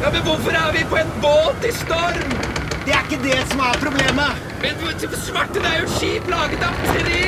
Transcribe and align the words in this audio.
men 0.13 0.21
hvorfor 0.27 0.51
er 0.63 0.71
vi 0.77 0.85
på 0.89 0.97
en 1.01 1.11
båt 1.23 1.67
i 1.69 1.73
storm? 1.83 2.31
Det 2.85 2.93
er 2.97 3.03
ikke 3.07 3.23
det 3.23 3.39
som 3.51 3.59
er 3.59 3.77
problemet. 3.85 4.31
Men 4.61 4.81
svarte, 5.31 5.59
det 5.59 5.69
er 5.73 5.79
jo 5.79 5.85
et 5.85 5.93
skip 5.97 6.29
laget 6.29 6.63
av 6.67 6.73
tre! 6.87 7.21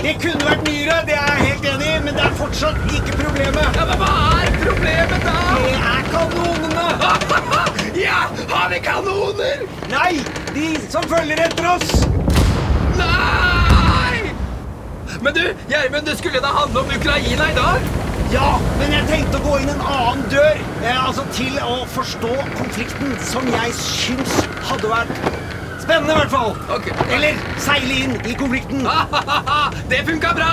Det 0.00 0.14
kunne 0.22 0.46
vært 0.46 0.62
myra, 0.64 0.94
det 1.08 1.16
er 1.16 1.32
jeg 1.34 1.46
helt 1.46 1.66
enig 1.74 1.88
i, 1.90 1.96
men 2.04 2.16
det 2.16 2.22
er 2.24 2.36
fortsatt 2.38 2.78
ikke 2.96 3.16
problemet. 3.18 3.76
Ja, 3.76 3.84
men 3.90 4.00
hva 4.00 4.12
er 4.46 4.54
problemet 4.62 5.26
da? 5.26 5.36
Det 5.66 5.74
er 5.92 6.02
kanonene. 6.14 6.86
Ja, 8.00 8.20
har 8.48 8.70
vi 8.70 8.78
kanoner? 8.80 9.64
Nei, 9.90 10.12
de 10.54 10.68
som 10.88 11.04
følger 11.10 11.42
etter 11.44 11.66
oss. 11.74 12.06
Nei! 12.96 14.30
Men 15.20 15.36
du, 15.36 15.42
Gjermund, 15.68 16.06
det 16.08 16.16
skulle 16.22 16.40
da 16.40 16.54
handle 16.62 16.86
om 16.86 16.94
Ukraina 16.96 17.50
i 17.50 17.58
dag? 17.58 17.99
Ja, 18.30 18.60
men 18.78 18.92
jeg 18.94 19.06
tenkte 19.08 19.40
å 19.40 19.42
gå 19.42 19.56
inn 19.58 19.70
en 19.72 19.80
annen 19.82 20.20
dør. 20.30 20.58
Eh, 20.84 20.98
altså 21.02 21.24
til 21.34 21.56
å 21.66 21.80
forstå 21.90 22.30
konflikten, 22.60 23.16
som 23.26 23.48
jeg 23.50 23.72
syns 23.74 24.36
hadde 24.68 24.86
vært 24.92 25.10
spennende, 25.82 26.14
i 26.14 26.18
hvert 26.20 26.30
fall. 26.30 26.54
Okay. 26.76 26.94
Eller 27.16 27.40
seile 27.58 27.96
inn 28.04 28.14
i 28.22 28.36
konflikten. 28.38 28.86
Det 29.90 30.04
funka 30.06 30.30
bra! 30.38 30.52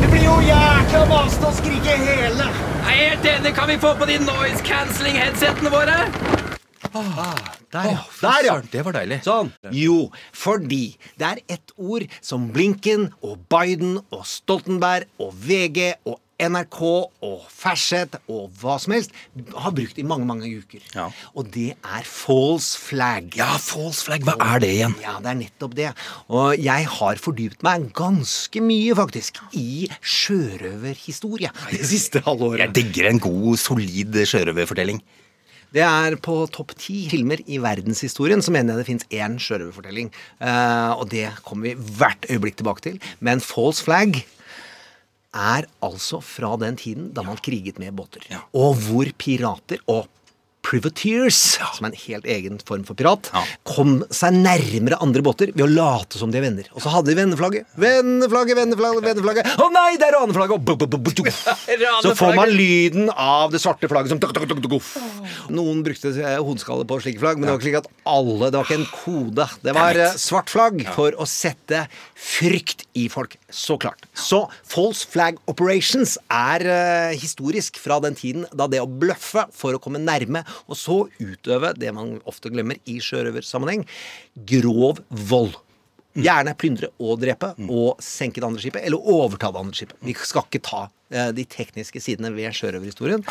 Det 0.00 0.10
blir 0.10 0.26
jo 0.26 0.40
jækla 0.48 1.04
masete 1.12 1.52
å 1.52 1.58
skrike 1.60 2.00
hele. 2.02 2.50
Jeg 2.50 2.98
er 2.98 3.14
helt 3.14 3.30
enig. 3.36 3.54
Kan 3.54 3.70
vi 3.70 3.78
få 3.86 3.94
på 3.94 4.10
de 4.10 4.18
noise 4.26 4.66
cancelling 4.66 5.22
headsetene 5.22 5.70
Der, 7.72 7.90
oh, 7.92 8.04
Der, 8.22 8.46
ja. 8.46 8.58
Det 8.72 8.84
var 8.86 8.96
deilig. 8.96 9.20
Sånn. 9.26 9.50
Jo, 9.74 10.10
fordi 10.36 10.96
det 11.20 11.32
er 11.32 11.42
ett 11.58 11.74
ord 11.76 12.06
som 12.24 12.50
Blinken 12.54 13.10
og 13.20 13.42
Biden 13.52 13.98
og 14.10 14.22
Stoltenberg 14.28 15.08
og 15.22 15.34
VG 15.46 15.92
og 16.06 16.20
NRK 16.36 16.80
og 17.24 17.44
Ferset 17.48 18.18
og 18.28 18.50
hva 18.60 18.76
som 18.80 18.92
helst 18.92 19.14
har 19.56 19.72
brukt 19.76 19.96
i 19.96 20.04
mange, 20.06 20.26
mange 20.28 20.50
uker. 20.52 20.84
Ja. 20.92 21.08
Og 21.32 21.48
det 21.54 21.70
er 21.80 22.08
false 22.08 22.76
flag. 22.76 23.30
Ja, 23.38 23.54
false 23.62 24.04
flag. 24.04 24.26
Hva 24.26 24.36
er 24.52 24.60
det 24.64 24.72
igjen? 24.74 24.96
Ja, 25.04 25.16
det 25.24 25.32
er 25.32 25.38
nettopp 25.40 25.76
det. 25.78 25.90
Og 26.28 26.60
jeg 26.60 26.88
har 26.98 27.22
fordypt 27.22 27.64
meg 27.66 27.88
ganske 27.96 28.64
mye, 28.64 28.96
faktisk, 28.98 29.40
i 29.56 29.88
sjørøverhistorie 30.00 31.52
det 31.72 31.84
siste 31.88 32.20
halvåret. 32.26 32.66
Jeg 32.66 32.76
digger 32.82 33.10
en 33.10 33.22
god, 33.22 33.56
solid 33.60 34.20
sjørøverfortelling. 34.28 35.00
Det 35.74 35.82
er 35.84 36.16
på 36.22 36.38
topp 36.54 36.74
ti 36.78 37.02
filmer 37.10 37.42
i 37.50 37.58
verdenshistorien 37.62 38.42
så 38.44 38.54
mener 38.54 38.74
jeg 38.74 38.82
det 38.82 38.88
fins 38.90 39.08
én 39.10 39.36
sjørøverfortelling. 39.42 40.12
Uh, 40.40 40.94
og 41.00 41.08
det 41.12 41.28
kommer 41.46 41.70
vi 41.70 41.92
hvert 41.98 42.28
øyeblikk 42.30 42.60
tilbake 42.60 42.84
til. 42.86 42.98
Men 43.20 43.42
false 43.44 43.84
flag 43.84 44.20
er 45.36 45.66
altså 45.84 46.22
fra 46.24 46.54
den 46.60 46.78
tiden 46.80 47.10
da 47.16 47.24
man 47.26 47.40
kriget 47.44 47.80
med 47.82 47.96
båter. 47.96 48.24
Og 48.56 48.78
hvor 48.86 49.10
pirater 49.20 49.82
og 49.86 50.06
privateers, 50.66 51.38
som 51.76 51.86
er 51.86 51.92
en 51.92 51.98
helt 52.02 52.26
egen 52.36 52.58
form 52.66 52.84
for 52.88 52.98
pirat, 52.98 53.30
Ja. 53.32 53.44
kom 53.64 54.00
seg 54.10 54.34
nærmere 54.34 54.98
andre 55.02 55.22
båter 55.22 55.52
ved 55.54 55.64
å 55.64 55.70
late 55.70 56.18
som 56.18 56.32
de 56.32 56.38
er 56.40 56.46
venner. 56.48 56.66
Og 56.74 56.82
så 56.82 56.90
hadde 56.90 57.12
de 57.12 57.16
venneflagget. 57.20 57.66
Venneflagget, 57.78 58.58
venneflagget, 58.58 59.04
venneflagget. 59.06 59.46
Å 59.62 59.70
nei, 59.72 59.96
det 60.00 60.08
er 60.08 60.16
raneflagget! 60.18 60.56
Så 62.02 62.14
får 62.18 62.34
man 62.36 62.50
lyden 62.50 63.10
av 63.10 63.52
det 63.52 63.60
svarte 63.62 63.88
flagget 63.90 64.12
som 64.14 64.20
tuk, 64.22 64.32
tuk, 64.34 64.48
tuk, 64.48 64.62
tuk, 64.64 64.70
tuk. 64.76 65.50
Noen 65.54 65.82
brukte 65.86 66.10
eh, 66.18 66.38
hodeskalle 66.42 66.86
på 66.88 66.98
slike 67.04 67.20
flagg, 67.22 67.38
men 67.38 67.46
det 67.46 67.52
var 67.54 67.60
ikke 67.60 67.68
slik 67.68 67.78
at 67.80 67.88
alle 68.06 68.50
Det 68.50 68.58
var 68.60 68.68
ikke 68.68 68.80
en 68.80 68.88
kode. 68.90 69.48
Det 69.62 69.74
var 69.76 70.00
eh, 70.00 70.16
svart 70.20 70.50
flagg 70.52 70.82
for 70.96 71.16
å 71.20 71.26
sette 71.28 71.84
frykt 72.16 72.86
i 72.98 73.06
folk. 73.12 73.36
Så 73.52 73.78
klart. 73.80 74.06
Så 74.16 74.42
false 74.66 75.06
flag 75.12 75.38
operations 75.50 76.16
er 76.32 76.66
eh, 76.66 77.16
historisk 77.20 77.78
fra 77.82 78.00
den 78.04 78.16
tiden 78.18 78.46
da 78.56 78.68
det 78.70 78.82
å 78.82 78.88
bløffe 78.90 79.46
for 79.56 79.76
å 79.76 79.82
komme 79.82 80.00
nærme, 80.02 80.42
og 80.66 80.78
så 80.80 80.98
utøve 81.20 81.74
det 81.78 81.92
man 81.96 82.16
ofte 82.28 82.52
glemmer 82.52 82.80
i 82.88 82.98
sjørøversammenheng, 83.02 83.86
grov 84.48 85.02
vold. 85.30 85.54
Gjerne 86.16 86.54
plyndre 86.56 86.88
og 87.02 87.20
drepe, 87.20 87.52
og 87.68 88.00
senke 88.00 88.40
det 88.40 88.48
andre 88.48 88.62
skipet, 88.62 88.86
eller 88.88 89.10
overta 89.12 89.50
det 89.52 89.60
andre 89.60 89.76
skipet. 89.76 89.98
Vi 90.00 90.14
skal 90.16 90.46
ikke 90.48 90.64
ta 90.64 90.86
eh, 91.12 91.28
de 91.36 91.44
tekniske 91.44 92.00
sidene 92.00 92.32
ved 92.32 92.56
sjørøverhistorien. 92.56 93.24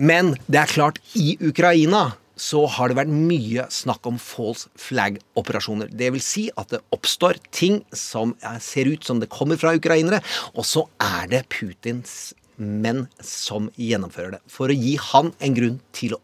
Men 0.00 0.32
det 0.48 0.62
er 0.62 0.72
klart, 0.72 1.02
i 1.12 1.34
Ukraina 1.44 2.14
så 2.40 2.64
har 2.72 2.88
det 2.88 2.96
vært 2.96 3.12
mye 3.12 3.66
snakk 3.72 4.06
om 4.08 4.16
false 4.20 4.70
flag-operasjoner. 4.80 5.90
Det 5.92 6.08
vil 6.14 6.24
si 6.24 6.46
at 6.56 6.72
det 6.72 6.80
oppstår 6.96 7.40
ting 7.52 7.82
som 7.92 8.32
eh, 8.40 8.56
ser 8.64 8.88
ut 8.88 9.04
som 9.04 9.20
det 9.20 9.30
kommer 9.32 9.60
fra 9.60 9.74
ukrainere, 9.76 10.22
og 10.54 10.64
så 10.64 10.86
er 11.04 11.28
det 11.28 11.44
Putins 11.52 12.32
menn 12.60 13.06
som 13.24 13.68
gjennomfører 13.80 14.36
det. 14.36 14.42
For 14.52 14.72
å 14.72 14.76
gi 14.76 14.96
han 15.10 15.32
en 15.40 15.56
grunn 15.56 15.78
til 15.96 16.16
å 16.16 16.22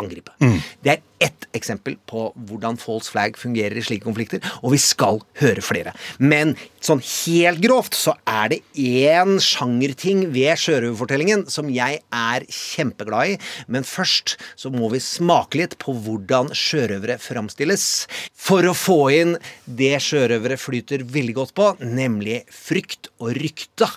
angripe. 0.00 0.34
Det 0.82 0.96
er 0.96 1.02
ett 1.24 1.46
eksempel 1.56 1.94
på 2.10 2.26
hvordan 2.48 2.76
false 2.80 3.12
flag 3.12 3.38
fungerer 3.38 3.78
i 3.78 3.84
slike 3.84 4.04
konflikter, 4.04 4.42
og 4.62 4.74
vi 4.74 4.80
skal 4.82 5.20
høre 5.40 5.62
flere. 5.64 5.94
Men 6.18 6.54
sånn 6.84 7.00
helt 7.04 7.62
grovt 7.64 7.96
så 7.96 8.16
er 8.28 8.52
det 8.52 8.60
én 8.74 9.38
sjangerting 9.42 10.26
ved 10.34 10.58
sjørøverfortellingen 10.60 11.46
som 11.52 11.70
jeg 11.72 12.02
er 12.02 12.46
kjempeglad 12.50 13.34
i, 13.34 13.38
men 13.70 13.86
først 13.88 14.36
så 14.60 14.72
må 14.74 14.90
vi 14.92 15.02
smake 15.04 15.62
litt 15.62 15.78
på 15.82 15.94
hvordan 16.04 16.52
sjørøvere 16.58 17.20
framstilles, 17.22 17.88
for 18.34 18.66
å 18.66 18.76
få 18.76 19.00
inn 19.14 19.36
det 19.64 19.94
sjørøvere 20.04 20.58
flyter 20.60 21.06
veldig 21.06 21.38
godt 21.38 21.54
på, 21.56 21.70
nemlig 21.86 22.42
frykt 22.52 23.12
og 23.20 23.36
rykte 23.38 23.88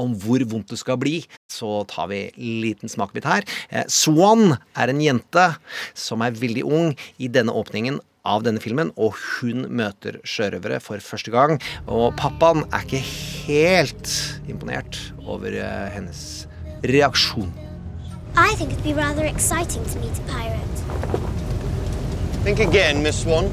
om 0.00 0.14
hvor 0.22 0.44
vondt 0.48 0.72
det 0.72 0.80
skal 0.80 0.98
bli, 1.00 1.20
så 1.50 1.82
tar 1.90 2.10
vi 2.12 2.26
en 2.28 2.58
liten 2.64 2.92
smakebit 2.92 3.28
her. 3.28 3.46
Eh, 3.70 3.86
Swan 3.88 4.56
er 4.76 4.92
en 4.92 5.02
jente 5.02 5.46
som 5.96 6.24
er 6.24 6.36
veldig 6.36 6.66
ung 6.66 6.92
i 7.18 7.30
denne 7.32 7.54
åpningen 7.56 8.00
av 8.26 8.42
denne 8.42 8.60
filmen, 8.62 8.90
og 8.98 9.14
hun 9.14 9.68
møter 9.70 10.18
sjørøvere 10.26 10.80
for 10.82 11.02
første 11.02 11.30
gang. 11.34 11.60
Og 11.86 12.10
pappaen 12.18 12.64
er 12.74 12.82
ikke 12.82 13.04
helt 13.46 14.10
imponert 14.50 14.98
over 15.26 15.54
eh, 15.54 15.86
hennes 15.94 16.46
reaksjon. 16.86 17.52
I 18.36 18.52
think 18.58 18.72
it'd 18.72 18.84
be 18.84 18.92
rather 18.92 19.24
exciting 19.24 19.84
to 19.86 19.98
meet 19.98 20.18
a 20.18 20.24
pirate. 20.28 20.76
Think 22.44 22.60
again, 22.60 23.02
Miss 23.02 23.22
Swan. 23.22 23.48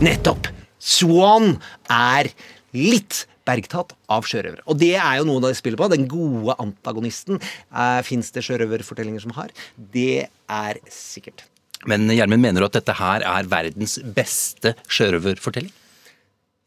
Nettopp! 0.00 0.46
Swan 0.80 1.58
er 1.92 2.30
litt 2.72 3.26
bergtatt 3.48 3.94
av 4.12 4.26
sjørøvere. 4.28 4.64
Og 4.70 4.78
det 4.80 4.94
er 5.00 5.20
jo 5.20 5.28
noe 5.28 5.42
de 5.44 5.52
spiller 5.58 5.80
på. 5.80 5.90
Den 5.92 6.08
gode 6.10 6.56
antagonisten 6.62 7.40
eh, 7.40 8.00
fins 8.06 8.32
det 8.34 8.44
sjørøverfortellinger 8.46 9.24
som 9.24 9.34
har. 9.38 9.54
Det 9.76 10.26
er 10.28 10.82
sikkert. 10.92 11.46
Men 11.88 12.10
Gjermund, 12.12 12.42
mener 12.44 12.60
du 12.60 12.68
at 12.68 12.76
dette 12.76 12.96
her 12.98 13.24
er 13.24 13.48
verdens 13.48 13.96
beste 14.16 14.74
sjørøverfortelling? 14.92 15.72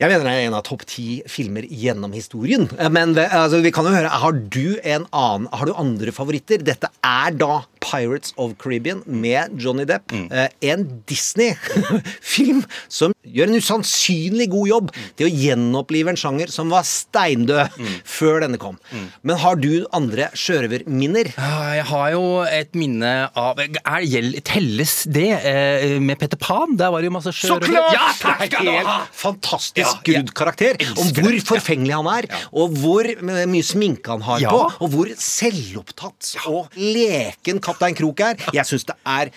Jeg 0.04 0.12
mener 0.12 0.26
det 0.28 0.32
er 0.36 0.48
en 0.50 0.56
av 0.58 0.64
topp 0.68 0.82
ti 0.90 1.22
filmer 1.32 1.64
gjennom 1.70 2.12
historien. 2.12 2.66
Eh, 2.76 2.90
Men 2.92 3.14
altså, 3.16 3.62
vi 3.64 3.72
kan 3.72 3.88
jo 3.88 3.94
høre, 3.96 4.10
har 4.12 4.36
du 4.52 4.76
en 4.84 5.06
annen 5.16 5.48
Har 5.54 5.70
du 5.70 5.74
andre 5.80 6.12
favoritter? 6.12 6.60
Dette 6.60 6.90
er 7.08 7.32
da 7.40 7.62
Pirates 7.84 8.34
of 8.40 8.54
Caribbean 8.60 9.02
med 9.08 9.56
Johnny 9.60 9.84
Depp. 9.88 10.12
Mm. 10.12 10.28
En 10.64 10.84
Disney-film 11.10 12.62
som 12.92 13.14
gjør 13.28 13.52
en 13.52 13.60
usannsynlig 13.60 14.48
god 14.54 14.70
jobb 14.70 14.92
til 15.20 15.28
å 15.28 15.32
gjenopplive 15.32 16.14
en 16.14 16.20
sjanger 16.20 16.52
som 16.54 16.72
var 16.74 16.86
steindød 16.88 17.76
før 18.08 18.44
denne 18.46 18.60
kom. 18.62 18.78
Men 19.24 19.40
har 19.44 19.60
du 19.60 19.86
andre 19.96 20.30
sjørøverminner? 20.38 21.34
Jeg 21.36 21.86
har 21.92 22.12
jo 22.16 22.24
et 22.48 22.72
minne 22.80 23.12
av 23.40 23.60
er, 23.64 24.06
gjeld- 24.08 24.40
Telles 24.48 24.96
det 25.14 25.28
eh, 25.44 25.98
med 26.04 26.20
Peter 26.24 26.40
Pan? 26.40 26.76
Der 26.80 26.92
var 26.94 27.04
det 27.04 27.12
jo 27.12 27.16
masse 27.18 27.36
Så 27.36 27.60
klart! 27.64 27.94
Ja, 27.96 28.08
takk 28.20 28.46
skal 28.48 28.68
du 28.72 28.74
ha! 28.88 28.98
fantastisk 29.24 29.84
Ja, 29.84 29.93
skrudd 30.00 30.34
karakter. 30.38 30.78
Om 30.98 31.14
hvor 31.18 31.38
forfengelig 31.54 31.96
han 31.96 32.10
er, 32.18 32.28
og 32.52 32.76
hvor 32.82 33.08
mye 33.24 33.64
sminke 33.66 34.12
han 34.14 34.22
har 34.28 34.40
Ja. 34.44 34.50
på, 34.54 34.62
og 34.84 34.90
hvor 34.94 35.08
selvopptatt 35.16 36.36
og 36.50 36.70
leken 36.78 37.60
Kaptein 37.64 37.96
Krok 37.98 38.20
er. 38.26 38.38
Jeg 38.54 38.66
syns 38.70 38.86
det 38.90 38.96
er 39.06 39.32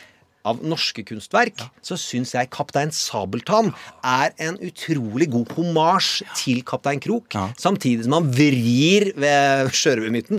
av 0.46 0.60
norske 0.62 1.02
kunstverk, 1.02 1.58
så 1.82 1.96
syns 1.98 2.30
jeg 2.36 2.48
Kaptein 2.54 2.92
Sabeltann 2.94 3.72
er 4.06 4.30
en 4.38 4.56
utrolig 4.62 5.26
god 5.32 5.50
homasj 5.56 6.22
til 6.38 6.62
Kaptein 6.62 7.00
Krok, 7.02 7.34
samtidig 7.58 8.04
som 8.06 8.14
han 8.20 8.30
vrir 8.30 9.10
ved 9.18 9.72
sjørøvermyten 9.74 10.38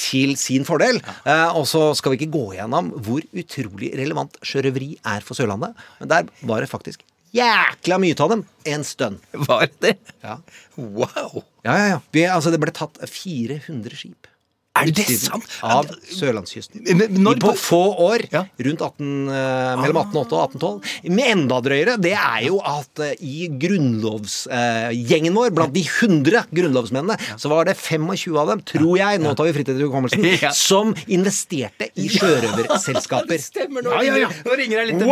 til 0.00 0.36
sin 0.38 0.62
fordel. 0.64 1.00
Eh, 1.26 1.50
og 1.58 1.66
så 1.66 1.90
skal 1.98 2.14
vi 2.14 2.20
ikke 2.20 2.32
gå 2.38 2.44
gjennom 2.60 2.92
hvor 3.02 3.24
utrolig 3.34 3.90
relevant 3.98 4.38
sjørøveri 4.46 4.92
er 5.02 5.20
for 5.26 5.34
Sørlandet, 5.34 5.74
men 5.98 6.08
der 6.14 6.30
var 6.46 6.62
det 6.62 6.70
faktisk 6.70 7.02
jækla 7.36 7.98
mye 8.02 8.16
av 8.20 8.34
dem 8.34 8.44
en 8.74 8.84
stund. 8.86 9.22
Var 9.48 9.68
det? 9.84 9.96
Ja. 10.24 10.38
Wow! 10.76 11.44
Ja, 11.66 11.76
ja, 11.76 11.86
ja. 11.94 12.00
Vi, 12.14 12.24
altså, 12.26 12.52
det 12.52 12.60
ble 12.62 12.72
tatt 12.74 13.00
400 13.04 13.96
skip. 13.98 14.28
Er 14.78 14.86
det 14.94 15.02
sant? 15.18 15.42
Av 15.66 15.88
sørlandskysten. 16.14 16.84
Når- 17.18 17.40
på 17.42 17.52
få 17.58 17.80
år, 18.06 18.22
Ja. 18.30 18.44
rundt 18.60 18.80
18, 18.80 19.28
eh, 19.28 19.76
mellom 19.82 19.96
1808 19.98 20.32
og 20.32 20.54
1812. 20.54 21.10
Med 21.10 21.26
enda 21.32 21.58
drøyere, 21.60 21.96
det 22.00 22.12
er 22.14 22.46
jo 22.46 22.60
at 22.60 23.00
eh, 23.00 23.14
i 23.20 23.48
grunnlovsgjengen 23.50 25.34
vår, 25.34 25.50
blant 25.50 25.72
de 25.74 25.82
100 25.82 26.46
grunnlovsmennene, 26.54 27.18
så 27.36 27.48
var 27.50 27.64
det 27.64 27.76
25 27.76 28.36
av 28.38 28.46
dem, 28.52 28.62
tror 28.62 28.96
jeg, 28.96 29.20
nå 29.20 29.34
tar 29.36 29.44
vi 29.50 29.52
fritt 29.58 29.68
etter 29.72 29.82
hukommelsen, 29.88 30.54
som 30.54 30.94
investerte 31.08 31.90
i 31.98 32.06
sjørøverselskaper. 32.08 33.38
Stemmer, 33.50 33.82
nå 33.82 33.90
Ja, 33.90 34.02
ja, 34.06 34.16
ja. 34.26 34.28
nå 34.46 34.56
ringer 34.56 34.78
jeg 34.84 34.86
litt 34.92 35.02
til! 35.02 35.10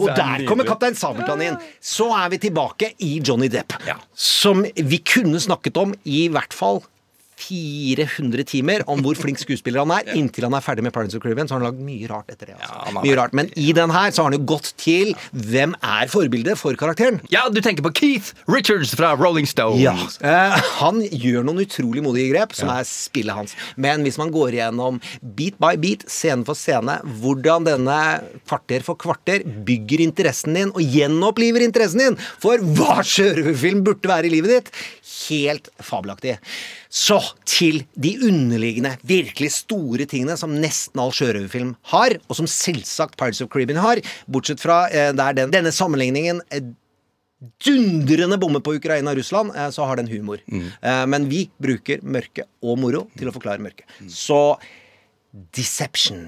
Og 0.00 0.08
er 0.08 0.14
der 0.14 0.46
kommer 0.48 0.64
Kaptein 0.68 0.94
Sabeltann 0.98 1.42
inn. 1.42 1.58
Så 1.82 2.06
er 2.16 2.30
vi 2.30 2.38
tilbake 2.38 2.92
i 3.02 3.18
Johnny 3.20 3.48
Depp, 3.50 3.74
som 4.14 4.62
vi 4.62 4.98
kunne 5.02 5.40
snakket 5.42 5.76
om 5.80 5.94
i 6.06 6.28
hvert 6.32 6.54
fall 6.54 6.82
400 7.40 8.46
timer 8.48 8.84
om 8.90 9.02
hvor 9.04 9.18
flink 9.18 9.40
skuespiller 9.40 9.84
han 9.84 9.94
er. 9.94 10.12
Inntil 10.18 10.46
han 10.48 10.56
er 10.56 10.64
ferdig 10.64 10.84
med 10.86 10.94
Pirates 10.94 11.16
of 11.16 11.22
Caribbean, 11.24 11.48
så 11.48 11.56
har 11.56 11.62
han 11.62 11.70
lagd 11.70 11.82
mye 11.84 12.08
rart 12.10 12.30
etter 12.32 12.52
det. 12.52 12.58
Altså. 12.60 13.00
mye 13.00 13.16
rart. 13.18 13.36
Men 13.36 13.50
i 13.58 13.72
den 13.76 13.92
her 13.94 14.12
så 14.12 14.24
har 14.24 14.30
han 14.30 14.38
jo 14.38 14.46
gått 14.54 14.72
til 14.80 15.14
hvem 15.32 15.74
er 15.80 16.10
forbildet 16.12 16.58
for 16.60 16.76
karakteren. 16.80 17.20
Ja, 17.32 17.46
du 17.52 17.60
tenker 17.64 17.84
på 17.86 17.92
Keith 17.96 18.34
Richards 18.50 18.94
fra 18.96 19.12
Rolling 19.18 19.48
Stones. 19.50 19.82
Ja. 19.82 19.94
Eh, 20.20 20.70
han 20.80 21.02
gjør 21.08 21.46
noen 21.46 21.62
utrolig 21.64 22.04
modige 22.04 22.34
grep, 22.34 22.54
som 22.56 22.72
er 22.72 22.86
spillet 22.88 23.36
hans. 23.36 23.56
Men 23.80 24.04
hvis 24.06 24.18
man 24.20 24.32
går 24.34 24.58
igjennom 24.58 25.00
beat 25.22 25.58
by 25.62 25.74
beat, 25.80 26.06
scene 26.10 26.46
for 26.46 26.58
scene, 26.58 26.98
hvordan 27.22 27.66
denne 27.68 27.98
kvarter 28.48 28.84
for 28.86 28.98
kvarter 29.00 29.44
bygger 29.66 30.04
interessen 30.04 30.56
din, 30.58 30.74
og 30.74 30.82
gjenoppliver 30.82 31.64
interessen 31.64 32.04
din 32.04 32.18
for 32.42 32.60
hva 32.76 33.00
sjørøverfilm 33.06 33.84
burde 33.86 34.10
være 34.10 34.28
i 34.28 34.34
livet 34.34 34.56
ditt, 34.56 34.72
helt 35.28 35.70
fabelaktig. 35.82 36.36
Så 36.88 37.18
til 37.48 37.82
de 37.94 38.14
underliggende, 38.26 38.96
virkelig 39.06 39.52
store 39.58 40.06
tingene 40.10 40.36
som 40.40 40.54
nesten 40.62 41.02
all 41.02 41.14
sjørøverfilm 41.14 41.74
har, 41.92 42.16
og 42.28 42.38
som 42.38 42.48
selvsagt 42.50 43.18
Pirates 43.20 43.42
of 43.44 43.50
Caribbean 43.52 43.82
har, 43.82 44.02
bortsett 44.30 44.62
fra 44.62 44.84
eh, 44.88 45.12
der 45.16 45.38
den, 45.38 45.54
denne 45.54 45.72
sammenligningen 45.74 46.42
eh, 46.50 46.72
dundrende 47.64 48.36
bommer 48.40 48.60
på 48.64 48.76
Ukraina 48.76 49.14
og 49.14 49.20
Russland, 49.20 49.54
eh, 49.56 49.70
så 49.74 49.88
har 49.88 50.00
den 50.00 50.10
humor. 50.10 50.42
Mm. 50.50 50.68
Men 51.10 51.30
vi 51.30 51.46
bruker 51.62 52.04
mørke 52.04 52.46
og 52.60 52.78
moro 52.82 53.06
til 53.16 53.30
å 53.30 53.34
forklare 53.34 53.62
mørke. 53.64 53.88
Så 54.12 54.58
deception. 55.30 56.24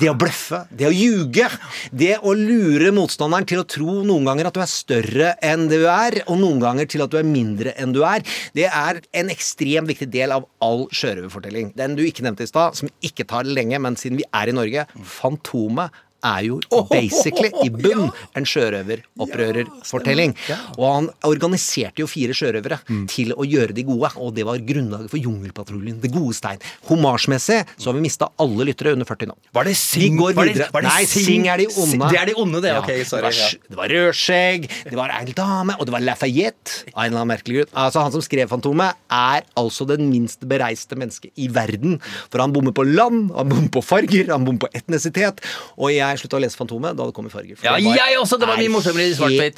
Det 0.00 0.08
å 0.08 0.14
bløffe, 0.16 0.62
det 0.72 0.86
å 0.88 0.92
ljuge, 0.94 1.44
det 1.92 2.14
å 2.24 2.32
lure 2.36 2.92
motstanderen 2.96 3.46
til 3.48 3.60
å 3.60 3.66
tro 3.68 3.98
noen 4.06 4.24
ganger 4.30 4.48
at 4.48 4.56
du 4.56 4.62
er 4.64 4.70
større 4.70 5.32
enn 5.44 5.66
det 5.68 5.82
du 5.82 5.86
er, 5.90 6.16
og 6.24 6.40
noen 6.40 6.62
ganger 6.62 6.88
til 6.88 7.04
at 7.04 7.12
du 7.12 7.18
er 7.20 7.28
mindre 7.28 7.74
enn 7.80 7.92
du 7.92 8.00
er, 8.08 8.24
det 8.56 8.70
er 8.70 9.02
en 9.20 9.32
ekstremt 9.32 9.90
viktig 9.92 10.08
del 10.14 10.32
av 10.36 10.48
all 10.64 10.86
sjørøverfortelling. 10.88 11.74
Den 11.76 11.98
du 11.98 12.04
ikke 12.06 12.24
nevnte 12.24 12.46
i 12.46 12.50
stad, 12.50 12.80
som 12.80 12.88
ikke 13.04 13.28
tar 13.28 13.44
lenge, 13.44 13.80
men 13.82 14.00
siden 14.00 14.22
vi 14.22 14.28
er 14.32 14.48
i 14.48 14.56
Norge, 14.56 14.88
Fantomet 15.04 15.92
er 16.24 16.46
jo 16.48 16.58
basically 16.90 17.50
i 17.64 17.68
bunn 17.70 18.08
en 18.34 18.44
sjørøveropprørerfortelling. 18.48 20.34
Og 20.78 20.86
han 20.88 21.08
organiserte 21.26 22.02
jo 22.02 22.08
fire 22.10 22.34
sjørøvere 22.36 22.78
til 23.12 23.32
å 23.36 23.46
gjøre 23.46 23.74
de 23.76 23.84
gode, 23.86 24.10
og 24.20 24.34
det 24.36 24.44
var 24.48 24.58
grunnlaget 24.64 25.10
for 25.12 25.18
Jungelpatruljen, 25.22 26.00
Det 26.02 26.10
gode 26.12 26.34
stein. 26.36 26.58
Homasjmessig 26.88 27.60
så 27.76 27.90
har 27.90 27.94
vi 27.98 28.04
mista 28.04 28.28
alle 28.40 28.64
lyttere 28.68 28.92
under 28.96 29.06
40 29.08 29.26
nå. 29.30 29.36
Var 29.54 29.64
det 29.64 29.76
Sing? 29.76 30.16
De 30.16 30.22
går 30.22 30.34
Var 30.34 30.44
det- 30.44 30.54
videre. 30.54 30.70
var 30.72 30.80
det 30.82 30.88
Nei, 30.90 31.04
Sing? 31.04 31.24
Sing 31.24 31.46
er 31.48 31.56
de 31.58 31.66
onde. 31.66 32.08
Det 32.10 32.18
er 32.20 32.26
de 32.26 32.34
onde, 32.36 32.60
det. 32.62 32.68
Ja, 32.72 32.80
Ok, 32.84 32.90
sorry, 33.06 33.22
Det 33.22 33.22
var, 33.22 33.32
ja. 33.32 33.48
det 33.70 33.76
var 33.76 33.88
Rødskjegg, 33.88 34.68
det 34.90 34.94
var 34.96 35.08
Eil 35.20 35.32
Dame, 35.32 35.76
og 35.78 35.86
det 35.86 35.92
var 35.92 36.00
Lafayette. 36.00 36.84
Av 36.94 37.04
en 37.04 37.12
eller 37.12 37.20
annen 37.22 37.28
merkelig 37.36 37.54
grunn. 37.64 37.70
Altså, 37.84 38.02
han 38.02 38.12
som 38.12 38.20
skrev 38.20 38.48
Fantomet, 38.48 38.94
er 39.10 39.42
altså 39.56 39.86
den 39.86 40.10
minst 40.10 40.40
bereiste 40.46 40.94
mennesket 40.96 41.30
i 41.36 41.48
verden. 41.48 42.00
For 42.30 42.38
han 42.40 42.52
bommer 42.52 42.72
på 42.72 42.84
land, 42.84 43.30
han 43.34 43.48
bommer 43.48 43.68
på 43.70 43.82
farger, 43.82 44.28
han 44.30 44.44
bommer 44.44 44.58
på 44.66 44.70
etnisitet. 44.74 45.40
Og 45.78 45.90
jeg 45.94 46.13
slutta 46.20 46.38
å 46.38 46.42
lese 46.44 46.56
Fantomet 46.58 46.96
da 46.96 47.06
det 47.08 47.14
kom 47.16 47.26
i 47.26 47.32
farger. 47.32 47.56
for 47.58 47.66
Ja, 47.66 47.76
det 47.76 47.84
var- 47.84 47.96
jeg 47.96 48.18
også. 48.20 48.38
Det 48.40 48.48
var 48.48 48.56
mye 48.56 48.66
er 48.66 48.74
morsommere 48.74 49.06
i 49.10 49.14
svart-hvitt. 49.14 49.56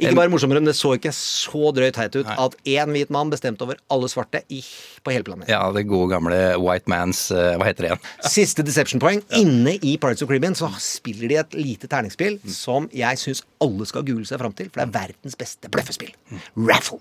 Ikke 0.00 0.14
bare 0.16 0.28
morsommere, 0.28 0.60
men 0.60 0.64
det 0.70 0.74
så 0.76 0.92
ikke 0.98 1.12
så 1.14 1.72
drøyt 1.74 1.94
teit 1.94 2.16
ut 2.16 2.26
at 2.26 2.56
én 2.66 2.90
hvit 2.92 3.10
mann 3.10 3.30
bestemte 3.30 3.62
over 3.62 3.76
alle 3.90 4.08
svarte 4.08 4.42
i, 4.50 4.60
på 5.04 5.12
hele 5.12 5.22
planeten. 5.24 5.48
Ja, 5.48 5.70
det 5.72 5.86
gode 5.86 6.10
gamle 6.10 6.58
White 6.60 6.86
Man's 6.90 7.30
eh, 7.30 7.56
Hva 7.56 7.64
heter 7.68 7.82
det 7.86 7.90
igjen? 7.92 8.00
Siste 8.28 8.62
deception-poeng. 8.66 9.22
Inne 9.38 9.78
i 9.82 9.96
Pirates 9.96 10.22
of 10.22 10.28
Caribbean 10.28 10.54
så 10.54 10.68
spiller 10.78 11.28
de 11.28 11.36
et 11.36 11.54
lite 11.54 11.86
terningspill 11.88 12.40
som 12.50 12.88
jeg 12.92 13.16
syns 13.22 13.42
alle 13.62 13.86
skal 13.86 14.02
google 14.02 14.24
seg 14.26 14.38
fram 14.38 14.52
til, 14.52 14.68
for 14.70 14.80
det 14.84 14.88
er 14.94 14.98
verdens 15.06 15.36
beste 15.36 15.68
bløffespill. 15.70 16.12
Raffle. 16.56 17.00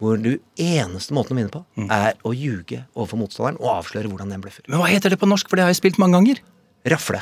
Hvor 0.00 0.16
du 0.20 0.32
eneste 0.58 1.14
måten 1.14 1.36
å 1.36 1.38
vinne 1.38 1.52
på, 1.52 1.62
er 1.88 2.16
å 2.26 2.32
ljuge 2.34 2.84
overfor 2.96 3.20
motstanderen 3.20 3.60
og 3.60 3.68
avsløre 3.84 4.10
hvordan 4.10 4.32
den 4.34 4.42
bløffer. 4.42 4.64
Men 4.68 4.80
hva 4.82 4.88
heter 4.90 5.10
det 5.14 5.20
på 5.20 5.28
norsk, 5.30 5.48
for 5.48 5.56
det 5.56 5.62
har 5.66 5.70
jeg 5.72 5.78
spilt 5.82 5.98
mange 6.02 6.18
ganger? 6.18 6.40
Rafle. 6.90 7.20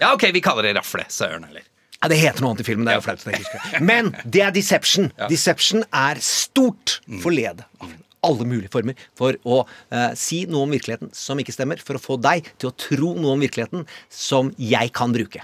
Ja, 0.00 0.12
ok, 0.14 0.28
vi 0.34 0.40
kaller 0.44 0.66
det 0.68 0.76
rafle. 0.78 1.04
Søren 1.12 1.44
heller. 1.48 1.64
Ja, 2.02 2.08
Det 2.10 2.18
heter 2.18 2.42
noe 2.42 2.50
annet 2.52 2.64
i 2.64 2.66
filmen. 2.66 2.86
det 2.86 2.92
er 2.96 2.98
jo 2.98 3.04
flaut 3.04 3.20
at 3.22 3.28
jeg 3.30 3.40
ikke 3.44 3.58
husker. 3.62 3.82
Men 3.86 4.08
det 4.26 4.40
er 4.42 4.54
deception. 4.54 5.12
Deception 5.30 5.84
er 5.94 6.18
stort 6.22 6.96
forledet 7.22 7.66
av 7.80 7.92
Alle 8.22 8.44
mulige 8.46 8.70
former 8.70 8.94
for 9.18 9.34
å 9.42 9.60
eh, 9.90 10.12
si 10.14 10.44
noe 10.46 10.62
om 10.66 10.70
virkeligheten 10.70 11.08
som 11.12 11.38
ikke 11.42 11.54
stemmer, 11.54 11.80
for 11.82 11.98
å 11.98 12.02
få 12.02 12.16
deg 12.22 12.46
til 12.62 12.70
å 12.70 12.74
tro 12.78 13.08
noe 13.18 13.32
om 13.34 13.40
virkeligheten 13.42 13.82
som 14.14 14.52
jeg 14.62 14.92
kan 14.94 15.10
bruke. 15.14 15.42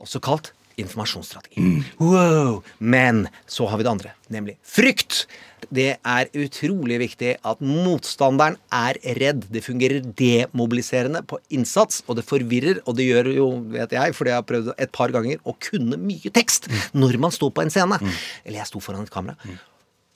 Også 0.00 0.20
kalt 0.20 0.52
informasjonsstrategi. 0.82 1.62
Wow! 2.00 2.60
Men 2.78 3.26
så 3.50 3.68
har 3.70 3.80
vi 3.80 3.86
det 3.86 3.92
andre, 3.92 4.12
nemlig 4.32 4.56
frykt. 4.66 5.24
Det 5.68 5.90
er 5.98 6.30
utrolig 6.40 6.96
viktig 7.02 7.34
at 7.46 7.60
motstanderen 7.62 8.56
er 8.74 8.96
redd. 9.20 9.44
Det 9.52 9.62
fungerer 9.64 10.00
demobiliserende 10.16 11.20
på 11.28 11.38
innsats, 11.52 12.00
og 12.08 12.16
det 12.18 12.24
forvirrer, 12.28 12.80
og 12.86 12.96
det 12.98 13.10
gjør 13.10 13.32
jo, 13.36 13.48
vet 13.74 13.92
jeg, 13.94 14.14
fordi 14.16 14.32
jeg 14.32 14.40
har 14.40 14.48
prøvd 14.48 14.72
et 14.76 14.94
par 14.96 15.12
ganger, 15.14 15.42
å 15.44 15.54
kunne 15.60 16.00
mye 16.00 16.32
tekst 16.34 16.70
når 16.96 17.20
man 17.20 17.34
står 17.34 17.52
på 17.54 17.66
en 17.66 17.74
scene. 17.74 18.00
Eller 18.44 18.62
jeg 18.62 18.70
sto 18.72 18.80
foran 18.82 19.04
et 19.04 19.12
kamera. 19.12 19.36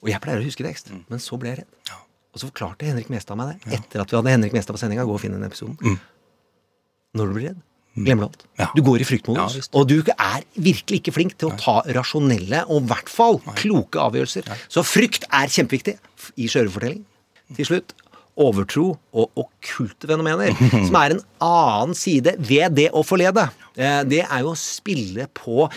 Og 0.04 0.11
jeg 0.12 0.21
pleier 0.25 0.40
å 0.42 0.44
huske 0.49 0.64
tekst, 0.66 0.90
men 1.09 1.23
så 1.23 1.38
ble 1.40 1.52
jeg 1.52 1.62
redd. 1.62 1.92
Og 2.35 2.40
så 2.42 2.49
forklarte 2.49 2.88
Henrik 2.88 3.12
Mestad 3.12 3.38
meg 3.38 3.61
det 3.62 3.76
etter 3.78 4.02
at 4.02 4.11
vi 4.11 4.18
hadde 4.18 4.33
Henrik 4.33 4.56
Mestad 4.56 4.75
på 4.75 4.80
sendinga. 4.80 5.04
Gå 5.06 5.14
og 5.14 5.21
finn 5.23 5.37
den 5.37 5.44
episoden. 5.47 6.00
Når 7.14 7.30
du 7.30 7.37
blir 7.37 7.49
redd, 7.52 7.61
glemmer 7.94 8.26
du 8.26 8.32
alt. 8.32 8.44
Ja. 8.58 8.68
Du 8.74 8.82
går 8.86 9.02
i 9.02 9.08
fryktmodus. 9.08 9.56
Ja, 9.58 9.66
og 9.78 9.88
du 9.90 9.98
er 10.02 10.44
virkelig 10.54 11.02
ikke 11.02 11.14
flink 11.14 11.36
til 11.38 11.50
å 11.50 11.58
ta 11.58 11.80
rasjonelle 11.96 12.64
og 12.68 12.82
i 12.82 12.92
hvert 12.92 13.10
fall 13.12 13.40
kloke 13.58 14.02
avgjørelser. 14.02 14.48
Så 14.68 14.84
frykt 14.86 15.28
er 15.30 15.50
kjempeviktig 15.52 15.96
i 16.36 16.48
sjørøverfortelling. 16.50 17.04
Til 17.54 17.68
slutt 17.68 17.94
overtro 18.40 18.88
og 19.14 19.30
okkulte 19.44 20.08
fenomener, 20.10 20.54
som 20.88 20.96
er 20.98 21.14
en 21.14 21.20
annen 21.44 21.94
side 21.98 22.34
ved 22.38 22.74
det 22.78 22.88
å 22.96 23.04
forlede. 23.06 23.44
Eh, 23.76 24.00
Det 24.10 24.22
er 24.24 24.40
jo 24.42 24.52
å 24.52 24.58
spille 24.58 25.26
på 25.34 25.68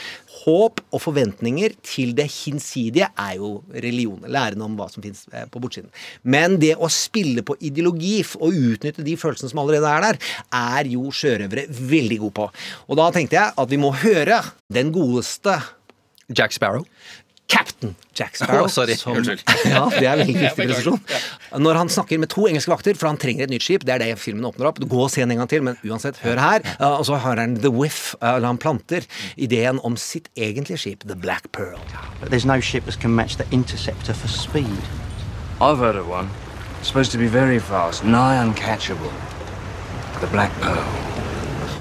håp 0.44 0.82
og 0.94 1.02
forventninger 1.04 1.74
til 1.86 2.14
det 2.18 2.28
hinsidige, 2.32 3.10
er 3.20 3.36
jo 3.40 3.64
religion. 3.74 4.22
Læren 4.32 4.62
om 4.66 4.76
hva 4.80 4.88
som 4.90 5.04
fins 5.04 5.26
på 5.52 5.62
bortsiden. 5.62 5.90
Men 6.24 6.58
det 6.62 6.76
å 6.78 6.90
spille 6.94 7.44
på 7.46 7.58
ideologi 7.62 8.20
og 8.40 8.54
utnytte 8.54 9.06
de 9.06 9.18
følelsene 9.20 9.52
som 9.52 9.62
allerede 9.64 9.90
er 9.92 10.06
der, 10.08 10.20
er 10.56 10.90
jo 10.94 11.10
sjørøvere 11.14 11.68
veldig 11.70 12.20
gode 12.26 12.38
på. 12.42 12.50
Og 12.88 13.00
da 13.02 13.10
tenkte 13.16 13.38
jeg 13.40 13.58
at 13.58 13.74
vi 13.74 13.82
må 13.82 13.92
høre 14.02 14.42
den 14.74 14.94
godeste 14.96 15.58
Jack 16.38 16.52
Sparrow. 16.56 16.86
Captain 17.48 17.96
Jack 18.18 18.36
Sparrow. 18.36 18.66
Oh, 18.66 18.68
sorry. 18.68 18.96
som- 18.96 19.16
Unnskyld. 19.18 19.44
ja, 19.66 19.84
det 19.94 20.04
er 20.08 20.18
veldig 20.18 20.26
viktig 20.36 20.50
presisjon. 20.58 21.00
Når 21.64 21.78
han 21.80 21.90
snakker 21.94 22.20
med 22.20 22.30
to 22.34 22.48
engelske 22.50 22.72
vakter, 22.74 22.98
for 23.00 23.08
han 23.08 23.20
trenger 23.22 23.46
et 23.48 23.54
nytt 23.54 23.64
skip, 23.64 23.86
det 23.88 23.94
er 23.96 24.04
det 24.04 24.10
filmen 24.20 24.46
åpner 24.50 24.68
opp. 24.72 24.82
Gå 24.84 25.04
og 25.06 25.12
se 25.14 25.22
den 25.24 25.32
en 25.36 25.42
gang 25.44 25.50
til, 25.52 25.64
men 25.64 25.78
uansett, 25.88 26.20
hør 26.26 26.42
her. 26.42 26.66
Uh, 26.82 26.98
og 27.00 27.06
så 27.08 27.20
har 27.24 27.40
han 27.40 27.56
The 27.62 27.72
Whiff, 27.72 28.16
uh, 28.22 28.34
eller 28.36 28.48
han 28.52 28.60
planter 28.60 29.08
ideen 29.38 29.80
om 29.88 29.96
sitt 29.98 30.28
egentlige 30.36 30.78
skip, 30.84 31.06
The 31.08 31.16
Black 31.16 31.48
Pearl. 31.56 31.80
But 32.20 32.32
there's 32.34 32.46
no 32.48 32.60
ship 32.60 32.86
that 32.86 33.00
can 33.00 33.16
match 33.16 33.38
the 33.38 33.48
Interceptor 33.52 34.14
for 34.14 34.28
speed. 34.28 34.82
I've 35.62 35.78
heard 35.80 35.96
of 35.96 36.08
one. 36.10 36.30
Supposed 36.84 37.12
to 37.14 37.18
be 37.18 37.28
very 37.28 37.60
fast, 37.60 38.04
nigh 38.04 38.38
uncatchable. 38.44 39.12
The 40.20 40.28
Black 40.28 40.52
Pearl. 40.62 41.17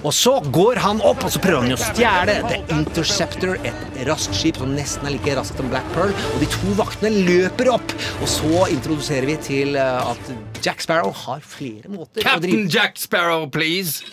Og 0.05 0.13
så 0.15 0.37
går 0.55 0.81
han 0.85 1.01
opp, 1.07 1.25
og 1.27 1.33
så 1.33 1.41
prøver 1.43 1.65
han 1.65 1.77
å 1.77 1.81
stjele 1.81 2.37
The 2.51 2.61
Interceptor, 2.75 3.57
et 3.67 4.01
raskt 4.09 4.37
skip 4.37 4.61
som 4.61 4.75
nesten 4.77 5.09
er 5.09 5.17
like 5.17 5.37
raskt 5.39 5.61
som 5.61 5.71
Black 5.73 5.87
Pearl. 5.95 6.15
Og 6.35 6.43
de 6.43 6.51
to 6.53 6.77
vaktene 6.79 7.25
løper 7.27 7.73
opp, 7.75 7.97
og 8.21 8.31
så 8.31 8.67
introduserer 8.75 9.29
vi 9.31 9.39
til 9.49 9.81
uh, 9.81 10.13
at 10.13 10.33
Jack 10.65 10.85
Sparrow 10.85 11.13
har 11.25 11.43
flere 11.45 11.91
måter 11.93 12.21
å 12.21 12.23
drive 12.23 12.29
Captain 12.29 12.71
Jack 12.73 13.01
Sparrow, 13.01 13.49
please. 13.51 14.05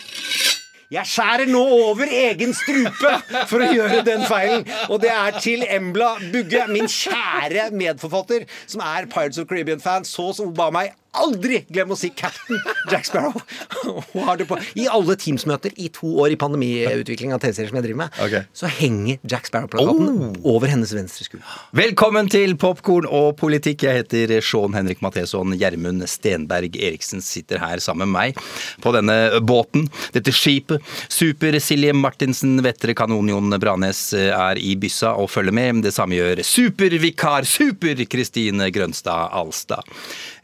Jeg 0.92 1.08
skjærer 1.10 1.48
nå 1.50 1.62
over 1.88 2.06
egen 2.06 2.52
strupe 2.54 3.14
for 3.50 3.64
å 3.64 3.70
gjøre 3.72 4.02
den 4.06 4.22
feilen. 4.28 4.66
Og 4.92 5.00
det 5.02 5.10
er 5.10 5.38
til 5.42 5.64
Embla 5.66 6.14
Bugge, 6.30 6.66
min 6.70 6.86
kjære 6.90 7.70
medforfatter, 7.74 8.44
som 8.70 8.84
er 8.84 9.08
Pirates 9.10 9.40
of 9.42 9.48
Caribbean-fan, 9.50 10.06
så 10.06 10.30
som 10.36 10.52
ba 10.54 10.68
meg 10.74 10.92
aldri 11.20 11.60
glem 11.68 11.92
å 11.94 11.98
si 11.98 12.10
Captain 12.16 12.60
Jack 12.90 13.06
Sparrow. 13.08 13.34
Hun 14.12 14.26
har 14.26 14.38
det 14.40 14.46
på. 14.50 14.58
I 14.80 14.86
alle 14.90 15.16
Teams-møter 15.20 15.74
i 15.80 15.88
to 15.94 16.10
år 16.22 16.34
i 16.34 16.38
pandemiutvikling 16.40 17.34
av 17.34 17.42
TV-serier 17.42 17.70
som 17.70 17.78
jeg 17.80 17.86
driver 17.88 18.00
med, 18.04 18.18
okay. 18.24 18.48
så 18.56 18.70
henger 18.70 19.20
Jack 19.30 19.48
Sparrow-plakaten 19.50 20.40
over 20.42 20.70
hennes 20.70 20.94
venstre 20.96 21.26
skulder. 21.26 21.46
Velkommen 21.76 22.30
til 22.32 22.56
Popkorn 22.60 23.08
og 23.08 23.34
politikk. 23.40 23.86
Jeg 23.86 24.02
heter 24.02 24.34
Sean 24.44 24.74
Henrik 24.76 25.02
Matheson. 25.04 25.54
Gjermund 25.58 26.04
Stenberg 26.10 26.76
Eriksen 26.76 27.22
sitter 27.24 27.62
her 27.62 27.82
sammen 27.84 28.10
med 28.10 28.14
meg 28.14 28.40
på 28.84 28.92
denne 28.94 29.40
båten, 29.44 29.86
dette 30.14 30.32
skipet. 30.34 30.82
Super-Silje 31.12 31.94
Martinsen 31.96 32.58
Vettre 32.64 32.94
Kanonjon 32.96 33.54
Branes 33.62 34.06
er 34.14 34.58
i 34.60 34.74
byssa 34.80 35.14
og 35.20 35.30
følger 35.32 35.54
med. 35.54 35.82
Det 35.84 35.94
samme 35.94 36.18
gjør 36.18 36.42
supervikar 36.46 37.46
Super-Kristine 37.48 38.70
Grønstad 38.74 39.32
Alstad. 39.34 39.84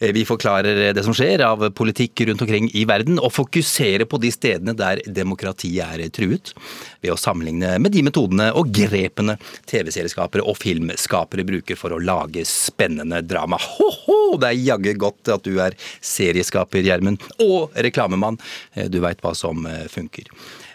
Eh, 0.00 0.12
Vi 0.14 0.24
forklarer 0.24 0.59
det 0.64 1.04
som 1.06 1.14
skjer 1.16 1.42
av 1.46 1.62
politikk 1.76 2.22
rundt 2.28 2.42
omkring 2.44 2.68
i 2.76 2.84
verden, 2.88 3.18
og 3.22 3.32
fokuserer 3.34 4.06
på 4.08 4.20
de 4.22 4.30
stedene 4.34 4.74
der 4.76 5.02
demokratiet 5.06 5.84
er 6.00 6.12
truet, 6.14 6.52
ved 7.00 7.14
å 7.14 7.18
sammenligne 7.20 7.76
med 7.80 7.94
de 7.94 8.02
metodene 8.06 8.50
og 8.56 8.72
grepene 8.74 9.36
TV-serieskapere 9.70 10.44
og 10.44 10.58
filmskapere 10.60 11.46
bruker 11.48 11.78
for 11.78 11.96
å 11.96 12.00
lage 12.02 12.44
spennende 12.48 13.22
drama. 13.24 13.58
Ho-ho! 13.76 14.38
Det 14.40 14.50
er 14.52 14.60
jaggu 14.70 14.92
godt 15.00 15.32
at 15.32 15.46
du 15.46 15.56
er 15.62 15.76
serieskaper, 16.04 16.84
Gjermund, 16.86 17.22
og 17.44 17.74
reklamemann. 17.76 18.40
Eh, 18.74 18.88
Du 18.90 19.00
veit 19.00 19.20
hva 19.22 19.34
som 19.36 19.64
eh, 19.66 19.86
funker. 19.90 20.26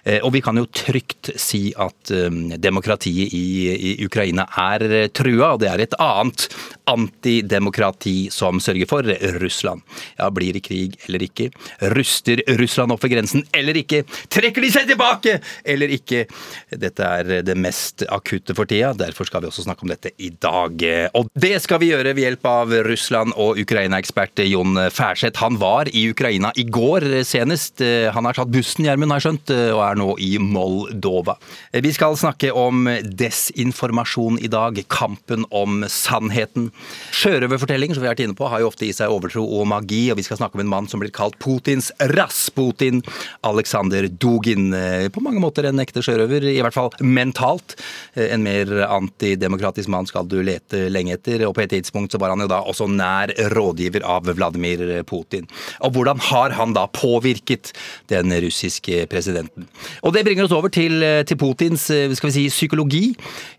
Eh, 0.06 0.22
Og 0.24 0.34
vi 0.36 0.42
kan 0.46 0.58
jo 0.58 0.68
trygt 0.70 1.32
si 1.42 1.72
at 1.78 2.12
eh, 2.14 2.30
demokratiet 2.62 3.34
i, 3.34 3.96
Ukraina 4.06 4.46
er 4.62 4.86
eh, 4.86 5.08
trua, 5.10 5.54
og 5.56 5.64
det 5.64 5.72
er 5.72 5.82
et 5.86 5.96
annet 6.02 6.48
antidemokrati 6.86 8.30
som 8.34 8.60
sørger 8.62 8.86
for 8.90 9.08
Russland. 9.42 9.82
Ja, 10.20 10.30
blir 10.30 10.54
det 10.54 10.62
krig 10.68 10.98
eller 11.08 11.26
ikke? 11.26 11.50
Ruster 11.96 12.42
Russland 12.60 12.94
opp 12.94 13.02
ved 13.06 13.16
grensen 13.16 13.46
eller 13.58 13.78
ikke? 13.80 14.04
Trekker 14.30 14.62
de 14.62 14.70
seg 14.74 14.92
tilbake 14.92 15.40
eller 15.66 15.94
ikke? 15.96 16.26
Dette 16.70 17.08
er 17.08 17.42
det 17.48 17.58
mest 17.58 18.06
akutte 18.14 18.54
for 18.58 18.70
tida, 18.70 18.94
derfor 18.98 19.26
skal 19.26 19.42
vi 19.42 19.50
også 19.50 19.66
snakke 19.66 19.86
om 19.88 19.94
dette 19.94 20.14
i 20.22 20.30
dag. 20.30 20.86
Og 21.18 21.32
det 21.34 21.56
skal 21.66 21.82
vi 21.82 21.90
gjøre 21.90 22.14
ved 22.14 22.28
hjelp 22.28 22.46
av 22.52 22.76
Russland- 22.86 23.34
og 23.42 23.58
Ukraina-ekspert 23.66 24.44
Jon 24.46 24.78
Færseth. 24.94 25.42
Han 25.42 25.58
var 25.62 25.90
i 25.90 26.06
Ukraina 26.14 26.54
i 26.56 26.68
går 26.70 27.08
senest. 27.26 27.82
Han 28.14 28.30
har 28.30 28.38
tatt 28.38 28.54
bussen, 28.54 28.86
Gjermund, 28.86 29.16
har 29.16 29.24
jeg 29.24 29.30
skjønt, 29.32 29.56
og 29.74 29.82
er 29.88 29.95
nå 29.98 30.16
i 30.22 30.36
Moldova. 30.42 31.38
Vi 31.72 31.92
skal 31.96 32.18
snakke 32.20 32.52
om 32.56 32.88
desinformasjon 33.04 34.40
i 34.44 34.50
dag, 34.52 34.80
kampen 34.92 35.46
om 35.56 35.84
sannheten. 35.92 36.70
Sjørøverfortellinger, 37.16 37.98
som 37.98 38.04
vi 38.04 38.10
har 38.10 38.16
vært 38.16 38.26
inne 38.26 38.38
på, 38.38 38.50
har 38.52 38.64
jo 38.64 38.70
ofte 38.72 38.88
i 38.88 38.94
seg 38.96 39.12
overtro 39.14 39.44
og 39.44 39.68
magi, 39.72 40.04
og 40.12 40.20
vi 40.20 40.26
skal 40.28 40.40
snakke 40.40 40.60
om 40.60 40.66
en 40.66 40.72
mann 40.72 40.90
som 40.92 41.02
blir 41.04 41.14
kalt 41.16 41.38
Putins 41.42 41.92
Rasputin, 42.16 43.02
Alexander 43.48 44.08
Dugin. 44.10 44.70
På 45.14 45.24
mange 45.24 45.42
måter 45.44 45.70
en 45.70 45.82
ekte 45.84 46.04
sjørøver, 46.06 46.48
i 46.52 46.62
hvert 46.64 46.76
fall 46.76 46.92
mentalt. 47.04 47.78
En 48.16 48.46
mer 48.46 48.72
antidemokratisk 48.88 49.92
mann 49.92 50.08
skal 50.10 50.28
du 50.30 50.40
lete 50.46 50.88
lenge 50.92 51.16
etter, 51.18 51.46
og 51.48 51.56
på 51.58 51.66
et 51.66 51.74
tidspunkt 51.76 52.14
så 52.14 52.22
var 52.22 52.34
han 52.34 52.44
jo 52.44 52.50
da 52.52 52.62
også 52.66 52.88
nær 52.92 53.34
rådgiver 53.56 54.06
av 54.06 54.28
Vladimir 54.32 54.84
Putin. 55.08 55.48
Og 55.86 55.96
hvordan 55.96 56.22
har 56.32 56.56
han 56.58 56.76
da 56.76 56.88
påvirket 56.92 57.74
den 58.12 58.34
russiske 58.46 59.06
presidenten? 59.12 59.68
Og 60.06 60.14
det 60.16 60.26
bringer 60.28 60.48
oss 60.48 60.56
over 60.56 60.72
til, 60.74 61.04
til 61.28 61.40
Putins 61.42 61.88
skal 61.88 62.30
vi 62.30 62.36
si, 62.36 62.46
psykologi. 62.54 63.04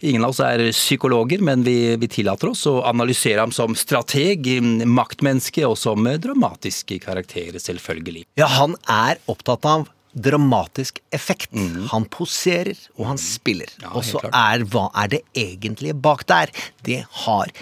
Ingen 0.07 0.25
av 0.27 0.35
oss 0.35 0.43
er 0.45 0.65
psykologer, 0.75 1.43
men 1.45 1.65
vi, 1.67 1.97
vi 2.01 2.11
tillater 2.13 2.53
oss 2.53 2.67
å 2.71 2.79
analysere 2.89 3.43
ham 3.45 3.55
som 3.55 3.77
strateg, 3.79 4.47
maktmenneske 4.87 5.67
og 5.69 5.77
som 5.81 6.07
dramatisk 6.23 6.97
karakter, 7.03 7.59
selvfølgelig. 7.63 8.27
Ja, 8.41 8.49
han 8.59 8.77
er 8.91 9.21
opptatt 9.31 9.67
av 9.69 9.87
dramatisk 10.17 11.03
effekt. 11.13 11.53
Han 11.93 12.07
poserer, 12.09 12.77
og 12.97 13.11
han 13.13 13.21
spiller. 13.21 13.69
Mhm. 13.77 13.85
Ja, 13.85 13.95
og 13.95 14.05
så 14.09 14.23
er 14.31 14.65
hva 14.65 14.89
er 14.97 15.13
det 15.17 15.23
egentlige 15.37 15.95
bak 15.95 16.27
der? 16.27 16.53
Det 16.83 17.03
har 17.27 17.53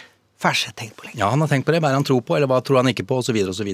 Færseth 0.44 0.76
tenkt 0.76 0.96
på 0.98 1.06
lenge. 1.06 1.16
Ja, 1.18 1.30
han 1.32 1.40
har 1.40 1.48
tenkt 1.48 1.64
på 1.64 1.72
det. 1.72 1.80
Hva 1.80 1.88
er 1.88 1.96
han 1.96 2.04
tror 2.04 2.20
på, 2.20 2.36
eller 2.36 2.50
hva 2.50 2.60
tror 2.60 2.82
han 2.82 2.90
ikke 2.92 3.06
på, 3.08 3.16
osv. 3.22 3.38
osv. 3.48 3.70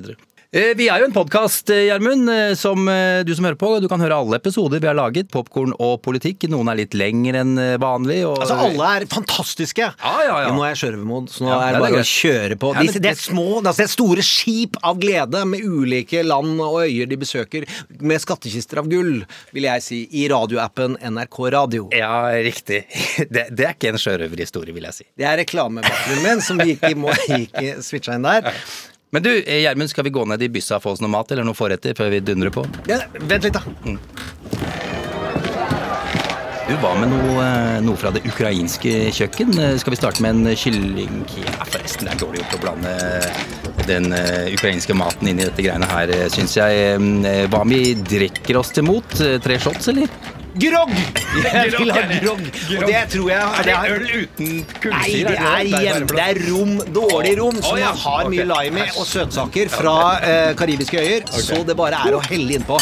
Eh, 0.53 0.73
Vi 0.75 0.89
er 0.91 0.99
jo 0.99 1.07
en 1.07 1.13
podkast, 1.15 1.71
Gjermund, 1.71 2.27
eh, 2.27 2.57
som 2.59 2.89
eh, 2.91 3.21
du 3.23 3.31
som 3.39 3.45
hører 3.47 3.55
på. 3.55 3.69
Du 3.79 3.85
kan 3.87 4.01
høre 4.03 4.17
alle 4.19 4.35
episoder 4.41 4.81
vi 4.83 4.89
har 4.89 4.97
laget. 4.99 5.29
Popkorn 5.31 5.77
og 5.79 6.01
politikk. 6.03 6.49
Noen 6.51 6.67
er 6.73 6.81
litt 6.81 6.97
lengre 6.99 7.45
enn 7.45 7.53
eh, 7.55 7.77
vanlig. 7.79 8.25
Og, 8.27 8.35
Altså, 8.43 8.57
alle 8.67 8.89
er 8.97 9.07
fantastiske. 9.13 9.87
Ja, 9.95 10.15
ja, 10.27 10.41
ja. 10.43 10.51
Nå 10.51 10.65
er 10.67 10.73
jeg 10.73 10.81
sjørøvermod, 10.83 11.31
så 11.31 11.47
nå 11.47 11.55
er 11.55 11.77
det 11.77 11.85
bare 11.85 12.03
å 12.03 12.09
kjøre 12.11 12.59
på. 12.65 12.73
De, 12.81 12.91
det 12.99 13.13
er 13.13 13.21
små, 13.21 13.47
altså, 13.61 13.77
det 13.79 13.87
er 13.87 13.93
store 13.95 14.27
skip 14.27 14.81
av 14.91 14.99
glede 14.99 15.45
med 15.47 15.63
ulike 15.71 16.27
land 16.27 16.59
og 16.67 16.81
øyer 16.83 17.07
de 17.15 17.21
besøker, 17.23 17.71
med 18.03 18.19
skattkister 18.27 18.83
av 18.83 18.91
gull, 18.91 19.21
vil 19.55 19.71
jeg 19.71 19.87
si, 19.87 20.03
i 20.19 20.27
radioappen 20.35 20.99
NRK 21.15 21.43
Radio. 21.61 21.87
Ja, 21.95 22.27
riktig. 22.43 22.83
Det, 23.31 23.53
det 23.55 23.67
er 23.69 23.77
ikke 23.77 23.93
en 23.93 24.01
sjørøverhistorie, 24.03 24.75
vil 24.75 24.87
jeg 24.89 24.97
si. 24.99 25.05
Det 25.15 25.27
er 25.31 25.39
reklamebakgrunnen 25.45 26.25
min 26.27 26.43
som 26.43 26.59
vi 26.59 26.73
ikke 26.75 26.97
må 26.99 27.13
ikke 27.37 27.77
switcha 27.87 28.17
inn 28.19 28.27
der. 28.27 28.51
Men 29.11 29.23
du, 29.23 29.43
eh, 29.43 29.61
Gjermund, 29.65 29.91
skal 29.91 30.05
vi 30.07 30.11
gå 30.15 30.25
ned 30.29 30.43
i 30.43 30.49
byssa 30.49 30.77
og 30.79 30.85
få 30.85 30.93
oss 30.95 31.01
noe 31.03 31.11
mat 31.11 31.33
eller 31.35 31.47
noe 31.47 31.57
forretter 31.59 31.97
før 31.99 32.13
vi 32.15 32.21
dundrer 32.23 32.53
på? 32.55 32.63
Ja, 32.87 33.01
vent 33.19 33.43
litt, 33.47 33.57
da. 33.57 33.63
Du, 36.71 36.77
Hva 36.79 36.93
med 37.01 37.11
noe, 37.11 37.33
eh, 37.43 37.81
noe 37.83 37.99
fra 37.99 38.13
det 38.15 38.23
ukrainske 38.31 38.93
kjøkken? 39.17 39.51
Eh, 39.59 39.75
Skal 39.83 39.97
vi 39.97 39.99
starte 39.99 40.23
med 40.23 40.37
en 40.39 40.55
kylling... 40.55 41.25
Ja, 41.43 41.65
forresten, 41.67 42.07
det 42.07 42.15
er 42.15 42.21
dårlig 42.23 42.45
gjort 42.45 42.55
å 42.55 42.63
blande 42.69 42.95
den 43.91 44.13
ukrainske 44.55 44.95
maten 44.95 45.27
inn 45.33 45.41
i 45.41 45.49
dette 45.49 45.65
greiene 45.67 45.89
her, 45.91 46.13
syns 46.31 46.55
jeg. 46.61 46.85
Eh, 47.27 47.47
Hva 47.51 47.65
om 47.65 47.75
vi 47.75 47.97
drikker 47.99 48.61
oss 48.63 48.71
til 48.77 48.87
mot? 48.87 49.11
Tre 49.19 49.59
shots, 49.59 49.91
eller? 49.91 50.07
Grogg! 50.59 50.91
Jeg 51.45 51.73
vil 51.79 51.93
ha 51.95 52.01
grogg. 52.25 52.41
Og 52.81 52.87
det 52.89 53.03
tror 53.13 53.29
jeg 53.31 53.67
det 53.67 53.75
er, 53.75 54.01
uten 54.23 54.49
Nei, 54.91 55.11
det 55.23 55.37
er 55.39 55.61
hjemme. 55.69 56.09
det 56.11 56.25
er 56.25 56.41
rom, 56.49 56.73
dårlig 56.95 57.35
rom, 57.39 57.61
som 57.63 57.77
oh, 57.77 57.81
ja. 57.81 57.93
har 57.95 58.31
mye 58.33 58.47
lime 58.51 58.83
i, 58.83 58.91
og 58.99 59.07
søtsaker 59.07 59.71
fra 59.71 59.97
eh, 60.27 60.51
karibiske 60.59 60.99
øyer. 60.99 61.31
Så 61.31 61.63
det 61.67 61.79
bare 61.79 62.03
er 62.03 62.19
å 62.19 62.23
helle 62.27 62.59
innpå. 62.59 62.81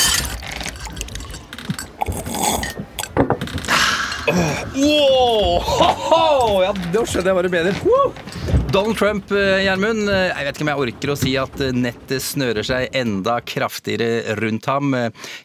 Wow! 4.78 5.60
Ho-ho! 5.68 6.62
Ja, 6.64 6.72
da 6.72 7.04
skjønner 7.04 7.32
jeg 7.32 7.36
hva 7.36 7.44
du 7.44 7.52
mener. 7.52 7.84
Woo! 7.84 8.27
Donald 8.70 8.98
Trump, 8.98 9.30
eh, 9.30 9.62
Gjermund. 9.64 10.10
eh, 10.10 10.28
Jeg 10.28 10.44
vet 10.44 10.56
ikke 10.58 10.64
om 10.66 10.68
jeg 10.68 10.82
orker 10.82 11.12
å 11.12 11.16
si 11.16 11.30
at 11.40 11.60
eh, 11.64 11.72
nettet 11.72 12.20
snører 12.20 12.66
seg 12.66 12.92
enda 12.92 13.38
kraftigere 13.40 14.36
rundt 14.36 14.68
ham. 14.68 14.92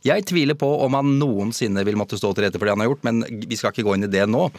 Jeg 0.04 0.26
tviler 0.28 0.58
på 0.60 0.68
om 0.84 0.98
han 0.98 1.14
noensinne 1.22 1.86
vil 1.88 1.96
måtte 1.96 2.20
stå 2.20 2.34
til 2.36 2.44
rette 2.44 2.60
for 2.60 2.68
det 2.68 2.76
han 2.76 2.84
har 2.84 2.92
gjort, 2.92 3.06
men 3.08 3.24
vi 3.48 3.56
skal 3.56 3.72
ikke 3.72 3.86
gå 3.88 3.96
inn 3.96 4.10
i 4.10 4.12
det 4.12 4.26
nå. 4.28 4.50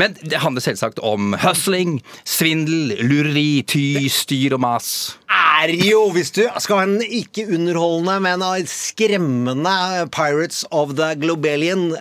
Men 0.00 0.16
det 0.24 0.40
handler 0.40 0.64
selvsagt 0.64 1.02
om 1.04 1.36
hustling, 1.44 1.98
svindel, 2.24 2.96
lureri, 3.04 3.60
ty, 3.68 4.08
styr 4.08 4.56
og 4.56 4.64
mas. 4.64 5.18
er 5.28 5.68
jo, 5.84 6.06
hvis 6.14 6.32
du 6.34 6.42
skal 6.62 6.80
ha 6.80 6.84
en 6.86 7.02
ikke 7.04 7.44
underholdende, 7.52 8.16
men 8.24 8.42
en 8.42 8.66
skremmende 8.70 10.08
Pirates 10.14 10.64
of 10.70 10.96
the 10.96 11.12
Globalian 11.20 11.92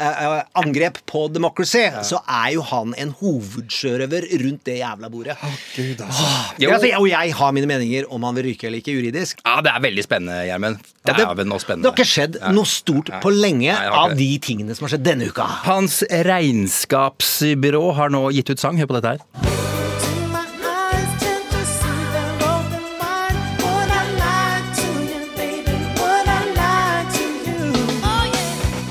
angrep 0.55 1.01
på 1.09 1.27
democracy, 1.33 1.83
så 2.05 2.21
er 2.27 2.53
jo 2.55 2.65
han 2.71 2.95
en 2.97 3.13
hovedsjørøver 3.19 4.29
rundt 4.43 4.63
det 4.69 4.79
jævla 4.79 5.11
bordet. 5.11 5.37
Jo. 5.77 6.12
Ja, 6.61 6.73
altså, 6.75 6.89
og 6.99 7.07
jeg 7.09 7.33
har 7.37 7.51
mine 7.55 7.67
meninger 7.69 8.05
om 8.13 8.23
han 8.27 8.35
vil 8.37 8.49
ryke 8.51 8.67
eller 8.69 8.81
ikke 8.83 8.93
juridisk. 8.95 9.41
Ja, 9.45 9.57
det 9.65 9.71
er 9.73 9.81
veldig 9.83 10.03
spennende, 10.05 10.39
Gjermund. 10.47 10.77
Ja, 11.07 11.13
Dæven 11.17 11.51
og 11.51 11.57
det 11.59 11.65
spennende. 11.65 11.89
har 11.89 11.97
ikke 11.97 12.07
skjedd 12.13 12.39
Nei. 12.41 12.53
noe 12.55 12.69
stort 12.69 13.09
Nei. 13.11 13.19
på 13.23 13.33
lenge 13.33 13.67
Nei, 13.67 13.73
jeg 13.73 13.91
har 13.91 13.99
av 14.03 14.13
ikke 14.13 14.21
de 14.21 14.29
tingene 14.47 14.75
som 14.77 14.87
har 14.87 14.95
skjedd 14.95 15.05
denne 15.09 15.27
uka. 15.33 15.49
Hans 15.67 15.99
regnskapsbyrå 16.29 17.83
har 17.99 18.13
nå 18.13 18.27
gitt 18.35 18.49
ut 18.53 18.59
sang. 18.59 18.77
Hør 18.79 18.87
på 18.93 18.99
dette 19.01 19.17
her. 19.17 19.62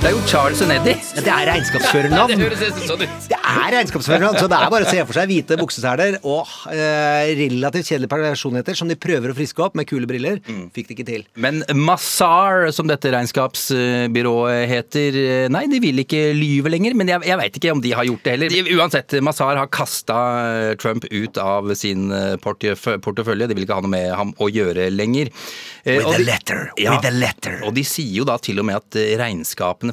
Det 0.02 0.08
er 0.10 0.14
jo 0.16 0.22
Charles 0.26 0.58
og 0.64 0.66
Neddy. 0.66 0.92
Ja, 1.14 1.20
Det 1.22 1.30
er 1.30 1.44
regnskapsførernavn. 1.46 2.30
Det 2.32 2.36
høres 2.40 2.58
nesten 2.64 2.88
sånn 2.90 3.02
ut. 3.04 3.26
Det 3.30 3.36
er 3.38 3.68
regnskapsførernavn, 3.76 4.38
så 4.40 4.48
det 4.50 4.56
er 4.58 4.70
bare 4.72 4.86
å 4.88 4.90
se 4.90 5.02
for 5.06 5.14
seg 5.14 5.28
hvite 5.30 5.58
bukseseler 5.60 6.16
og 6.26 6.48
eh, 6.74 7.28
relativt 7.38 7.86
kjedelige 7.92 8.10
personligheter 8.10 8.74
som 8.80 8.90
de 8.90 8.96
prøver 8.98 9.30
å 9.30 9.36
friske 9.38 9.62
opp 9.62 9.76
med 9.78 9.86
kule 9.86 10.08
briller. 10.10 10.40
Mm. 10.42 10.64
Fikk 10.74 10.88
det 10.90 10.96
ikke 10.96 11.06
til. 11.06 11.22
Men 11.38 11.60
Mazar, 11.78 12.66
som 12.74 12.90
dette 12.90 13.12
regnskapsbyrået 13.14 14.64
heter, 14.72 15.20
eh, 15.22 15.44
nei, 15.54 15.62
de 15.70 15.78
vil 15.84 16.02
ikke 16.02 16.24
lyve 16.34 16.74
lenger. 16.74 16.98
Men 16.98 17.12
jeg, 17.14 17.22
jeg 17.30 17.38
veit 17.44 17.60
ikke 17.62 17.76
om 17.76 17.84
de 17.86 17.94
har 17.94 18.10
gjort 18.10 18.26
det 18.26 18.34
heller. 18.34 18.56
De, 18.58 18.74
uansett, 18.80 19.16
Mazar 19.22 19.62
har 19.62 19.70
kasta 19.70 20.18
Trump 20.82 21.06
ut 21.12 21.38
av 21.44 21.70
sin 21.78 22.08
eh, 22.10 22.34
portefølje. 22.42 23.46
De 23.52 23.54
vil 23.60 23.68
ikke 23.68 23.78
ha 23.78 23.86
noe 23.86 23.94
med 23.94 24.10
ham 24.18 24.34
å 24.42 24.50
gjøre 24.50 24.90
lenger. 24.90 25.30
Eh, 25.86 26.02
With 26.02 26.10
a 26.10 26.18
de- 26.18 26.26
letter, 26.26 26.66
Ja. 26.82 26.98
with 26.98 27.06
a 27.06 27.14
letter. 27.14 27.60
Og 27.70 27.78
de 27.78 27.86
sier 27.86 28.18
jo 28.18 28.26
da 28.26 28.40
til 28.42 28.58
og 28.58 28.66
med 28.66 28.82
at 28.82 28.98
eh, 28.98 29.14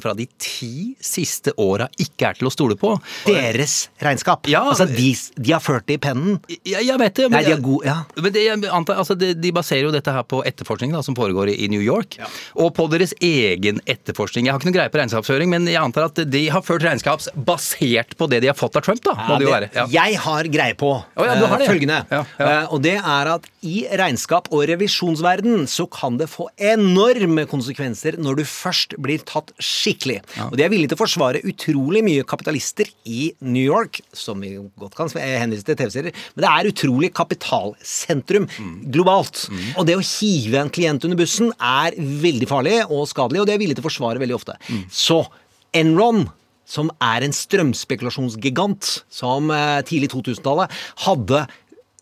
regnskapene 0.00 0.02
fra 0.02 0.14
de 0.14 0.26
ti 0.38 0.94
siste 1.00 1.52
åra 1.56 1.88
ikke 1.98 2.30
er 2.30 2.38
til 2.38 2.48
å 2.48 2.52
stole 2.52 2.76
på. 2.76 2.96
Deres 3.26 3.90
regnskap. 4.00 4.48
Ja. 4.48 4.62
altså, 4.70 4.86
de, 4.86 5.14
de 5.36 5.52
har 5.52 5.60
ført 5.60 5.86
det 5.86 5.98
i 5.98 6.00
pennen. 6.00 6.40
Jeg, 6.48 6.84
jeg 6.86 6.98
vet 6.98 7.14
det. 7.16 7.28
Nei, 7.30 7.44
de 7.44 7.54
er 7.54 7.62
gode, 7.62 7.86
ja. 7.86 8.04
Men 8.20 8.32
det, 8.32 8.70
antar, 8.70 9.00
altså 9.00 9.14
de, 9.14 9.34
de 9.34 9.52
baserer 9.52 9.88
jo 9.88 9.92
dette 9.94 10.10
her 10.10 10.24
på 10.24 10.42
etterforskning 10.44 10.92
da, 10.92 11.02
som 11.02 11.16
foregår 11.16 11.52
i, 11.52 11.56
i 11.64 11.70
New 11.70 11.82
York, 11.82 12.18
og 12.54 12.72
på 12.76 12.86
deres 12.92 13.14
egen 13.20 13.80
etterforskning. 13.86 14.46
Jeg 14.46 14.54
har 14.54 14.60
ikke 14.60 14.70
noe 14.70 14.78
greie 14.78 14.92
på 14.92 15.00
regnskapsføring, 15.00 15.50
men 15.52 15.68
jeg 15.70 15.80
antar 15.80 16.08
at 16.10 16.22
de 16.30 16.44
har 16.52 16.64
ført 16.64 16.84
regnskaps 16.86 17.30
basert 17.34 18.16
på 18.18 18.28
det 18.30 18.42
de 18.44 18.50
har 18.50 18.58
fått 18.58 18.78
av 18.78 18.86
Trump, 18.86 19.02
da. 19.06 19.16
Må 19.28 19.40
det 19.40 19.48
jo 19.48 19.54
være. 19.54 19.70
Ja. 19.76 19.86
Jeg 19.90 20.20
har 20.24 20.50
greie 20.50 20.76
på 20.78 20.92
oh, 20.96 21.24
ja, 21.26 21.36
du 21.38 21.46
har 21.46 21.56
eh, 21.58 21.64
det, 21.64 21.70
følgende. 21.70 22.00
Ja, 22.10 22.22
ja. 22.40 22.50
Eh, 22.50 22.74
og 22.74 22.84
det 22.84 22.96
er 22.98 23.32
at 23.36 23.48
i 23.66 23.82
regnskap 24.00 24.50
og 24.54 24.64
revisjonsverden 24.70 25.66
så 25.70 25.86
kan 25.90 26.16
det 26.20 26.30
få 26.32 26.48
enorme 26.56 27.46
konsekvenser 27.50 28.18
når 28.20 28.40
du 28.40 28.44
først 28.48 28.96
blir 29.02 29.22
tatt 29.26 29.52
skikkelig. 29.90 30.20
Og 30.46 30.56
de 30.56 30.64
er 30.64 30.70
villige 30.72 30.92
til 30.92 30.98
å 30.98 31.02
forsvare 31.02 31.42
utrolig 31.50 32.02
mye 32.06 32.24
kapitalister 32.24 32.88
i 33.10 33.32
New 33.42 33.64
York, 33.64 34.00
som 34.14 34.40
vi 34.40 34.54
godt 34.78 34.94
kan 34.94 35.10
henvise 35.18 35.66
til 35.66 35.76
TV-serier, 35.76 36.14
men 36.36 36.46
det 36.46 36.50
er 36.54 36.70
utrolig 36.70 37.12
kapitalsentrum 37.14 38.46
Mm. 38.60 38.90
globalt. 38.92 39.48
Og 39.76 39.86
det 39.86 39.96
å 39.96 40.02
hive 40.04 40.58
en 40.60 40.70
klient 40.70 41.04
under 41.04 41.16
bussen 41.16 41.52
er 41.60 41.92
veldig 41.98 42.48
farlig 42.48 42.90
og 42.90 43.06
skadelig, 43.08 43.40
og 43.40 43.46
de 43.46 43.52
er 43.54 43.58
villige 43.58 43.76
til 43.78 43.84
å 43.84 43.90
forsvare 43.90 44.20
veldig 44.20 44.36
ofte. 44.36 44.56
Mm. 44.68 44.84
Så 44.90 45.26
Enron 45.74 46.28
som 46.70 46.90
er 47.02 47.24
en 47.26 47.34
strømspekulasjonsgigant, 47.34 49.02
som 49.10 49.50
eh, 49.50 49.80
tidlig 49.82 50.10
2000-tallet 50.12 50.70
hadde 51.06 51.46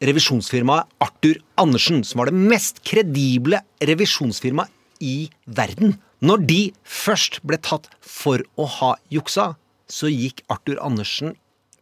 revisjonsfirmaet 0.05 0.87
Arthur 1.03 1.41
Andersen, 1.59 2.05
som 2.05 2.21
var 2.21 2.31
det 2.31 2.39
mest 2.39 2.83
kredible 2.87 3.61
revisjonsfirmaet 3.81 4.71
i 5.01 5.29
verden. 5.47 5.97
Når 6.25 6.47
de 6.49 6.63
først 6.83 7.41
ble 7.47 7.59
tatt 7.63 7.87
for 8.03 8.43
å 8.59 8.67
ha 8.79 8.95
juksa, 9.13 9.53
så 9.89 10.11
gikk 10.11 10.43
Arthur 10.53 10.81
Andersen 10.85 11.37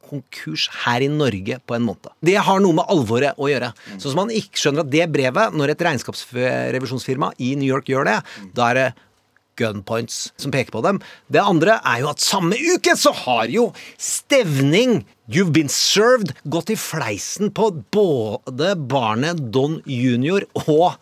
konkurs 0.06 0.68
her 0.84 1.02
i 1.02 1.08
Norge 1.10 1.58
på 1.66 1.74
en 1.76 1.86
måned. 1.88 2.12
Det 2.22 2.36
har 2.38 2.60
noe 2.62 2.76
med 2.78 2.92
alvoret 2.92 3.38
å 3.42 3.48
gjøre. 3.50 3.72
Sånn 3.96 4.12
som 4.12 4.20
man 4.20 4.30
ikke 4.34 4.60
skjønner 4.60 4.84
at 4.84 4.92
det 4.92 5.08
brevet, 5.10 5.56
når 5.56 5.72
et 5.72 5.82
regnskapsrevisjonsfirma 5.88 7.32
i 7.42 7.56
New 7.58 7.66
York 7.66 7.90
gjør 7.90 8.06
det, 8.06 8.20
da 8.54 8.70
er 8.70 8.80
det 8.80 8.86
gunpoints 9.56 10.30
som 10.36 10.52
peker 10.52 10.74
på 10.74 10.82
dem. 10.84 11.00
Det 11.32 11.42
andre 11.42 11.78
er 11.80 12.02
jo 12.04 12.10
at 12.12 12.22
samme 12.22 12.58
uke 12.76 12.96
så 12.98 13.12
har 13.24 13.50
jo 13.52 13.70
stevning 13.96 15.00
You've 15.26 15.50
been 15.50 15.72
served 15.72 16.36
gått 16.46 16.70
i 16.70 16.76
fleisen 16.78 17.50
på 17.50 17.72
både 17.90 18.76
barnet 18.78 19.40
Don 19.50 19.80
Junior 19.82 20.46
og 20.68 21.00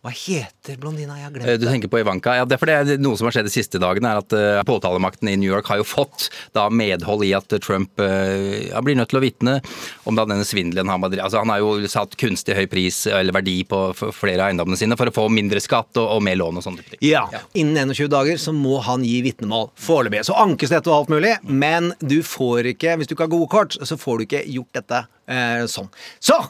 Hva 0.00 0.10
heter 0.16 0.78
blondina? 0.80 1.12
Jeg 1.18 1.26
har 1.26 1.32
glemt 1.34 1.44
det. 1.44 1.54
Du 1.60 1.66
tenker 1.68 1.90
på 1.92 1.98
Ivanka. 2.00 2.32
Ja, 2.38 2.46
det 2.48 2.56
er 2.56 2.60
fordi 2.62 2.76
det 2.88 2.94
noe 3.04 3.18
som 3.20 3.26
har 3.28 3.34
skjedd 3.36 3.50
de 3.50 3.52
siste 3.52 3.80
dagene, 3.82 4.08
er 4.08 4.20
at 4.22 4.32
uh, 4.32 4.60
påtalemakten 4.64 5.28
i 5.28 5.34
New 5.36 5.50
York 5.50 5.68
har 5.68 5.82
jo 5.82 5.84
fått 5.84 6.30
da 6.56 6.70
medhold 6.72 7.26
i 7.26 7.34
at 7.36 7.52
Trump 7.60 8.00
uh, 8.00 8.80
blir 8.80 8.96
nødt 8.96 9.12
til 9.12 9.20
å 9.20 9.22
vitne 9.26 9.58
om 10.08 10.16
da 10.16 10.24
denne 10.24 10.46
svindelen 10.48 10.88
han 10.88 11.04
har. 11.04 11.18
Altså, 11.20 11.42
han 11.42 11.52
har 11.52 11.60
jo 11.60 11.90
satt 11.92 12.16
kunstig 12.20 12.56
høy 12.56 12.64
pris 12.72 13.02
eller 13.10 13.36
verdi 13.36 13.58
på 13.68 13.82
flere 14.16 14.40
av 14.40 14.46
eiendommene 14.48 14.80
sine 14.80 14.96
for 14.96 15.12
å 15.12 15.14
få 15.18 15.26
mindre 15.36 15.60
skatt 15.60 16.00
og, 16.00 16.08
og 16.16 16.24
mer 16.24 16.40
lån 16.40 16.62
og 16.62 16.64
sånne 16.64 16.80
type 16.80 16.96
ting. 16.96 17.04
Ja. 17.10 17.26
Innen 17.60 17.92
21 17.92 18.08
dager 18.16 18.40
så 18.40 18.56
må 18.56 18.80
han 18.88 19.04
gi 19.04 19.20
vitnemål. 19.28 19.68
Foreløpig. 19.76 20.24
Så 20.30 20.38
ankes 20.40 20.72
dette 20.72 20.88
og 20.88 21.02
alt 21.02 21.12
mulig, 21.12 21.36
men 21.44 21.92
du 22.00 22.22
får 22.24 22.72
ikke, 22.72 22.96
hvis 22.96 23.12
du 23.12 23.18
ikke 23.18 23.28
har 23.28 23.36
gode 23.36 23.52
kort, 23.52 23.76
så 23.76 24.00
får 24.00 24.16
du 24.16 24.28
ikke 24.30 24.44
gjort 24.48 24.80
dette 24.80 25.04
uh, 25.04 25.68
sånn. 25.68 25.92
Så! 26.24 26.40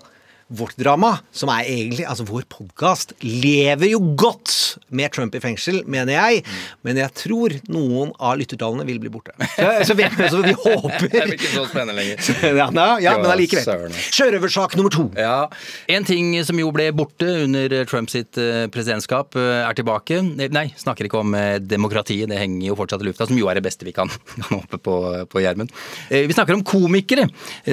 Vårt 0.50 0.75
drama, 0.80 1.12
som 1.30 1.50
er 1.54 1.69
egentlig 1.71 2.02
altså 2.11 2.25
vår 2.26 2.42
podkast, 2.50 3.12
lever 3.23 3.92
jo 3.92 4.00
godt 4.19 4.50
med 4.90 5.12
Trump 5.14 5.35
i 5.38 5.40
fengsel, 5.42 5.85
mener 5.87 6.16
jeg. 6.16 6.40
Men 6.83 6.99
jeg 6.99 7.14
tror 7.14 7.54
noen 7.71 8.11
av 8.19 8.35
lyttertallene 8.40 8.83
vil 8.88 8.99
bli 9.02 9.12
borte. 9.14 9.37
Så, 9.54 9.69
så, 9.92 9.95
vi, 9.95 10.09
så 10.26 10.40
vi 10.42 10.54
håper 10.59 11.07
Det 11.07 11.23
blir 11.28 11.37
ikke 11.37 11.52
så 11.52 11.66
spennende 11.71 11.95
lenger. 12.00 12.19
ja, 12.61 12.66
ja, 12.66 12.88
ja, 13.04 13.14
men 13.21 13.30
allikevel. 13.30 13.95
Sjørøversak 14.11 14.75
nummer 14.78 14.90
to. 14.95 15.07
Ja. 15.14 15.47
En 15.91 16.08
ting 16.08 16.32
som 16.47 16.58
jo 16.58 16.73
ble 16.75 16.89
borte 16.99 17.28
under 17.45 17.76
Trump 17.91 18.10
sitt 18.10 18.39
eh, 18.41 18.65
presidentskap, 18.75 19.39
eh, 19.39 19.63
er 19.63 19.78
tilbake. 19.78 20.19
Eh, 20.19 20.50
Nei, 20.50 20.67
snakker 20.80 21.06
ikke 21.06 21.23
om 21.23 21.36
demokratiet, 21.63 22.26
det 22.30 22.41
henger 22.43 22.73
jo 22.73 22.78
fortsatt 22.82 23.04
i 23.04 23.08
lufta, 23.08 23.28
som 23.30 23.39
jo 23.39 23.47
er 23.50 23.60
det 23.60 23.65
beste 23.69 23.86
vi 23.86 23.95
kan 23.95 24.10
kan 24.34 24.49
håpe 24.50 24.82
på, 24.82 24.97
på 25.30 25.45
Gjermund. 25.45 25.71
Vi 26.10 26.34
snakker 26.34 26.58
om 26.58 26.67
komikere 26.67 27.28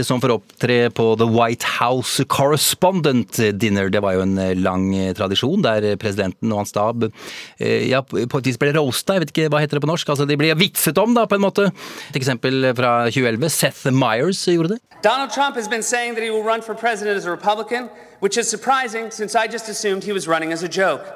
som 0.05 0.21
får 0.21 0.37
opptre 0.37 0.79
på 0.93 1.09
The 1.17 1.27
White 1.33 1.77
House 1.79 2.25
Correspondent 2.67 3.39
Dinner. 3.59 3.89
Det 3.89 4.01
var 4.03 4.13
jo 4.17 4.23
en 4.25 4.37
eh, 4.37 4.55
lang 4.59 4.89
eh, 4.95 5.13
tradisjon 5.15 5.61
der 5.63 5.95
presidenten 5.95 6.51
og 6.51 6.59
hans 6.61 6.73
stab 6.73 7.05
eh, 7.07 7.87
ja, 7.87 8.01
på 8.03 8.41
et 8.41 8.49
vis 8.49 8.59
ble 8.59 8.73
roasta, 8.75 9.15
jeg 9.15 9.23
vet 9.23 9.31
ikke 9.31 9.51
hva 9.53 9.61
heter 9.63 9.79
det 9.79 9.85
på 9.85 9.89
norsk, 9.89 10.09
altså 10.11 10.27
de 10.27 10.35
ble 10.39 10.51
vitset 10.59 10.97
om 10.99 11.15
da, 11.15 11.23
på 11.29 11.37
en 11.37 11.45
måte. 11.45 11.69
Et 12.11 12.19
eksempel 12.19 12.73
fra 12.75 13.07
2011, 13.07 13.49
Seth 13.53 13.93
Myers 13.95 14.43
gjorde 14.51 14.75
det. 14.75 14.81
Donald 15.03 15.31
Trump 15.31 15.55
has 15.55 15.69
been 15.69 15.83
saying 15.83 16.15
that 16.15 16.23
he 16.23 16.31
will 16.31 16.43
run 16.43 16.61
for 16.61 16.75
president 16.75 17.15
as 17.15 17.25
a 17.25 17.31
Republican, 17.31 17.87
which 18.19 18.37
is 18.37 18.49
surprising 18.49 19.11
since 19.11 19.35
I 19.35 19.47
just 19.47 19.69
assumed 19.69 20.03
he 20.03 20.11
was 20.11 20.27
running 20.27 20.51
as 20.51 20.63
a 20.63 20.67
joke. 20.67 21.05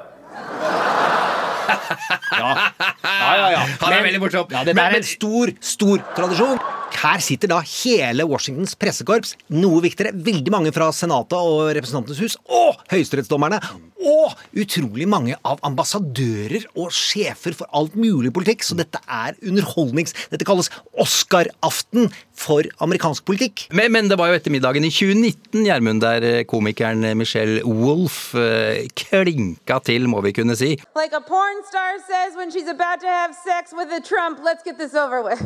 Ja, 2.32 3.36
ja, 3.36 3.50
ja. 3.50 3.60
Han 3.80 3.92
er 3.92 4.02
veldig 4.02 4.20
morsom. 4.20 4.46
Ja, 4.50 4.64
dette 4.66 4.82
er 4.82 4.96
en 4.98 5.04
stor, 5.06 5.52
stor 5.60 6.00
tradisjon. 6.16 6.58
Her 7.00 7.22
sitter 7.24 7.50
da 7.50 7.60
hele 7.64 8.26
Washingtons 8.28 8.76
pressekorps, 8.78 9.36
noe 9.54 9.80
viktigere, 9.84 10.14
veldig 10.14 10.52
mange 10.54 10.72
fra 10.74 10.90
Senatet 10.94 11.38
og 11.38 11.72
Representantenes 11.76 12.20
hus, 12.22 12.36
og 12.52 12.78
høyesterettsdommerne, 12.92 13.60
og 14.02 14.34
utrolig 14.58 15.06
mange 15.08 15.36
av 15.46 15.60
ambassadører 15.66 16.66
og 16.74 16.92
sjefer 16.94 17.54
for 17.56 17.70
alt 17.76 17.94
mulig 17.98 18.32
politikk. 18.34 18.66
Så 18.66 18.76
dette 18.78 19.00
er 19.06 19.38
underholdnings... 19.42 20.14
Dette 20.32 20.46
kalles 20.48 20.70
Oscar-aften 20.98 22.10
for 22.34 22.66
amerikansk 22.82 23.26
politikk. 23.28 23.66
Men, 23.74 23.92
men 23.94 24.10
det 24.10 24.18
var 24.20 24.32
jo 24.32 24.38
ettermiddagen 24.40 24.86
i 24.86 24.92
2019, 24.92 25.62
Gjermund, 25.68 26.02
der 26.02 26.26
eh, 26.26 26.40
komikeren 26.48 27.04
Michelle 27.18 27.62
Wolff 27.66 28.32
eh, 28.38 28.88
klinka 28.98 29.78
til, 29.86 30.08
må 30.10 30.22
vi 30.26 30.34
kunne 30.36 30.56
si. 30.58 30.74
Like 30.98 31.14
a 31.16 31.22
porn 31.22 31.62
star 31.68 32.00
says 32.08 32.36
when 32.36 32.50
she's 32.50 32.70
about 32.70 33.00
to 33.00 33.08
have 33.08 33.34
sex 33.34 33.72
with 33.72 33.92
a 33.92 34.00
Trump, 34.00 34.40
let's 34.42 34.62
get 34.62 34.78
this 34.78 34.94
over 34.94 35.22
with. 35.22 35.42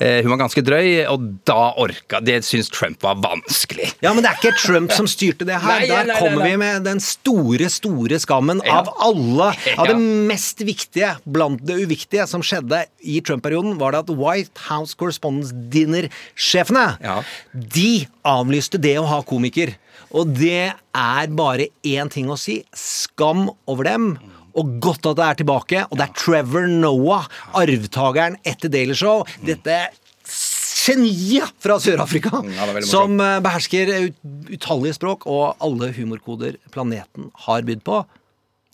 Eh, 0.00 0.22
Hun 0.24 0.30
var 0.32 0.38
ganske 0.46 0.62
drøy, 0.64 1.04
og 1.12 1.26
da 1.44 1.74
orka 1.76 2.22
Det 2.24 2.38
syns 2.46 2.70
Trump 2.72 3.02
var 3.04 3.18
vanskelig. 3.20 3.90
Ja, 4.00 4.14
men 4.14 4.24
det 4.24 4.30
er 4.30 4.38
ikke 4.40 4.56
Trump 4.56 4.92
som 4.96 5.04
styrte 5.10 5.44
det 5.44 5.58
her. 5.60 5.80
Nei, 5.82 5.86
Der 6.06 6.14
kommer 6.16 6.46
vi 6.48 6.54
med 6.56 6.84
den 6.88 7.00
store, 7.04 7.68
store 7.68 8.16
skammen 8.22 8.62
Ja. 8.64 8.78
av 8.80 8.88
alle. 8.98 9.50
Av 9.76 9.86
det 9.90 9.98
mest 10.00 10.58
viktige 10.64 11.18
blant 11.26 11.60
det 11.66 11.76
uviktige 11.84 12.26
som 12.26 12.40
skjedde 12.40 12.86
i 13.04 13.20
Trump-perioden, 13.20 13.76
var 13.78 13.92
det 13.92 13.98
at 14.08 14.16
White 14.16 14.58
House 14.70 14.94
Correspondence 14.96 15.52
Dinner-sjefene 15.52 16.96
De 17.54 18.06
avlyste 18.24 18.80
det 18.80 18.96
å 19.00 19.06
ha 19.06 19.20
komiker. 19.22 19.74
Og 20.12 20.32
det 20.34 20.72
er 20.96 21.26
bare 21.28 21.68
én 21.86 22.08
ting 22.10 22.26
å 22.32 22.38
si. 22.38 22.64
Skam 22.74 23.50
over 23.68 23.84
dem. 23.84 24.18
Og 24.54 24.76
godt 24.82 25.06
at 25.12 25.16
det 25.20 25.26
er 25.28 25.34
tilbake. 25.42 25.84
Og 25.90 25.98
det 26.00 26.08
er 26.08 26.14
Trevor 26.18 26.66
Noah, 26.68 27.26
arvtakeren 27.54 28.36
etter 28.44 28.68
Daily 28.72 28.94
Show. 28.98 29.24
Dette 29.46 29.88
geniet 30.80 31.50
fra 31.60 31.76
Sør-Afrika, 31.82 32.40
veldig 32.40 32.78
morsom. 32.80 32.88
som 32.90 33.20
eh, 33.20 33.40
behersker 33.44 33.90
ut- 34.08 34.54
utallige 34.56 34.96
språk 34.96 35.26
og 35.30 35.52
alle 35.62 35.90
humorkoder 35.96 36.56
planeten 36.74 37.30
har 37.46 37.62
bydd 37.68 37.84
på. 37.86 38.00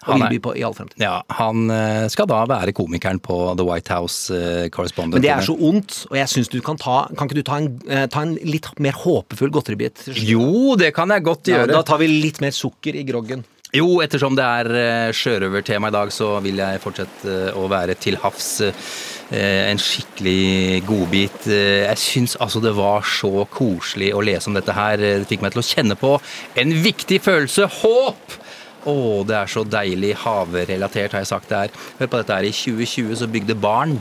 Og 0.07 0.13
Han 0.13 0.21
vil 0.27 0.37
by 0.37 0.43
på 0.45 0.51
i 0.61 0.63
all 0.63 0.75
fremtid. 0.77 1.01
Ja, 1.01 1.23
Han 1.39 1.71
eh, 1.73 2.05
skal 2.13 2.29
da 2.29 2.43
være 2.47 2.75
komikeren 2.77 3.19
på 3.25 3.39
The 3.57 3.65
White 3.65 3.91
House 3.97 4.29
uh, 4.31 4.69
Correspondent. 4.69 5.17
Men 5.17 5.25
det 5.25 5.31
er 5.33 5.41
så 5.47 5.57
ondt, 5.57 6.03
og 6.11 6.19
jeg 6.21 6.29
syns 6.31 6.51
du 6.53 6.59
kan 6.63 6.77
ta 6.79 7.07
Kan 7.17 7.27
ikke 7.31 7.39
du 7.41 7.47
ta 7.49 7.57
en, 7.63 7.71
uh, 7.89 8.05
ta 8.13 8.23
en 8.27 8.35
litt 8.45 8.69
mer 8.79 8.93
håpefull 9.01 9.51
godteribit? 9.57 10.05
Jo, 10.21 10.77
det 10.79 10.93
kan 10.95 11.09
jeg 11.11 11.25
godt 11.27 11.49
Ja, 11.49 11.63
gjøre. 11.63 11.73
da 11.79 11.83
tar 11.89 11.99
vi 12.05 12.11
litt 12.13 12.43
mer 12.45 12.53
sukker 12.55 12.95
i 13.01 13.07
groggen. 13.09 13.43
Jo, 13.75 13.99
ettersom 14.05 14.37
det 14.39 14.45
er 14.47 14.69
eh, 14.79 15.13
sjørøvertema 15.17 15.91
i 15.91 15.95
dag, 15.95 16.13
så 16.15 16.37
vil 16.45 16.61
jeg 16.63 16.81
fortsette 16.85 17.33
eh, 17.51 17.57
å 17.59 17.67
være 17.71 17.97
til 17.99 18.17
havs. 18.23 18.49
eh, 18.63 19.71
En 19.73 19.81
skikkelig 19.83 20.85
godbit. 20.87 21.49
Jeg 21.51 21.99
syns 21.99 22.37
altså 22.41 22.63
det 22.63 22.73
var 22.79 23.03
så 23.03 23.43
koselig 23.51 24.13
å 24.15 24.23
lese 24.25 24.49
om 24.49 24.55
dette 24.57 24.77
her. 24.77 24.97
Det 25.03 25.27
fikk 25.29 25.43
meg 25.43 25.57
til 25.57 25.65
å 25.65 25.67
kjenne 25.67 25.99
på 25.99 26.15
en 26.63 26.75
viktig 26.85 27.19
følelse 27.27 27.67
håp! 27.83 28.39
Å, 28.87 28.95
det 29.27 29.35
er 29.35 29.49
så 29.51 29.65
deilig 29.67 30.13
havrelatert, 30.23 31.17
har 31.17 31.25
jeg 31.25 31.33
sagt 31.33 31.51
det 31.51 31.65
er. 31.65 31.73
Hør 31.99 32.07
på 32.13 32.21
dette 32.21 32.37
her. 32.37 32.47
I 32.47 32.55
2020 32.55 33.17
så 33.19 33.27
bygde 33.27 33.57
barn 33.59 33.97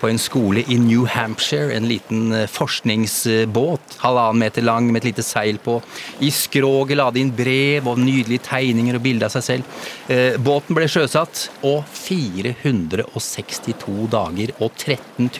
på 0.00 0.08
en 0.10 0.20
skole 0.20 0.64
i 0.68 0.78
New 0.80 1.06
Hampshire 1.10 1.74
en 1.74 1.88
liten 1.88 2.32
eh, 2.32 2.46
forskningsbåt, 2.50 3.98
halvannen 4.02 4.42
meter 4.44 4.66
lang 4.66 4.90
med 4.90 5.02
et 5.02 5.10
lite 5.10 5.24
seil 5.26 5.58
på. 5.62 5.78
I 6.24 6.30
skroget 6.34 6.98
la 6.98 7.10
de 7.14 7.24
inn 7.24 7.34
brev 7.34 7.88
og 7.90 8.00
nydelige 8.02 8.46
tegninger 8.48 8.98
og 8.98 9.04
bilder 9.04 9.30
av 9.30 9.36
seg 9.36 9.46
selv. 9.48 9.64
Eh, 10.12 10.40
Båten 10.44 10.76
ble 10.76 10.88
sjøsatt, 10.90 11.48
og 11.64 11.84
462 11.88 14.08
dager 14.12 14.52
og 14.60 14.70
13 14.76 15.30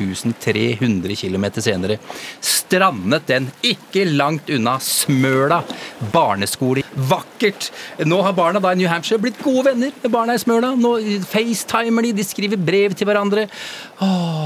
300 0.45 1.17
km 1.19 1.45
senere 1.63 1.99
strandet 2.41 3.27
den 3.29 3.51
ikke 3.65 4.05
langt 4.09 4.51
unna 4.53 4.79
Smøla 4.83 5.61
barneskole 6.15 6.85
Vakkert. 6.95 7.73
Nå 8.07 8.21
har 8.23 8.35
barna 8.37 8.61
da 8.63 8.71
i 8.73 8.79
New 8.79 8.89
Hampshire 8.89 9.19
blitt 9.19 9.41
gode 9.43 9.73
venner 9.73 9.95
med 10.03 10.13
barna 10.15 10.37
i 10.37 10.43
Smøla. 10.43 10.75
Nå 10.79 10.95
facetimer 11.27 12.07
de, 12.07 12.13
de 12.15 12.27
skriver 12.27 12.61
brev 12.61 12.95
til 12.95 13.09
hverandre. 13.09 13.49
Åh, 14.05 14.44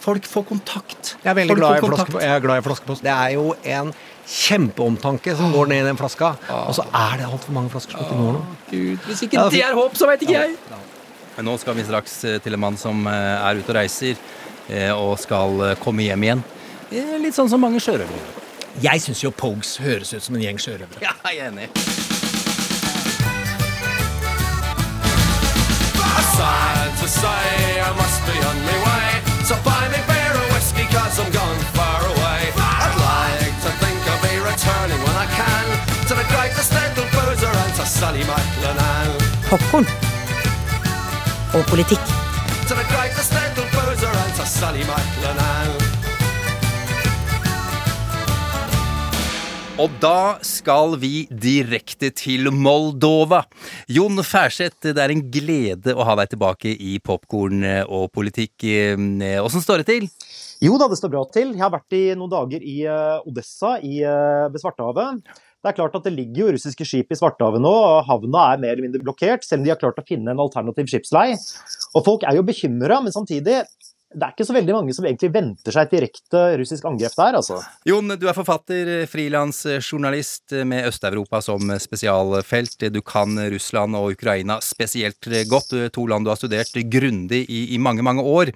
folk 0.00 0.26
får 0.28 0.44
kontakt. 0.48 1.14
Jeg 1.24 1.30
er 1.32 1.36
veldig 1.38 1.54
Folk 1.56 1.60
glad 1.62 1.76
i, 1.76 1.80
kontakt. 1.84 2.10
flaske, 2.12 2.24
jeg 2.26 2.36
er 2.36 2.44
glad 2.44 2.62
i 2.62 2.64
flaskepost. 2.66 3.02
Det 3.06 3.12
er 3.14 3.34
jo 3.36 3.44
en 3.76 3.92
kjempeomtanke 4.30 5.34
som 5.38 5.52
går 5.54 5.70
ned 5.72 5.82
i 5.84 5.88
den 5.88 5.98
flaska, 5.98 6.32
og 6.54 6.74
så 6.76 6.84
er 6.94 7.16
det 7.22 7.26
altfor 7.28 7.54
mange 7.56 7.70
flasker 7.72 7.96
som 7.98 8.04
ikke 8.06 8.18
når 8.20 8.36
noe. 8.38 8.56
Gud, 8.70 8.98
hvis 9.08 9.22
ikke 9.26 9.48
det 9.54 9.62
er 9.66 9.74
håp, 9.78 9.96
så 9.98 10.06
veit 10.10 10.22
ikke 10.26 10.36
jeg. 10.38 10.56
Men 11.36 11.48
nå 11.48 11.56
skal 11.62 11.74
vi 11.78 11.84
straks 11.86 12.18
eh, 12.28 12.38
til 12.44 12.54
en 12.56 12.60
mann 12.60 12.76
som 12.78 13.06
eh, 13.08 13.14
er 13.48 13.58
ute 13.62 13.70
og 13.72 13.76
reiser, 13.78 14.18
eh, 14.68 14.90
og 14.94 15.14
skal 15.22 15.74
komme 15.82 16.04
hjem 16.06 16.26
igjen. 16.28 16.44
Litt 17.22 17.34
sånn 17.38 17.48
som 17.50 17.62
mange 17.62 17.80
sjørøvere. 17.82 18.38
Jeg 18.82 19.02
syns 19.02 19.22
jo 19.24 19.30
Pogues 19.34 19.76
høres 19.82 20.12
ut 20.14 20.22
som 20.22 20.36
en 20.38 20.42
gjeng 20.46 20.58
sjørøvere. 20.62 21.02
Ja, 21.02 21.14
jeg 21.30 21.42
er 21.42 21.50
enig. 21.50 21.70
Side 26.40 26.92
to 27.00 27.06
side, 27.06 27.80
I 27.80 27.90
must 27.98 28.20
be 28.26 28.32
on 28.48 28.56
my 28.64 28.76
way. 28.84 28.89
So 29.50 29.56
buy 29.64 29.88
me 29.90 29.98
beer 30.06 30.30
or 30.30 30.46
whiskey, 30.54 30.86
cause 30.94 31.18
I'm 31.18 31.26
gone 31.32 31.58
far 31.74 32.00
away. 32.06 32.54
I'd 32.54 32.94
like 33.10 33.56
to 33.66 33.70
think 33.82 33.98
I'll 34.06 34.22
be 34.22 34.38
returning 34.38 35.00
when 35.02 35.16
I 35.18 35.26
can 35.26 35.66
to 36.06 36.14
the 36.14 36.22
greatest 36.30 36.70
little 36.70 37.08
boozer 37.10 37.50
and 37.50 37.74
to 37.74 37.84
Sally 37.84 38.22
McLennan. 38.30 39.10
Popkorn 39.50 39.86
og 41.54 41.64
politikk. 41.66 42.04
To 42.68 42.74
the 42.78 42.86
greatest 42.94 43.34
little 43.34 43.66
boozer 43.74 44.14
and 44.22 44.34
to 44.38 44.46
Sally 44.46 44.84
McLennan. 44.84 45.39
Og 49.80 49.88
da 49.96 50.36
skal 50.44 50.98
vi 51.00 51.22
direkte 51.32 52.10
til 52.12 52.50
Moldova. 52.52 53.46
Jon 53.88 54.20
Færseth, 54.20 54.90
det 54.92 55.00
er 55.00 55.14
en 55.14 55.22
glede 55.32 55.94
å 55.96 56.04
ha 56.04 56.18
deg 56.20 56.34
tilbake 56.34 56.74
i 56.76 56.98
Popkorn 57.00 57.64
og 57.86 58.10
politikk. 58.12 58.66
Åssen 59.40 59.64
står 59.64 59.80
det 59.80 59.88
til? 59.88 60.10
Jo 60.60 60.76
da, 60.76 60.90
det 60.90 60.98
står 61.00 61.14
bra 61.14 61.22
til. 61.32 61.54
Jeg 61.54 61.64
har 61.64 61.72
vært 61.72 61.96
i 61.96 62.02
noen 62.12 62.32
dager 62.34 62.60
i 62.60 62.82
eh, 62.84 63.28
Odessa 63.30 63.78
i, 63.80 64.02
eh, 64.04 64.58
Svartehavet. 64.60 65.22
Det 65.60 65.70
er 65.70 65.76
klart 65.76 65.96
at 65.96 66.04
det 66.04 66.12
ligger 66.12 66.42
jo 66.42 66.52
russiske 66.58 66.84
skip 66.88 67.12
i 67.12 67.16
Svartehavet 67.16 67.64
nå, 67.64 67.72
og 67.72 68.04
havna 68.08 68.50
er 68.50 68.60
mer 68.60 68.74
eller 68.74 68.84
mindre 68.84 69.00
blokkert, 69.04 69.44
selv 69.44 69.62
om 69.62 69.66
de 69.66 69.72
har 69.72 69.80
klart 69.80 70.00
å 70.00 70.04
finne 70.04 70.32
en 70.32 70.44
alternativ 70.44 70.92
skipslei. 70.92 71.32
Og 71.96 72.04
folk 72.04 72.28
er 72.28 72.36
jo 72.36 72.44
bekymra, 72.48 73.00
men 73.04 73.16
samtidig 73.16 73.62
det 74.10 74.26
er 74.26 74.32
ikke 74.34 74.46
så 74.48 74.54
veldig 74.56 74.74
mange 74.74 74.94
som 74.96 75.04
egentlig 75.06 75.28
venter 75.30 75.74
seg 75.74 75.86
et 75.86 75.92
direkte 75.94 76.38
russisk 76.58 76.86
angrep 76.88 77.12
der, 77.14 77.36
altså. 77.38 77.60
Jon, 77.86 78.10
du 78.18 78.24
er 78.26 78.34
forfatter, 78.34 78.88
frilansjournalist 79.06 80.56
med 80.66 80.88
Øst-Europa 80.88 81.38
som 81.46 81.70
spesialfelt. 81.78 82.88
Du 82.90 82.98
kan 83.06 83.38
Russland 83.54 83.94
og 83.94 84.16
Ukraina 84.16 84.56
spesielt 84.66 85.30
godt, 85.46 85.76
to 85.94 86.06
land 86.10 86.26
du 86.26 86.32
har 86.32 86.40
studert 86.40 86.74
grundig 86.90 87.44
i, 87.46 87.60
i 87.76 87.78
mange, 87.78 88.02
mange 88.02 88.24
år. 88.26 88.50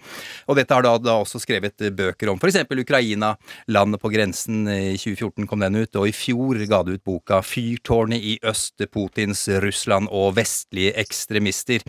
Og 0.50 0.58
dette 0.58 0.74
har 0.74 0.82
du 0.82 0.90
da, 1.06 1.14
også 1.22 1.38
skrevet 1.42 1.86
bøker 1.94 2.32
om, 2.32 2.42
f.eks. 2.42 2.64
Ukraina, 2.74 3.36
landet 3.70 4.02
på 4.02 4.10
grensen. 4.10 4.66
I 4.66 4.98
2014 4.98 5.46
kom 5.46 5.62
den 5.62 5.84
ut, 5.84 6.00
og 6.00 6.10
i 6.10 6.16
fjor 6.16 6.58
ga 6.66 6.82
du 6.82 6.96
ut 6.96 7.04
boka 7.06 7.38
Fyrtårnet 7.46 8.18
i 8.18 8.34
øst, 8.42 8.82
Putins 8.90 9.46
Russland 9.62 10.10
og 10.10 10.34
vestlige 10.40 10.96
ekstremister. 10.98 11.86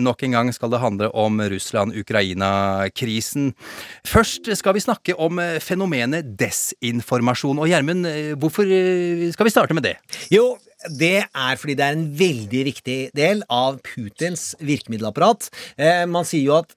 Nok 0.00 0.24
en 0.24 0.38
gang 0.38 0.56
skal 0.56 0.72
det 0.72 0.80
handle 0.80 1.12
om 1.12 1.44
Russland-Ukraina-krisen. 3.02 3.52
Først 4.06 4.50
skal 4.56 4.74
vi 4.74 4.84
snakke 4.84 5.16
om 5.18 5.38
eh, 5.38 5.60
fenomenet 5.60 6.36
desinformasjon. 6.38 7.58
Og 7.58 7.68
Gjermund, 7.68 8.06
eh, 8.06 8.34
hvorfor 8.34 8.64
eh, 8.66 9.30
skal 9.32 9.46
vi 9.46 9.54
starte 9.54 9.74
med 9.74 9.82
det? 9.82 9.96
Jo, 10.30 10.58
det 10.98 11.24
er 11.24 11.56
fordi 11.56 11.74
det 11.78 11.84
er 11.84 11.96
en 11.96 12.18
veldig 12.18 12.64
viktig 12.64 13.00
del 13.14 13.42
av 13.50 13.78
Putins 13.86 14.56
virkemiddelapparat. 14.58 15.46
Man 16.10 16.26
sier 16.26 16.42
jo 16.42 16.56
at 16.58 16.74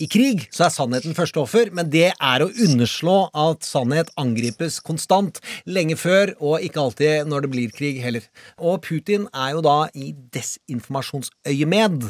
i 0.00 0.08
krig 0.10 0.46
så 0.50 0.64
er 0.64 0.72
sannheten 0.72 1.14
første 1.14 1.42
offer, 1.42 1.68
men 1.70 1.90
det 1.92 2.08
er 2.14 2.42
å 2.42 2.48
underslå 2.48 3.28
at 3.36 3.68
sannhet 3.68 4.08
angripes 4.18 4.80
konstant, 4.82 5.38
lenge 5.68 5.98
før, 6.00 6.32
og 6.40 6.64
ikke 6.64 6.80
alltid 6.82 7.28
når 7.28 7.44
det 7.44 7.52
blir 7.52 7.76
krig 7.76 8.00
heller. 8.02 8.24
Og 8.56 8.80
Putin 8.82 9.28
er 9.36 9.52
jo 9.54 9.62
da 9.68 9.76
i 9.92 10.14
desinformasjonsøyemed. 10.34 12.08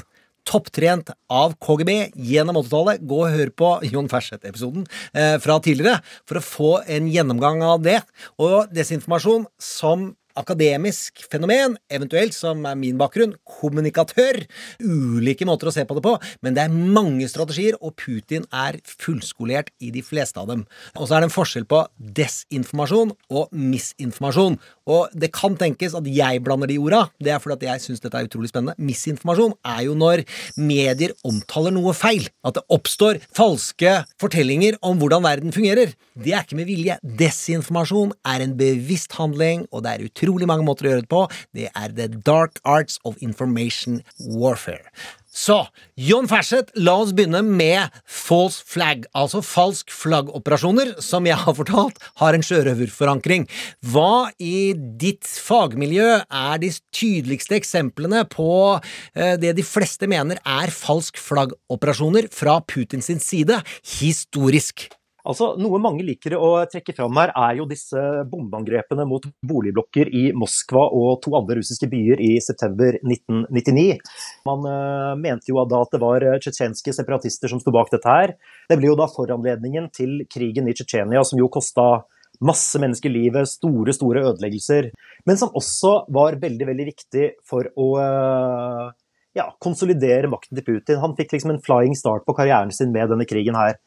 Topptrent 0.49 1.13
av 1.33 1.55
KGB 1.63 2.13
gjennom 2.15 2.59
80-tallet. 2.61 3.05
Gå 3.09 3.21
og 3.25 3.33
hør 3.35 3.53
på 3.57 3.71
Jon 3.91 4.11
Ferseth-episoden 4.13 4.85
eh, 5.17 5.37
fra 5.43 5.59
tidligere 5.65 6.01
for 6.29 6.41
å 6.41 6.45
få 6.45 6.73
en 6.97 7.09
gjennomgang 7.11 7.65
av 7.65 7.83
det. 7.85 8.01
Og 8.43 8.71
desinformasjon 8.75 9.49
som 9.61 10.13
akademisk 10.39 11.25
fenomen, 11.31 11.77
eventuelt, 11.93 12.35
som 12.37 12.65
er 12.69 12.77
min 12.79 12.99
bakgrunn, 13.01 13.35
kommunikatør. 13.47 14.41
Ulike 14.83 15.47
måter 15.49 15.71
å 15.71 15.75
se 15.75 15.85
på 15.87 15.97
det 15.97 16.05
på, 16.05 16.15
men 16.45 16.57
det 16.57 16.65
er 16.65 16.75
mange 16.75 17.29
strategier, 17.31 17.79
og 17.81 17.95
Putin 18.01 18.47
er 18.53 18.81
fullskolert 18.89 19.71
i 19.85 19.93
de 19.95 20.03
fleste 20.05 20.41
av 20.41 20.51
dem. 20.51 20.65
Og 20.99 21.09
så 21.09 21.17
er 21.17 21.25
det 21.25 21.31
en 21.31 21.35
forskjell 21.35 21.69
på 21.71 21.85
desinformasjon 22.19 23.15
og 23.35 23.55
misinformasjon. 23.55 24.59
Og 24.91 25.15
det 25.17 25.31
kan 25.35 25.57
tenkes 25.61 25.97
at 25.97 26.09
jeg 26.11 26.43
blander 26.45 26.71
de 26.71 26.81
orda. 26.83 27.05
Det 27.23 27.33
er 27.33 27.41
fordi 27.43 27.57
at 27.61 27.67
jeg 27.71 27.85
syns 27.87 28.05
dette 28.05 28.19
er 28.19 28.29
utrolig 28.29 28.51
spennende. 28.51 28.77
Misinformasjon 28.83 29.57
er 29.75 29.85
jo 29.87 29.97
når 29.99 30.25
medier 30.61 31.15
omtaler 31.25 31.75
noe 31.75 31.95
feil. 31.97 32.27
At 32.45 32.59
det 32.59 32.67
oppstår 32.75 33.23
falske 33.35 33.97
fortellinger 34.21 34.77
om 34.85 34.99
hvordan 35.01 35.25
verden 35.25 35.55
fungerer. 35.55 35.95
Det 36.15 36.35
er 36.35 36.45
ikke 36.45 36.61
med 36.61 36.69
vilje. 36.69 36.99
Desinformasjon 37.03 38.13
er 38.35 38.45
en 38.45 38.57
bevisst 38.59 39.17
handling, 39.19 39.65
og 39.73 39.87
det 39.87 39.95
er 39.95 40.05
utrolig 40.09 40.24
mange 40.29 40.65
måter 40.65 40.87
å 40.87 40.95
gjøre 40.95 41.05
det 41.05 41.13
på. 41.13 41.27
Det 41.53 41.69
er 41.75 41.93
the 41.93 42.09
dark 42.09 42.61
arts 42.65 42.99
of 43.05 43.17
information 43.21 44.03
warfare. 44.19 44.89
Så, 45.35 45.57
John 45.99 46.29
Ferseth, 46.31 46.71
la 46.79 46.93
oss 47.03 47.11
begynne 47.11 47.41
med 47.43 47.91
false 48.07 48.63
flag, 48.71 49.03
altså 49.19 49.41
falsk 49.43 49.91
flaggoperasjoner, 49.91 50.93
som 51.03 51.27
jeg 51.27 51.41
har 51.41 51.57
fortalt 51.59 51.99
har 52.23 52.39
en 52.39 52.47
sjørøverforankring. 52.47 53.49
Hva 53.83 54.31
i 54.39 54.77
ditt 54.79 55.27
fagmiljø 55.27 56.07
er 56.23 56.63
de 56.63 56.71
tydeligste 56.95 57.59
eksemplene 57.59 58.23
på 58.31 58.49
eh, 58.79 59.35
det 59.43 59.57
de 59.59 59.67
fleste 59.67 60.07
mener 60.07 60.39
er 60.47 60.71
falsk 60.71 61.19
flaggoperasjoner 61.19 62.31
fra 62.31 62.61
Putins 62.63 63.11
side, 63.27 63.59
historisk? 63.99 64.87
Altså, 65.25 65.55
Noe 65.57 65.81
mange 65.81 66.05
liker 66.05 66.37
å 66.37 66.49
trekke 66.69 66.93
fram 66.97 67.17
her, 67.17 67.33
er 67.33 67.59
jo 67.59 67.67
disse 67.69 68.01
bombeangrepene 68.29 69.07
mot 69.09 69.25
boligblokker 69.47 70.11
i 70.13 70.25
Moskva 70.37 70.85
og 70.93 71.23
to 71.25 71.33
andre 71.39 71.59
russiske 71.61 71.89
byer 71.89 72.21
i 72.21 72.35
september 72.45 72.99
1999. 73.01 74.01
Man 74.49 74.67
uh, 74.69 75.15
mente 75.17 75.49
jo 75.49 75.63
da 75.71 75.81
at 75.85 75.95
det 75.95 76.03
var 76.03 76.27
tsjetsjenske 76.45 76.93
separatister 76.97 77.53
som 77.53 77.63
sto 77.63 77.73
bak 77.75 77.93
dette 77.95 78.11
her. 78.11 78.35
Det 78.69 78.77
ble 78.81 78.93
jo 78.93 78.99
da 79.01 79.09
foranledningen 79.09 79.89
til 79.97 80.27
krigen 80.29 80.69
i 80.69 80.77
Tsjetsjenia, 80.77 81.25
som 81.25 81.41
jo 81.41 81.49
kosta 81.53 82.05
masse 82.45 82.81
mennesker 82.83 83.13
livet, 83.13 83.49
store, 83.49 83.95
store 83.97 84.27
ødeleggelser. 84.29 84.91
Men 85.25 85.41
som 85.41 85.55
også 85.57 86.03
var 86.13 86.37
veldig, 86.43 86.69
veldig 86.69 86.87
viktig 86.91 87.31
for 87.49 87.71
å 87.81 87.89
uh, 87.97 88.93
ja, 89.39 89.49
konsolidere 89.63 90.29
makten 90.31 90.59
til 90.59 90.67
Putin. 90.67 91.01
Han 91.03 91.17
fikk 91.19 91.35
liksom 91.35 91.55
en 91.55 91.63
flying 91.65 91.97
start 91.99 92.27
på 92.27 92.37
karrieren 92.37 92.73
sin 92.75 92.93
med 92.95 93.09
denne 93.13 93.29
krigen 93.29 93.57
her. 93.59 93.79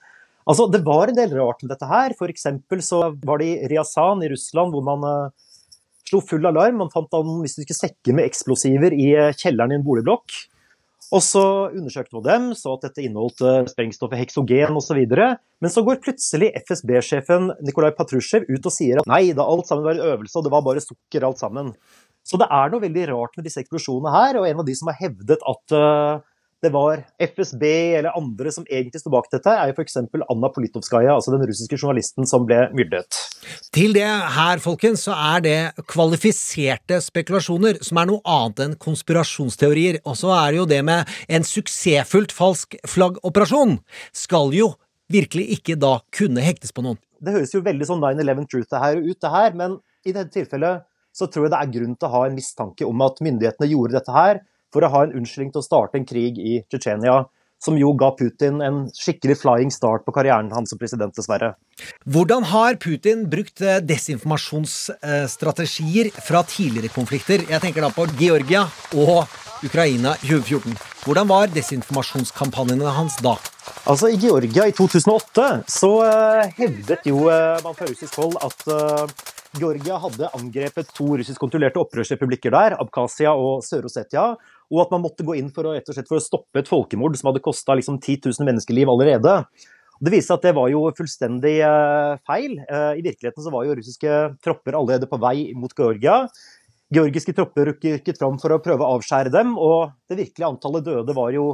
Altså, 0.48 0.68
Det 0.72 0.84
var 0.86 1.10
en 1.10 1.18
del 1.18 1.34
rart 1.36 1.64
med 1.64 1.74
dette 1.74 1.88
her. 1.90 2.16
For 2.18 2.32
eksempel 2.32 2.84
så 2.86 3.02
var 3.20 3.42
det 3.42 3.48
i 3.52 3.72
Ryazan 3.74 4.24
i 4.24 4.32
Russland 4.32 4.72
hvor 4.74 4.86
man 4.86 5.04
uh, 5.04 5.32
slo 6.08 6.22
full 6.24 6.48
alarm. 6.48 6.80
Man 6.80 6.94
fant 6.94 7.12
an 7.18 7.42
mystiske 7.42 7.76
sekker 7.76 8.16
med 8.16 8.30
eksplosiver 8.30 8.96
i 8.96 9.12
uh, 9.18 9.34
kjelleren 9.36 9.76
i 9.76 9.80
en 9.82 9.88
boligblokk. 9.88 10.38
Og 11.16 11.22
så 11.24 11.44
undersøkte 11.72 12.18
man 12.18 12.24
dem, 12.26 12.48
så 12.56 12.74
at 12.76 12.88
dette 12.88 13.04
inneholdt 13.04 13.44
uh, 13.44 13.68
sprengstoffet 13.68 14.24
heksogen 14.24 14.80
osv. 14.80 15.04
Men 15.08 15.74
så 15.74 15.84
går 15.84 16.02
plutselig 16.04 16.54
FSB-sjefen 16.64 17.52
Nikolai 17.68 17.92
Patrusjev 17.96 18.48
ut 18.48 18.72
og 18.72 18.76
sier 18.76 19.02
at 19.02 19.12
nei, 19.12 19.26
da 19.36 19.48
alt 19.48 19.68
sammen 19.68 19.88
var 19.88 20.00
en 20.00 20.16
øvelse, 20.16 20.36
og 20.40 20.48
det 20.48 20.56
var 20.56 20.64
bare 20.68 20.84
sukker 20.84 21.28
alt 21.28 21.44
sammen. 21.44 21.76
Så 22.28 22.40
det 22.40 22.48
er 22.52 22.72
noe 22.72 22.84
veldig 22.84 23.06
rart 23.12 23.36
med 23.40 23.48
disse 23.48 23.60
eksplosjonene 23.64 24.16
her, 24.16 24.40
og 24.40 24.48
en 24.48 24.64
av 24.64 24.68
de 24.68 24.76
som 24.76 24.92
har 24.92 25.00
hevdet 25.00 25.44
at 25.48 25.76
det 26.64 26.72
var 26.74 27.04
FSB 27.22 27.64
eller 28.00 28.16
andre 28.18 28.52
som 28.54 28.66
egentlig 28.66 29.02
sto 29.02 29.12
bak 29.14 29.28
dette, 29.30 29.52
er 29.52 29.70
jo 29.70 29.76
f.eks. 29.78 30.00
Anna 30.02 30.50
Politovskaja, 30.54 31.14
altså 31.14 31.36
den 31.36 31.46
russiske 31.46 31.78
journalisten 31.78 32.26
som 32.30 32.48
ble 32.50 32.64
myrdet. 32.78 33.20
Til 33.76 33.94
det 33.94 34.08
her, 34.08 34.62
folkens, 34.64 35.06
så 35.06 35.14
er 35.14 35.44
det 35.46 35.58
kvalifiserte 35.92 36.98
spekulasjoner, 37.06 37.82
som 37.86 38.02
er 38.02 38.10
noe 38.10 38.24
annet 38.26 38.64
enn 38.66 38.76
konspirasjonsteorier. 38.82 40.02
Og 40.10 40.18
så 40.18 40.34
er 40.34 40.50
det 40.50 40.62
jo 40.62 40.68
det 40.74 40.82
med 40.88 41.14
en 41.30 41.46
suksessfullt 41.46 42.34
falsk 42.34 42.80
flaggoperasjon 42.90 43.78
skal 44.16 44.54
jo 44.58 44.74
virkelig 45.14 45.48
ikke 45.60 45.78
da 45.80 46.00
kunne 46.16 46.44
hektes 46.44 46.74
på 46.74 46.84
noen. 46.84 47.00
Det 47.22 47.34
høres 47.34 47.54
jo 47.54 47.64
veldig 47.66 47.86
sånn 47.88 48.02
9-11 48.02 48.50
truth 48.50 48.74
det 48.74 48.82
her 48.82 49.00
ut, 49.00 49.18
det 49.22 49.34
her, 49.34 49.54
men 49.58 49.80
i 50.06 50.14
dette 50.14 50.34
tilfellet 50.34 50.86
så 51.18 51.26
tror 51.30 51.48
jeg 51.48 51.54
det 51.54 51.62
er 51.62 51.74
grunn 51.74 51.96
til 51.98 52.10
å 52.10 52.14
ha 52.14 52.28
en 52.28 52.38
mistanke 52.38 52.86
om 52.86 53.02
at 53.06 53.22
myndighetene 53.26 53.70
gjorde 53.72 53.98
dette 53.98 54.14
her 54.14 54.42
for 54.78 54.86
å 54.86 54.94
ha 54.94 55.02
en 55.08 55.16
unnskyldning 55.18 55.50
til 55.56 55.64
å 55.64 55.66
starte 55.66 55.98
en 55.98 56.06
krig 56.08 56.38
i 56.38 56.62
Tsjetsjenia 56.70 57.26
som 57.64 57.78
jo 57.80 57.94
ga 57.98 58.12
Putin 58.14 58.62
en 58.62 58.92
skikkelig 58.94 59.38
flying 59.42 59.72
start 59.74 60.06
på 60.06 60.14
karrieren 60.14 60.54
hans 60.54 60.70
som 60.70 60.78
president, 60.78 61.16
dessverre. 61.18 61.58
Hvordan 62.06 62.46
har 62.52 62.78
Putin 62.78 63.26
brukt 63.32 63.62
eh, 63.66 63.82
desinformasjonsstrategier 63.82 66.12
fra 66.22 66.44
tidligere 66.46 66.94
konflikter? 66.94 67.42
Jeg 67.50 67.62
tenker 67.64 67.82
da 67.82 67.90
på 67.94 68.06
Georgia 68.20 68.68
og 68.94 69.26
Ukraina 69.66 70.16
2014. 70.22 70.78
Hvordan 71.08 71.28
var 71.32 71.48
desinformasjonskampanjene 71.56 72.90
hans 72.94 73.16
da? 73.26 73.36
Altså, 73.90 74.06
I 74.14 74.18
Georgia 74.22 74.68
i 74.70 74.74
2008 74.78 75.66
så 75.72 76.06
eh, 76.06 76.54
hevdet 76.60 77.02
jo 77.10 77.26
eh, 77.32 77.64
man 77.66 77.74
fra 77.74 77.86
russisk 77.90 78.14
hold 78.22 78.38
at 78.46 78.60
eh, 78.70 79.08
Georgia 79.58 79.98
hadde 80.02 80.30
angrepet 80.38 80.92
to 80.96 81.16
russisk-kontrollerte 81.18 81.82
opprørsrepublikker 81.82 82.54
der, 82.54 82.76
Abkhasia 82.82 83.34
og 83.34 83.64
Sør-Ossetia, 83.66 84.36
og 84.74 84.84
at 84.84 84.94
man 84.94 85.04
måtte 85.06 85.24
gå 85.28 85.38
inn 85.40 85.50
for 85.56 85.70
å, 85.70 85.74
slett 85.88 86.10
for 86.10 86.20
å 86.20 86.24
stoppe 86.24 86.60
et 86.62 86.70
folkemord 86.70 87.16
som 87.20 87.30
hadde 87.32 87.44
kosta 87.46 87.76
liksom 87.80 88.00
10 88.04 88.28
000 88.28 88.48
menneskeliv 88.50 88.90
allerede. 88.92 89.38
Det 89.98 90.12
viste 90.14 90.30
seg 90.30 90.38
at 90.38 90.48
det 90.50 90.56
var 90.58 90.68
jo 90.70 90.84
fullstendig 90.98 91.56
eh, 91.66 92.18
feil. 92.28 92.60
Eh, 92.68 93.00
I 93.00 93.06
virkeligheten 93.06 93.42
så 93.46 93.54
var 93.54 93.66
jo 93.66 93.78
russiske 93.80 94.18
tropper 94.46 94.78
allerede 94.78 95.10
på 95.10 95.18
vei 95.24 95.54
mot 95.58 95.74
Georgia. 95.74 96.26
Georgiske 96.94 97.34
tropper 97.36 97.74
rukket 97.74 98.20
fram 98.20 98.38
for 98.40 98.54
å 98.56 98.62
prøve 98.64 98.86
å 98.86 98.98
avskjære 99.00 99.32
dem, 99.34 99.56
og 99.60 99.90
det 100.08 100.20
virkelige 100.22 100.52
antallet 100.54 100.86
døde 100.86 101.16
var 101.18 101.34
jo 101.36 101.48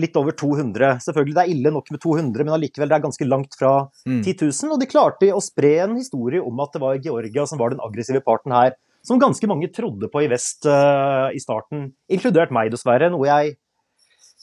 litt 0.00 0.16
over 0.20 0.32
200. 0.36 0.98
Selvfølgelig 1.04 1.34
det 1.36 1.42
er 1.42 1.52
ille 1.56 1.72
nok 1.72 1.90
med 1.92 2.00
200, 2.04 2.44
men 2.44 2.54
allikevel 2.56 2.88
det 2.92 2.96
er 2.98 3.04
ganske 3.08 3.28
langt 3.28 3.56
fra 3.58 3.72
Mm. 4.06 4.22
10 4.22 4.34
000. 4.46 4.72
Og 4.76 4.80
de 4.80 4.88
klarte 4.88 5.28
å 5.32 5.42
spre 5.42 5.74
en 5.84 5.96
historie 5.96 6.40
om 6.40 6.60
at 6.60 6.72
det 6.76 6.82
var 6.84 7.00
Georgia 7.02 7.46
som 7.48 7.58
var 7.58 7.72
den 7.72 7.80
aggressive 7.84 8.20
parten 8.24 8.52
her, 8.54 8.76
som 9.06 9.20
ganske 9.22 9.48
mange 9.50 9.70
trodde 9.74 10.10
på 10.12 10.24
i 10.24 10.30
vest 10.30 10.66
uh, 10.68 11.30
i 11.30 11.42
starten, 11.42 11.92
inkludert 12.10 12.54
meg 12.54 12.72
dessverre, 12.74 13.10
noe 13.12 13.28
jeg 13.28 13.56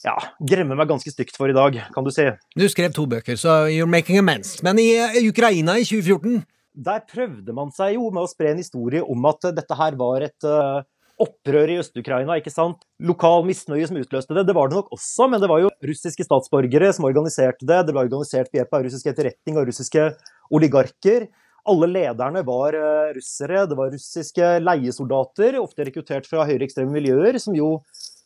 ja, 0.04 0.14
gremmer 0.44 0.78
meg 0.78 0.90
ganske 0.90 1.12
stygt 1.12 1.36
for 1.38 1.50
i 1.50 1.56
dag, 1.56 1.78
kan 1.94 2.04
du 2.04 2.12
si. 2.12 2.26
Du 2.56 2.66
skrev 2.68 2.92
to 2.96 3.06
bøker, 3.08 3.38
så 3.40 3.64
you're 3.72 3.88
making 3.90 4.20
amends. 4.20 4.58
Men 4.64 4.80
i 4.82 4.90
eh, 4.98 5.22
Ukraina 5.24 5.78
i 5.80 5.86
2014 5.86 6.42
Der 6.84 7.04
prøvde 7.08 7.54
man 7.56 7.70
seg 7.72 7.94
jo 7.96 8.10
med 8.10 8.26
å 8.26 8.30
spre 8.30 8.50
en 8.52 8.60
historie 8.60 9.00
om 9.00 9.30
at 9.30 9.46
eh, 9.48 9.54
dette 9.56 9.78
her 9.78 9.96
var 10.00 10.26
et 10.26 10.48
uh, 10.48 10.82
opprør 11.22 11.70
i 11.70 11.78
Øst-Ukraina, 11.78 12.36
ikke 12.40 12.52
sant? 12.52 12.82
Lokal 12.98 13.46
misnøye 13.46 13.86
som 13.88 14.00
utløste 14.00 14.34
det. 14.36 14.44
Det 14.48 14.56
var 14.56 14.68
det 14.68 14.80
nok 14.80 14.90
også, 14.96 15.28
men 15.30 15.40
det 15.40 15.48
var 15.50 15.62
jo 15.62 15.72
russiske 15.86 16.26
statsborgere 16.26 16.90
som 16.96 17.06
organiserte 17.06 17.64
det. 17.64 17.84
Det 17.86 17.94
ble 17.94 18.04
organisert 18.08 18.50
ved 18.50 18.60
hjelp 18.60 18.76
av 18.76 18.86
russisk 18.88 19.08
etterretning 19.12 19.60
og 19.60 19.70
russiske 19.70 20.08
oligarker. 20.52 21.28
Alle 21.70 21.88
lederne 21.88 22.42
var 22.44 22.76
eh, 22.76 23.12
russere. 23.16 23.64
Det 23.70 23.78
var 23.78 23.92
russiske 23.94 24.50
leiesoldater, 24.60 25.58
ofte 25.60 25.86
rekruttert 25.88 26.28
fra 26.28 26.44
høyreekstreme 26.48 26.92
miljøer, 26.92 27.38
som 27.40 27.56
jo 27.56 27.78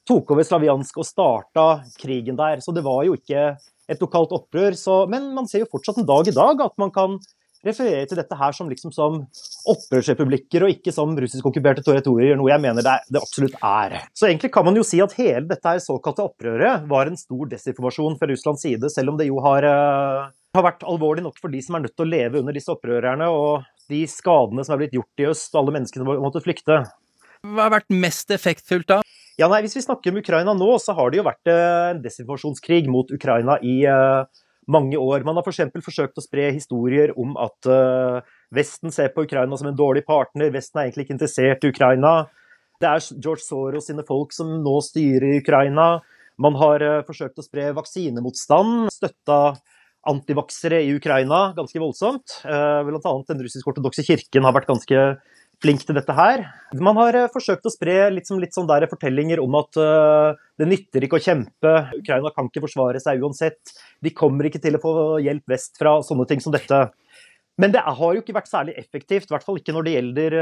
tok 0.09 0.33
over 0.35 0.46
Slaviansk 0.46 0.98
og 0.98 1.07
starta 1.07 1.66
krigen 2.01 2.38
der. 2.38 2.62
Så 2.64 2.74
det 2.74 2.85
var 2.87 3.05
jo 3.07 3.16
ikke 3.18 3.51
et 3.88 4.03
lokalt 4.03 4.35
opprør. 4.37 4.77
Så, 4.79 5.03
men 5.11 5.31
man 5.37 5.48
ser 5.51 5.64
jo 5.64 5.72
fortsatt 5.72 6.01
en 6.01 6.09
dag 6.09 6.29
i 6.29 6.37
dag 6.37 6.64
at 6.64 6.81
man 6.81 6.94
kan 6.94 7.18
referere 7.66 8.07
til 8.07 8.18
dette 8.20 8.37
her 8.38 8.55
som 8.55 8.68
liksom 8.70 8.92
som 8.94 9.18
opprørsrepublikker 9.68 10.64
og 10.64 10.74
ikke 10.77 10.94
som 10.94 11.14
russisk-okkuperte 11.18 11.83
territorier, 11.87 12.37
noe 12.38 12.53
jeg 12.53 12.62
mener 12.62 12.87
det, 12.87 12.96
det 13.11 13.22
absolutt 13.22 13.57
er. 13.59 13.96
Så 14.14 14.29
egentlig 14.29 14.53
kan 14.55 14.66
man 14.68 14.79
jo 14.79 14.87
si 14.87 15.01
at 15.03 15.16
hele 15.18 15.46
dette 15.51 15.74
her 15.74 15.83
såkalte 15.83 16.27
opprøret 16.29 16.87
var 16.90 17.11
en 17.11 17.18
stor 17.18 17.51
desinformasjon 17.51 18.18
fra 18.20 18.31
Russlands 18.31 18.62
side, 18.64 18.92
selv 18.94 19.12
om 19.12 19.18
det 19.18 19.29
jo 19.31 19.42
har, 19.44 19.66
eh, 19.66 20.29
har 20.57 20.65
vært 20.65 20.87
alvorlig 20.89 21.25
nok 21.27 21.37
for 21.41 21.53
de 21.53 21.61
som 21.65 21.77
er 21.77 21.85
nødt 21.85 21.97
til 21.97 22.07
å 22.07 22.13
leve 22.13 22.41
under 22.41 22.57
disse 22.57 22.73
opprørerne, 22.73 23.29
og 23.29 23.67
de 23.93 24.05
skadene 24.11 24.65
som 24.65 24.75
er 24.75 24.83
blitt 24.85 24.97
gjort 24.97 25.23
i 25.23 25.29
øst, 25.29 25.55
alle 25.59 25.75
menneskene 25.75 26.05
som 26.05 26.11
har 26.13 26.25
måttet 26.25 26.47
flykte. 26.47 26.81
Hva 27.47 27.69
har 27.69 27.77
vært 27.79 27.95
mest 27.95 28.33
effektfullt 28.35 28.89
da? 28.91 29.03
Ja, 29.39 29.47
nei, 29.47 29.63
Hvis 29.63 29.77
vi 29.77 29.85
snakker 29.85 30.11
om 30.11 30.19
Ukraina 30.19 30.55
nå, 30.57 30.69
så 30.83 30.97
har 30.99 31.11
det 31.11 31.21
jo 31.21 31.29
vært 31.29 31.51
eh, 31.51 31.93
en 31.93 32.03
desinformasjonskrig 32.03 32.89
mot 32.91 33.11
Ukraina 33.15 33.55
i 33.63 33.77
uh, 33.87 34.27
mange 34.67 34.99
år. 34.99 35.23
Man 35.27 35.39
har 35.39 35.47
f.eks. 35.47 35.71
For 35.77 35.87
forsøkt 35.87 36.19
å 36.19 36.25
spre 36.25 36.49
historier 36.57 37.15
om 37.15 37.37
at 37.39 37.71
uh, 37.71 38.19
Vesten 38.55 38.91
ser 38.95 39.13
på 39.15 39.29
Ukraina 39.29 39.55
som 39.61 39.71
en 39.71 39.79
dårlig 39.79 40.03
partner, 40.09 40.51
Vesten 40.51 40.81
er 40.81 40.89
egentlig 40.89 41.07
ikke 41.07 41.17
interessert 41.21 41.63
i 41.63 41.71
Ukraina. 41.71 42.13
Det 42.83 42.91
er 42.91 43.07
George 43.15 43.45
Soros 43.45 43.87
sine 43.91 44.03
folk 44.07 44.35
som 44.35 44.51
nå 44.65 44.75
styrer 44.83 45.39
Ukraina. 45.39 46.01
Man 46.43 46.59
har 46.59 46.83
uh, 46.83 47.07
forsøkt 47.07 47.39
å 47.39 47.47
spre 47.47 47.71
vaksinemotstand, 47.79 48.91
støtta 48.91 49.41
antivaksere 50.07 50.81
i 50.85 50.93
Ukraina 50.97 51.53
ganske 51.57 51.81
voldsomt. 51.83 52.41
Eh, 52.45 52.85
Blant 52.87 53.09
annet 53.09 53.33
den 53.33 53.43
russisk-ortodokse 53.47 54.05
kirken 54.07 54.47
har 54.47 54.55
vært 54.57 54.71
ganske 54.71 55.03
flink 55.59 55.83
til 55.83 55.97
dette 55.99 56.15
her. 56.15 56.45
Man 56.79 56.99
har 57.01 57.17
eh, 57.19 57.31
forsøkt 57.33 57.67
å 57.67 57.73
spre 57.75 57.97
litt, 58.15 58.29
som, 58.31 58.39
litt 58.39 58.55
sånn 58.55 58.69
der 58.71 58.87
fortellinger 58.91 59.43
om 59.43 59.59
at 59.59 59.81
eh, 59.83 60.39
det 60.61 60.71
nytter 60.71 61.07
ikke 61.07 61.19
å 61.19 61.25
kjempe, 61.25 61.75
Ukraina 61.99 62.33
kan 62.35 62.51
ikke 62.51 62.65
forsvare 62.69 63.03
seg 63.03 63.25
uansett, 63.25 63.75
de 64.05 64.15
kommer 64.15 64.49
ikke 64.49 64.63
til 64.63 64.79
å 64.79 64.83
få 64.83 64.95
hjelp 65.25 65.51
vestfra, 65.51 65.99
sånne 66.07 66.29
ting 66.31 66.45
som 66.45 66.55
dette. 66.55 66.87
Men 67.59 67.75
det 67.75 67.83
har 67.83 68.15
jo 68.15 68.23
ikke 68.23 68.37
vært 68.37 68.53
særlig 68.53 68.77
effektivt, 68.79 69.27
i 69.27 69.35
hvert 69.35 69.47
fall 69.47 69.59
ikke 69.59 69.75
når 69.75 69.89
det 69.89 69.95
gjelder 69.97 70.35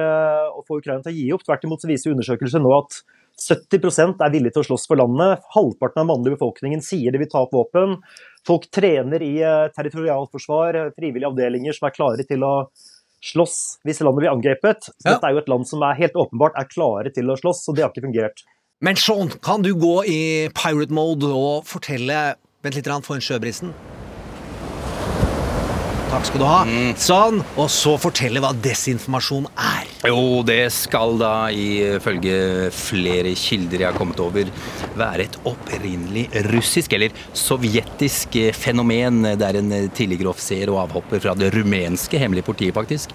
å 0.52 0.60
få 0.68 0.82
Ukraina 0.82 1.00
til 1.00 1.14
å 1.14 1.16
gi 1.16 1.30
opp. 1.32 1.46
Tvert 1.46 1.62
imot 1.64 1.80
så 1.80 1.88
viser 1.88 2.12
undersøkelser 2.12 2.60
nå 2.60 2.74
at 2.76 2.98
70 3.36 4.16
er 4.24 4.32
villige 4.32 4.56
til 4.56 4.62
å 4.62 4.66
slåss 4.70 4.86
for 4.88 5.00
landet. 5.00 5.44
Halvparten 5.54 6.00
av 6.00 6.04
den 6.04 6.10
mannlige 6.12 6.38
befolkningen 6.38 6.82
sier 6.84 7.12
de 7.12 7.20
vil 7.20 7.30
ta 7.30 7.44
opp 7.44 7.52
våpen. 7.52 7.98
Folk 8.46 8.68
trener 8.72 9.22
i 9.22 9.34
eh, 9.44 9.68
territorialforsvar, 9.76 10.78
eh, 10.80 10.92
frivillige 10.96 11.28
avdelinger 11.28 11.76
som 11.76 11.88
er 11.88 11.96
klare 11.96 12.26
til 12.28 12.46
å 12.46 12.54
slåss 13.26 13.58
hvis 13.84 14.00
landet 14.06 14.24
blir 14.24 14.32
angrepet. 14.32 14.88
Så 14.88 15.04
Ja. 15.04 15.16
Dette 15.16 15.28
er 15.28 15.36
jo 15.36 15.42
et 15.44 15.52
land 15.52 15.68
som 15.68 15.82
er 15.82 15.98
helt 16.00 16.16
åpenbart 16.16 16.56
er 16.56 16.70
klare 16.70 17.12
til 17.12 17.28
å 17.28 17.36
slåss, 17.36 17.68
og 17.68 17.76
det 17.76 17.84
har 17.84 17.92
ikke 17.92 18.06
fungert. 18.08 18.44
Men 18.80 18.96
Sean, 18.96 19.28
kan 19.40 19.62
du 19.62 19.74
gå 19.74 20.04
i 20.04 20.48
pirate 20.52 20.92
mode 20.92 21.28
og 21.28 21.64
fortelle 21.64 22.36
Vent 22.66 22.74
litt, 22.74 22.88
få 23.06 23.14
en 23.14 23.22
sjøbrisen. 23.22 23.70
Takk 26.06 26.28
skal 26.28 26.40
du 26.40 26.46
ha. 26.46 26.58
Sånn. 27.02 27.40
Og 27.58 27.66
så 27.72 27.96
fortelle 27.98 28.40
hva 28.42 28.52
desinformasjon 28.62 29.48
er. 29.58 29.88
Jo, 30.06 30.42
det 30.46 30.68
skal 30.70 31.16
da 31.18 31.48
ifølge 31.50 32.68
flere 32.74 33.32
kilder 33.36 33.82
jeg 33.82 33.90
har 33.90 33.98
kommet 33.98 34.20
over, 34.22 34.48
være 34.96 35.26
et 35.26 35.38
opprinnelig 35.50 36.28
russisk 36.52 36.94
eller 36.94 37.14
sovjetisk 37.36 38.38
fenomen. 38.54 39.24
Det 39.34 39.48
er 39.48 39.58
en 39.58 39.74
tidligere 39.96 40.30
offiser 40.30 40.70
og 40.70 40.84
avhopper 40.84 41.22
fra 41.24 41.34
det 41.38 41.50
rumenske 41.56 42.20
hemmelige 42.22 42.46
politiet, 42.46 42.76
faktisk, 42.76 43.12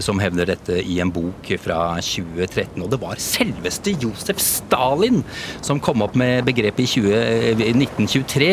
som 0.00 0.22
hevner 0.22 0.48
dette 0.54 0.78
i 0.80 0.98
en 1.04 1.12
bok 1.12 1.52
fra 1.60 1.82
2013. 2.00 2.80
Og 2.80 2.88
det 2.94 3.00
var 3.02 3.20
selveste 3.20 3.92
Josef 4.00 4.40
Stalin 4.40 5.20
som 5.60 5.82
kom 5.84 6.00
opp 6.06 6.16
med 6.18 6.48
begrepet 6.48 6.86
i 6.86 6.90
20, 6.96 7.68
1923. 7.76 8.50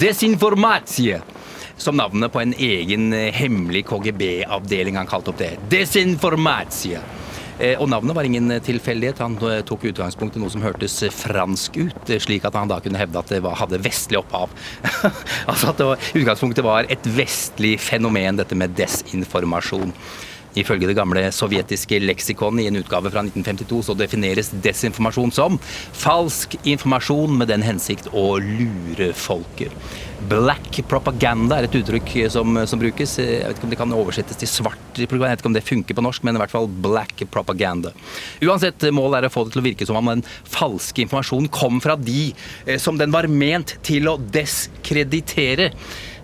Desinformatie 0.00 1.20
som 1.80 1.96
navnet 1.96 2.32
på 2.32 2.42
en 2.42 2.52
egen 2.54 3.12
eh, 3.16 3.32
hemmelig 3.32 3.86
KGB-avdeling 3.88 5.00
han 5.00 5.08
kalte 5.08 5.32
opp 5.32 5.40
det. 5.40 5.54
Desinformatia. 5.72 7.00
Eh, 7.60 7.76
Og 7.80 7.88
navnet 7.92 8.16
var 8.16 8.24
ingen 8.24 8.52
tilfeldighet. 8.64 9.20
Han 9.20 9.36
eh, 9.48 9.60
tok 9.68 9.84
utgangspunkt 9.90 10.36
i 10.36 10.40
noe 10.42 10.52
som 10.52 10.64
hørtes 10.64 10.96
fransk 11.12 11.76
ut, 11.76 12.02
eh, 12.08 12.20
slik 12.22 12.46
at 12.48 12.56
han 12.56 12.70
da 12.70 12.80
kunne 12.84 13.00
hevde 13.00 13.20
at 13.20 13.32
det 13.32 13.40
hadde 13.44 13.82
vestlig 13.84 14.20
opphav. 14.20 14.52
altså 15.50 15.72
at 15.72 15.84
var, 15.84 16.10
utgangspunktet 16.14 16.64
var 16.64 16.88
et 16.88 17.12
vestlig 17.16 17.76
fenomen, 17.80 18.40
dette 18.40 18.56
med 18.56 18.76
desinformasjon. 18.80 19.92
Ifølge 20.58 20.88
det 20.88 20.96
gamle 20.98 21.28
sovjetiske 21.30 22.00
leksikon 22.02 22.58
i 22.58 22.66
en 22.66 22.80
utgave 22.80 23.12
fra 23.12 23.22
1952 23.22 23.84
så 23.86 23.94
defineres 23.94 24.50
desinformasjon 24.64 25.30
som 25.30 25.60
falsk 25.94 26.56
informasjon 26.64 27.36
med 27.38 27.52
den 27.52 27.62
hensikt 27.62 28.08
å 28.10 28.32
lure 28.42 29.12
folket. 29.14 29.70
Black 30.28 30.82
propaganda 30.88 31.56
er 31.56 31.68
et 31.68 31.76
uttrykk 31.80 32.12
som, 32.32 32.58
som 32.68 32.80
brukes. 32.80 33.16
Jeg 33.22 33.40
vet 33.46 33.56
ikke 33.56 33.68
om 33.68 33.72
det 33.72 33.78
kan 33.80 33.94
oversettes 33.96 34.40
til 34.40 34.50
svart 34.50 35.00
jeg 35.00 35.08
vet 35.08 35.40
ikke 35.40 35.48
om 35.48 35.56
det 35.56 35.64
funker 35.64 35.96
på 35.96 36.04
norsk, 36.04 36.24
men 36.26 36.36
i 36.36 36.42
hvert 36.42 36.52
fall 36.52 36.68
black 36.68 37.22
propaganda. 37.32 37.92
Uansett, 38.44 38.84
målet 38.92 39.20
er 39.20 39.30
å 39.30 39.32
få 39.32 39.46
det 39.46 39.54
til 39.54 39.62
å 39.62 39.66
virke 39.68 39.88
som 39.88 39.98
om 40.00 40.12
den 40.12 40.24
falske 40.26 41.04
informasjonen 41.06 41.48
kom 41.54 41.80
fra 41.82 41.96
de 41.96 42.30
eh, 42.66 42.76
som 42.80 42.98
den 43.00 43.14
var 43.14 43.30
ment 43.30 43.78
til 43.86 44.10
å 44.10 44.18
deskreditere. 44.20 45.70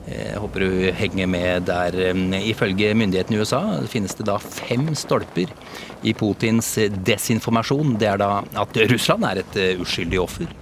Jeg 0.06 0.38
håper 0.38 0.62
du 0.62 0.90
henger 0.94 1.26
med 1.26 1.64
der. 1.66 1.96
Ifølge 2.46 2.92
myndighetene 2.94 3.38
i 3.38 3.42
USA 3.42 3.62
finnes 3.90 4.14
det 4.14 4.28
da 4.28 4.36
fem 4.38 4.92
stolper 4.94 5.50
i 6.06 6.14
Putins 6.14 6.76
desinformasjon. 7.06 7.96
Det 7.98 8.12
er 8.12 8.22
da 8.22 8.30
at 8.62 8.78
Russland 8.92 9.26
er 9.26 9.42
et 9.42 9.58
eh, 9.58 9.82
uskyldig 9.82 10.22
offer. 10.22 10.52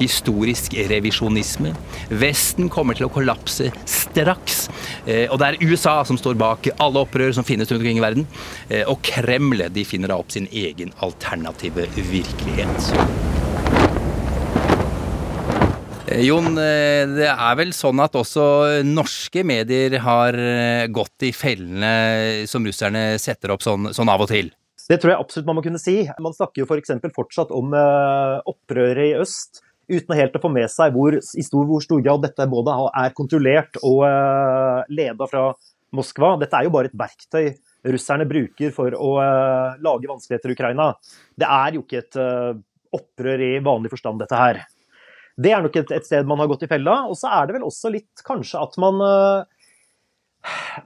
Historisk 0.00 0.72
revisjonisme. 0.88 1.74
Vesten 2.08 2.70
kommer 2.72 2.96
til 2.96 3.06
å 3.06 3.12
kollapse 3.12 3.68
straks. 3.88 4.68
Eh, 5.06 5.28
Og 5.30 5.38
det 5.38 5.46
er 5.48 5.62
USA 5.62 6.02
som 6.04 6.16
står 6.18 6.34
bak 6.40 6.68
alle 6.80 7.04
opprør 7.04 7.32
som 7.34 7.44
finnes 7.44 7.70
rundt 7.70 7.82
omkring 7.82 7.98
i 8.00 8.04
verden. 8.04 8.26
Eh, 8.70 8.84
Og 8.88 9.02
Kreml 9.02 9.68
de 9.72 9.84
finner 9.84 10.08
da 10.08 10.16
opp 10.16 10.32
sin 10.32 10.48
egen 10.50 10.92
alternative 11.00 11.86
virkelighet. 11.94 12.92
Eh, 16.08 16.24
Jon, 16.26 16.54
det 16.56 17.28
er 17.28 17.54
vel 17.56 17.72
sånn 17.72 18.00
at 18.02 18.12
også 18.12 18.82
norske 18.84 19.44
medier 19.44 19.98
har 20.00 20.32
gått 20.88 21.22
i 21.22 21.32
fellene 21.32 22.46
som 22.48 22.64
russerne 22.64 23.18
setter 23.18 23.52
opp 23.54 23.62
sånn, 23.62 23.92
sånn 23.94 24.08
av 24.08 24.20
og 24.20 24.28
til? 24.28 24.50
Det 24.88 24.98
tror 25.00 25.12
jeg 25.12 25.20
absolutt 25.22 25.46
man 25.46 25.56
må 25.56 25.62
kunne 25.62 25.78
si. 25.80 26.02
Man 26.20 26.34
snakker 26.34 26.64
jo 26.64 26.66
f.eks. 26.66 26.90
For 27.00 27.14
fortsatt 27.22 27.52
om 27.54 27.72
opprøret 27.72 29.12
i 29.12 29.20
øst. 29.22 29.62
Uten 29.92 30.16
helt 30.18 30.38
å 30.38 30.42
få 30.42 30.50
med 30.52 30.70
seg 30.72 30.96
hvor, 30.96 31.14
i 31.16 31.44
stor, 31.44 31.68
hvor 31.68 31.84
stor 31.84 32.02
grad 32.04 32.24
dette 32.24 32.48
både 32.50 32.74
er 33.04 33.14
kontrollert 33.16 33.78
og 33.82 34.02
uh, 34.06 34.82
leda 34.92 35.28
fra 35.30 35.50
Moskva. 35.92 36.34
Dette 36.40 36.56
er 36.56 36.66
jo 36.66 36.74
bare 36.74 36.88
et 36.88 36.98
verktøy 36.98 37.52
russerne 37.92 38.26
bruker 38.28 38.72
for 38.74 38.94
å 38.96 39.14
uh, 39.20 39.80
lage 39.84 40.10
vanskeligheter 40.10 40.52
i 40.52 40.56
Ukraina. 40.56 40.92
Det 41.36 41.48
er 41.48 41.76
jo 41.76 41.84
ikke 41.84 42.02
et 42.02 42.20
uh, 42.20 42.52
opprør 42.96 43.42
i 43.44 43.52
vanlig 43.64 43.92
forstand, 43.92 44.20
dette 44.22 44.38
her. 44.38 44.62
Det 45.36 45.52
er 45.52 45.64
nok 45.64 45.76
et, 45.80 45.92
et 45.96 46.06
sted 46.06 46.28
man 46.28 46.42
har 46.42 46.50
gått 46.50 46.66
i 46.66 46.70
fella. 46.70 47.02
Og 47.08 47.16
så 47.18 47.30
er 47.32 47.48
det 47.48 47.56
vel 47.56 47.66
også 47.66 47.92
litt 47.92 48.24
kanskje 48.26 48.60
at 48.60 48.76
man 48.82 49.00
eh, 49.06 49.62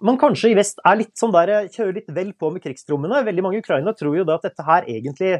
man 0.07 0.19
kanskje 0.21 0.53
i 0.53 0.57
vest 0.59 0.83
er 0.87 1.01
litt 1.01 1.15
sånn 1.19 1.35
der, 1.35 1.69
kjører 1.73 1.97
litt 1.99 2.11
vel 2.15 2.33
på 2.39 2.51
med 2.55 2.63
krigstrommene. 2.65 3.25
Veldig 3.27 3.45
mange 3.45 3.63
ukrainere 3.63 3.97
tror 3.99 4.19
jo 4.19 4.27
da 4.29 4.37
at 4.39 4.47
dette 4.47 4.67
her 4.67 4.87
egentlig 4.87 5.33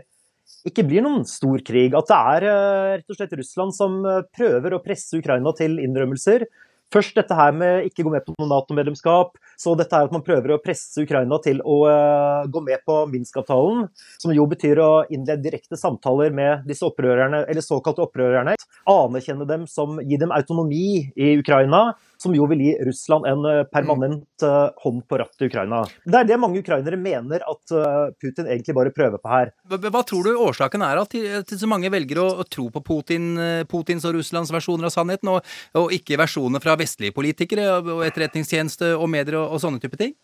ikke 0.67 0.85
blir 0.87 1.05
noen 1.05 1.25
stor 1.29 1.63
krig. 1.67 1.95
At 1.97 2.11
det 2.11 2.21
er 2.37 2.49
eh, 2.51 2.93
rett 2.99 3.13
og 3.13 3.19
slett 3.19 3.37
Russland 3.41 3.77
som 3.77 3.99
eh, 4.05 4.23
prøver 4.37 4.77
å 4.77 4.83
presse 4.85 5.21
Ukraina 5.21 5.55
til 5.57 5.79
innrømmelser. 5.83 6.47
Først 6.95 7.17
dette 7.19 7.35
her 7.35 7.51
med 7.51 7.89
ikke 7.89 8.05
gå 8.07 8.13
med 8.13 8.23
på 8.23 8.35
noe 8.37 8.47
Nato-medlemskap. 8.53 9.35
Så 9.59 9.75
dette 9.79 9.97
her 9.97 10.07
at 10.07 10.15
man 10.15 10.23
prøver 10.27 10.55
å 10.55 10.61
presse 10.63 11.03
Ukraina 11.03 11.39
til 11.43 11.59
å 11.67 11.81
eh, 11.91 12.47
gå 12.53 12.63
med 12.63 12.85
på 12.87 13.01
Minsk-avtalen. 13.11 13.89
Som 14.23 14.35
jo 14.37 14.47
betyr 14.51 14.81
å 14.83 14.91
innlede 15.11 15.43
direkte 15.49 15.79
samtaler 15.81 16.35
med 16.35 16.67
disse 16.69 16.87
opprørerne, 16.87 17.43
eller 17.51 17.65
såkalte 17.65 18.05
opprørerne. 18.07 18.55
Anerkjenne 18.91 19.49
dem 19.49 19.67
som 19.71 19.99
gi 20.03 20.21
dem 20.21 20.35
autonomi 20.35 21.09
i 21.11 21.35
Ukraina. 21.41 21.89
Som 22.23 22.35
jo 22.37 22.47
vil 22.51 22.63
gi 22.65 22.73
Russland 22.87 23.27
en 23.29 23.45
eh, 23.49 23.63
permanent 23.73 24.45
eh, 24.45 24.69
hånd 24.83 25.03
på 25.09 25.19
rattet 25.21 25.45
i 25.45 25.49
Ukraina. 25.51 25.83
Det 26.05 26.21
er 26.21 26.29
det 26.29 26.39
mange 26.41 26.63
ukrainere 26.63 26.99
mener 27.01 27.45
at 27.45 27.75
eh, 27.75 27.99
Putin 28.23 28.49
egentlig 28.49 28.77
bare 28.77 28.93
prøver 28.95 29.21
på 29.21 29.33
her. 29.33 29.53
Hva, 29.69 30.03
tror 30.07 30.27
du 30.27 30.41
årsaken 30.47 30.85
er 30.87 31.03
til, 31.13 31.59
så 31.61 31.69
mange 31.71 31.91
velger 31.93 32.23
å, 32.23 32.29
tro 32.51 32.69
på 32.73 32.83
Putin, 32.87 33.35
Putins 33.69 34.07
og 34.09 34.17
Russlands 34.17 34.53
versjoner 34.55 34.89
av 34.89 34.95
sannheten, 34.95 35.31
og, 35.33 35.57
og 35.77 35.93
ikke 35.95 36.19
versjoner 36.21 36.63
fra 36.63 36.77
vestlige 36.79 37.15
politikere 37.17 37.69
og 37.81 38.05
etterretningstjeneste 38.07 38.95
og 38.97 39.11
medier 39.13 39.41
og, 39.43 39.57
og 39.57 39.63
sånne 39.63 39.83
type 39.83 39.99
ting? 40.01 40.15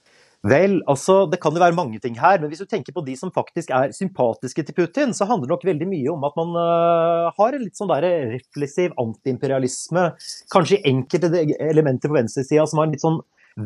Vel, 0.42 0.80
altså, 0.90 1.20
det 1.30 1.38
kan 1.38 1.54
jo 1.54 1.60
være 1.62 1.76
mange 1.76 2.00
ting 2.02 2.16
her, 2.18 2.40
men 2.42 2.50
hvis 2.50 2.64
du 2.64 2.66
tenker 2.66 2.94
på 2.94 3.04
de 3.06 3.12
som 3.14 3.30
faktisk 3.30 3.70
er 3.70 3.92
sympatiske 3.94 4.64
til 4.66 4.74
Putin, 4.74 5.12
så 5.14 5.28
handler 5.30 5.46
det 5.46 5.54
nok 5.54 5.66
veldig 5.68 5.86
mye 5.86 6.10
om 6.10 6.24
at 6.26 6.38
man 6.40 6.56
uh, 6.58 7.28
har 7.36 7.54
en 7.54 7.62
litt 7.62 7.78
sånn 7.78 7.92
der 7.92 8.08
refleksiv 8.32 8.96
antiimperialisme. 8.98 10.08
Kanskje 10.50 10.80
enkelte 10.90 11.30
elementer 11.70 12.10
på 12.10 12.18
venstresida 12.18 12.66
som 12.66 12.82
har 12.82 12.90
en 12.90 12.96
litt 12.96 13.04
sånn 13.04 13.20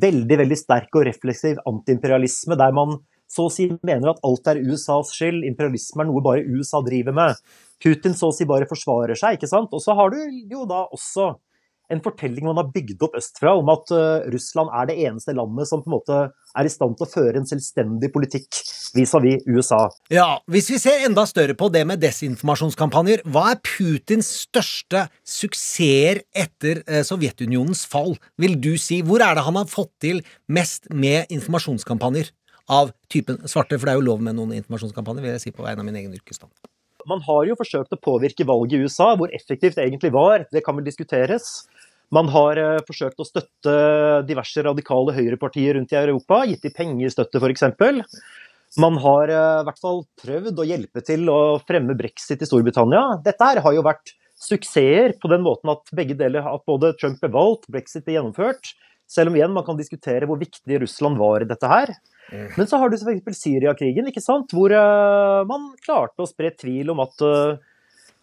veldig, 0.05 0.41
veldig 0.43 0.59
sterk 0.61 1.01
og 1.01 1.07
refleksiv 1.09 1.63
antiimperialisme, 1.65 2.61
der 2.61 2.77
man 2.77 2.99
så 3.27 3.49
å 3.49 3.53
si 3.53 3.71
mener 3.81 4.13
at 4.13 4.21
alt 4.27 4.53
er 4.53 4.61
USAs 4.61 5.15
skyld, 5.17 5.47
imperialisme 5.49 6.05
er 6.05 6.11
noe 6.11 6.23
bare 6.23 6.45
USA 6.45 6.83
driver 6.85 7.17
med. 7.17 7.41
Putin 7.83 8.15
så 8.17 8.31
å 8.31 8.37
si 8.37 8.47
bare 8.49 8.69
forsvarer 8.69 9.19
seg, 9.19 9.41
ikke 9.41 9.51
sant. 9.51 9.73
Og 9.73 9.83
så 9.83 9.97
har 9.99 10.13
du 10.13 10.21
jo 10.53 10.69
da 10.69 10.85
også 10.93 11.33
en 11.93 12.03
fortelling 12.03 12.47
man 12.49 12.59
har 12.61 12.71
bygd 12.75 13.03
opp 13.07 13.17
østfra 13.19 13.55
om 13.59 13.69
at 13.73 13.93
øh, 13.95 14.27
Russland 14.33 14.73
er 14.75 14.89
det 14.91 14.97
eneste 15.07 15.35
landet 15.37 15.69
som 15.71 15.83
på 15.83 15.91
en 15.91 15.97
måte 15.97 16.19
er 16.57 16.67
i 16.67 16.73
stand 16.73 16.97
til 16.99 17.07
å 17.07 17.11
føre 17.11 17.41
en 17.41 17.49
selvstendig 17.49 18.11
politikk 18.15 18.61
vis-à-vis 18.97 19.45
USA. 19.47 19.87
Ja, 20.13 20.39
Hvis 20.51 20.71
vi 20.73 20.81
ser 20.83 21.05
enda 21.07 21.27
større 21.29 21.57
på 21.59 21.69
det 21.73 21.85
med 21.89 22.03
desinformasjonskampanjer, 22.03 23.27
hva 23.31 23.51
er 23.53 23.61
Putins 23.63 24.31
største 24.47 25.07
suksesser 25.27 26.23
etter 26.37 26.83
eh, 26.87 27.05
Sovjetunionens 27.07 27.85
fall, 27.91 28.17
vil 28.41 28.57
du 28.61 28.75
si? 28.81 29.03
Hvor 29.07 29.23
er 29.25 29.37
det 29.37 29.47
han 29.47 29.59
har 29.61 29.71
fått 29.71 29.93
til 30.03 30.23
mest 30.53 30.91
med 30.91 31.31
informasjonskampanjer 31.35 32.33
av 32.73 32.95
typen 33.13 33.43
svarte? 33.45 33.79
For 33.79 33.87
det 33.87 33.97
er 33.97 34.01
jo 34.01 34.09
lov 34.09 34.25
med 34.25 34.39
noen 34.39 34.57
informasjonskampanjer, 34.61 35.27
vil 35.27 35.37
jeg 35.37 35.47
si 35.49 35.55
på 35.55 35.67
vegne 35.67 35.85
av 35.85 35.89
min 35.89 36.01
egen 36.01 36.17
yrkesstand. 36.17 36.51
Man 37.07 37.23
har 37.23 37.45
jo 37.47 37.55
forsøkt 37.59 37.95
å 37.95 38.01
påvirke 38.03 38.47
valget 38.47 38.81
i 38.81 38.87
USA. 38.87 39.13
Hvor 39.19 39.31
effektivt 39.35 39.79
det 39.79 39.85
egentlig 39.87 40.11
var, 40.15 40.47
det 40.51 40.65
kan 40.67 40.75
vel 40.79 40.87
diskuteres. 40.87 41.67
Man 42.15 42.29
har 42.31 42.59
eh, 42.61 42.83
forsøkt 42.87 43.21
å 43.23 43.27
støtte 43.27 43.77
diverse 44.29 44.63
radikale 44.63 45.15
høyrepartier 45.17 45.75
rundt 45.79 45.95
i 45.95 45.99
Europa, 45.99 46.45
gitt 46.47 46.63
de 46.63 46.75
pengestøtte 46.75 47.41
f.eks. 47.43 47.65
Man 48.83 48.99
har 49.03 49.33
eh, 49.33 49.61
i 49.63 49.67
hvert 49.67 49.83
fall 49.83 50.05
prøvd 50.23 50.63
å 50.63 50.69
hjelpe 50.69 51.03
til 51.07 51.27
å 51.33 51.41
fremme 51.67 51.97
brexit 51.99 52.45
i 52.45 52.49
Storbritannia. 52.49 53.19
Dette 53.27 53.51
her 53.51 53.63
har 53.65 53.75
jo 53.75 53.85
vært 53.87 54.15
suksesser 54.37 55.17
på 55.19 55.31
den 55.33 55.43
måten 55.43 55.73
at 55.73 55.95
begge 55.97 56.15
deler, 56.19 56.47
at 56.47 56.67
både 56.69 56.93
Trump 57.01 57.23
ble 57.23 57.33
valgt, 57.35 57.71
brexit 57.73 58.05
ble 58.07 58.19
gjennomført. 58.19 58.75
Selv 59.11 59.31
om 59.31 59.39
igjen 59.39 59.55
man 59.55 59.65
kan 59.67 59.79
diskutere 59.79 60.27
hvor 60.27 60.39
viktig 60.39 60.83
Russland 60.83 61.19
var 61.19 61.43
i 61.43 61.49
dette 61.49 61.71
her. 61.71 61.95
Men 62.59 62.67
så 62.67 62.79
har 62.83 62.91
du 62.91 62.99
f.eks. 62.99 63.39
Syriakrigen, 63.39 64.11
ikke 64.11 64.23
sant? 64.23 64.55
hvor 64.55 64.75
eh, 64.75 65.43
man 65.49 65.73
klarte 65.83 66.23
å 66.23 66.31
spre 66.31 66.55
tvil 66.55 66.95
om 66.95 67.03
at 67.07 67.27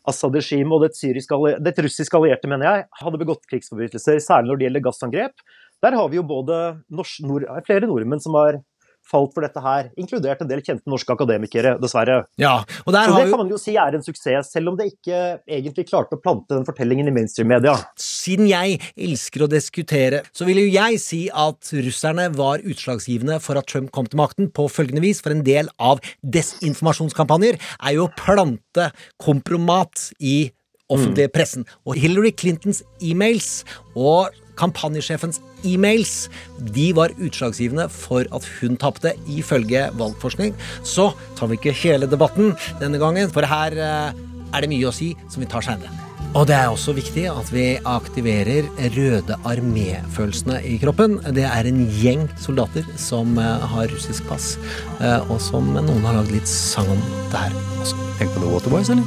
Assad-regimet 0.10 0.74
og 0.76 0.84
det, 0.84 1.64
det 1.64 1.86
russiske 1.86 2.18
allierte, 2.20 2.50
mener 2.52 2.68
jeg, 2.68 2.88
hadde 3.00 3.22
begått 3.22 3.48
krigsforbrytelser, 3.52 4.20
særlig 4.24 4.52
når 4.52 4.60
det 4.60 4.68
gjelder 4.68 4.86
gassangrep. 4.88 5.46
Der 5.84 5.96
har 6.00 6.12
vi 6.12 6.20
jo 6.20 6.26
både 6.28 6.60
nord 6.92 7.48
flere 7.68 7.88
nordmenn 7.88 8.24
som 8.24 8.36
har 8.40 8.60
falt 9.08 9.34
for 9.36 9.46
dette 9.46 9.62
her, 9.64 9.90
inkludert 10.00 10.42
en 10.44 10.50
del 10.50 10.64
kjente 10.64 10.90
norske 10.90 11.14
akademikere, 11.14 11.76
dessverre. 11.82 12.24
Ja, 12.40 12.56
og 12.86 12.96
der 12.96 13.10
Så 13.10 13.16
har 13.16 13.26
det 13.26 13.34
kan 13.34 13.44
man 13.44 13.52
jo 13.52 13.60
si 13.62 13.76
er 13.80 13.98
en 13.98 14.06
suksess, 14.06 14.52
selv 14.54 14.72
om 14.72 14.80
det 14.80 14.90
ikke 14.94 15.20
egentlig 15.48 15.88
klarte 15.90 16.18
å 16.18 16.22
plante 16.22 16.56
den 16.56 16.66
fortellingen 16.68 17.10
i 17.12 17.16
mainstream-media. 17.16 17.76
Siden 18.00 18.50
jeg 18.50 18.80
elsker 18.96 19.46
å 19.46 19.52
diskutere, 19.52 20.24
så 20.34 20.48
vil 20.48 20.64
jo 20.64 20.72
jeg 20.72 21.02
si 21.04 21.22
at 21.30 21.74
russerne 21.86 22.30
var 22.38 22.64
utslagsgivende 22.64 23.40
for 23.44 23.60
at 23.60 23.70
Trump 23.70 23.92
kom 23.96 24.10
til 24.10 24.22
makten 24.22 24.52
på 24.54 24.70
følgende 24.72 25.04
vis, 25.04 25.22
for 25.24 25.36
en 25.36 25.46
del 25.46 25.72
av 25.80 26.02
desinformasjonskampanjer 26.24 27.60
er 27.60 27.98
jo 27.98 28.08
å 28.08 28.14
plante 28.18 28.90
kompromat 29.22 30.10
i 30.20 30.52
offentlige 30.94 31.32
pressen. 31.34 31.68
Og 31.88 31.98
Hillary 32.00 32.34
Clintons 32.36 32.84
e-mails 33.02 33.64
og 33.96 34.34
kampanjesjefens 34.60 35.42
e-mails 35.68 36.28
de 36.76 36.92
var 36.98 37.16
utslagsgivende 37.18 37.90
for 37.94 38.28
at 38.36 38.48
hun 38.60 38.78
tapte, 38.80 39.16
ifølge 39.30 39.88
valgforskning. 40.00 40.56
Så 40.84 41.12
tar 41.38 41.52
vi 41.52 41.60
ikke 41.60 41.76
hele 41.84 42.10
debatten 42.10 42.54
denne 42.82 43.02
gangen, 43.02 43.32
for 43.34 43.48
her 43.48 43.78
eh, 43.78 44.24
er 44.54 44.64
det 44.64 44.72
mye 44.72 44.90
å 44.90 44.96
si 44.96 45.14
som 45.30 45.44
vi 45.44 45.50
tar 45.50 45.66
seinere. 45.66 46.04
Og 46.34 46.48
det 46.50 46.56
er 46.58 46.72
også 46.72 46.96
viktig 46.98 47.28
at 47.30 47.50
vi 47.54 47.66
aktiverer 47.86 48.66
Røde 48.96 49.36
armé-følelsene 49.46 50.64
i 50.66 50.80
kroppen. 50.82 51.20
Det 51.36 51.46
er 51.46 51.70
en 51.70 51.84
gjeng 52.00 52.26
soldater 52.42 52.88
som 52.98 53.38
eh, 53.38 53.68
har 53.76 53.94
russisk 53.94 54.26
pass, 54.32 54.56
eh, 55.00 55.20
og 55.30 55.38
som 55.44 55.70
noen 55.76 56.08
har 56.08 56.18
lagd 56.18 56.34
litt 56.34 56.50
sang 56.50 56.90
om 56.96 57.06
der 57.36 57.54
også. 57.84 58.10
Tenk 58.18 58.34
på 58.34 58.42
The 58.42 58.50
Waterboys, 58.56 58.94
eller? 58.94 59.06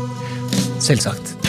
Selvsagt. 0.78 1.45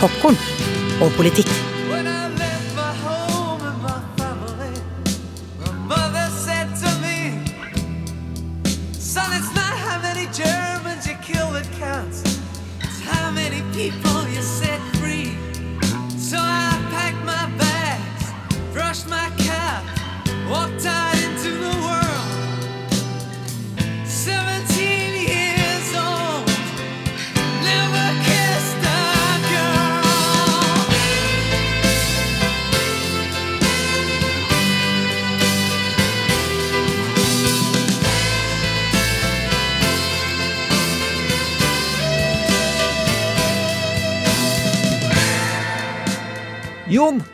Popkorn 0.00 0.38
og 1.04 1.12
politikk. 1.16 1.79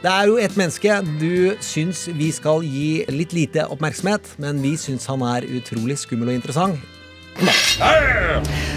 Det 0.06 0.12
er 0.14 0.28
jo 0.30 0.36
et 0.38 0.52
menneske 0.54 0.96
du 1.18 1.56
syns 1.66 2.04
vi 2.14 2.28
skal 2.30 2.62
gi 2.62 3.02
litt 3.10 3.32
lite 3.34 3.64
oppmerksomhet, 3.74 4.36
men 4.38 4.60
vi 4.62 4.76
syns 4.78 5.08
han 5.10 5.24
er 5.26 5.48
utrolig 5.58 5.98
skummel 5.98 6.30
og 6.30 6.38
interessant. 6.38 6.78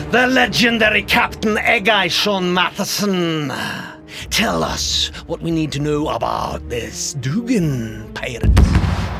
The 0.10 0.26
legendary 0.26 1.06
Captain 1.06 1.62
Eggai 1.62 2.10
Matheson. 2.42 3.54
Tell 4.30 4.64
us 4.64 5.12
what 5.28 5.42
we 5.42 5.52
need 5.52 5.72
to 5.74 5.80
know 5.80 6.10
about 6.10 6.70
this 6.70 7.14
Dugan 7.14 8.12
pirate. 8.14 8.50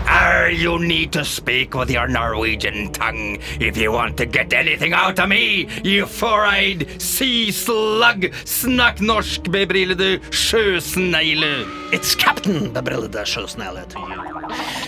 Arr, 0.10 0.50
you 0.50 0.80
need 0.80 1.12
to 1.14 1.24
speak 1.24 1.76
with 1.76 1.92
your 1.92 2.08
Norwegian 2.08 2.92
tongue 2.92 3.38
if 3.60 3.78
you 3.78 3.92
want 3.92 4.18
to 4.18 4.26
get 4.26 4.52
anything 4.54 4.92
out 4.92 5.20
of 5.20 5.30
me, 5.30 5.68
you 5.84 6.08
four-eyed 6.08 7.00
sea 7.00 7.52
slug. 7.52 8.26
Snakk 8.44 8.98
norsk, 9.02 9.52
bebrillede 9.54 10.20
sjøsnegle. 10.32 11.68
It's 11.94 12.16
Captain 12.16 12.74
bebrillede 12.74 13.22
sjøsnegle 13.26 13.86
to 13.90 14.00
you. 14.00 14.30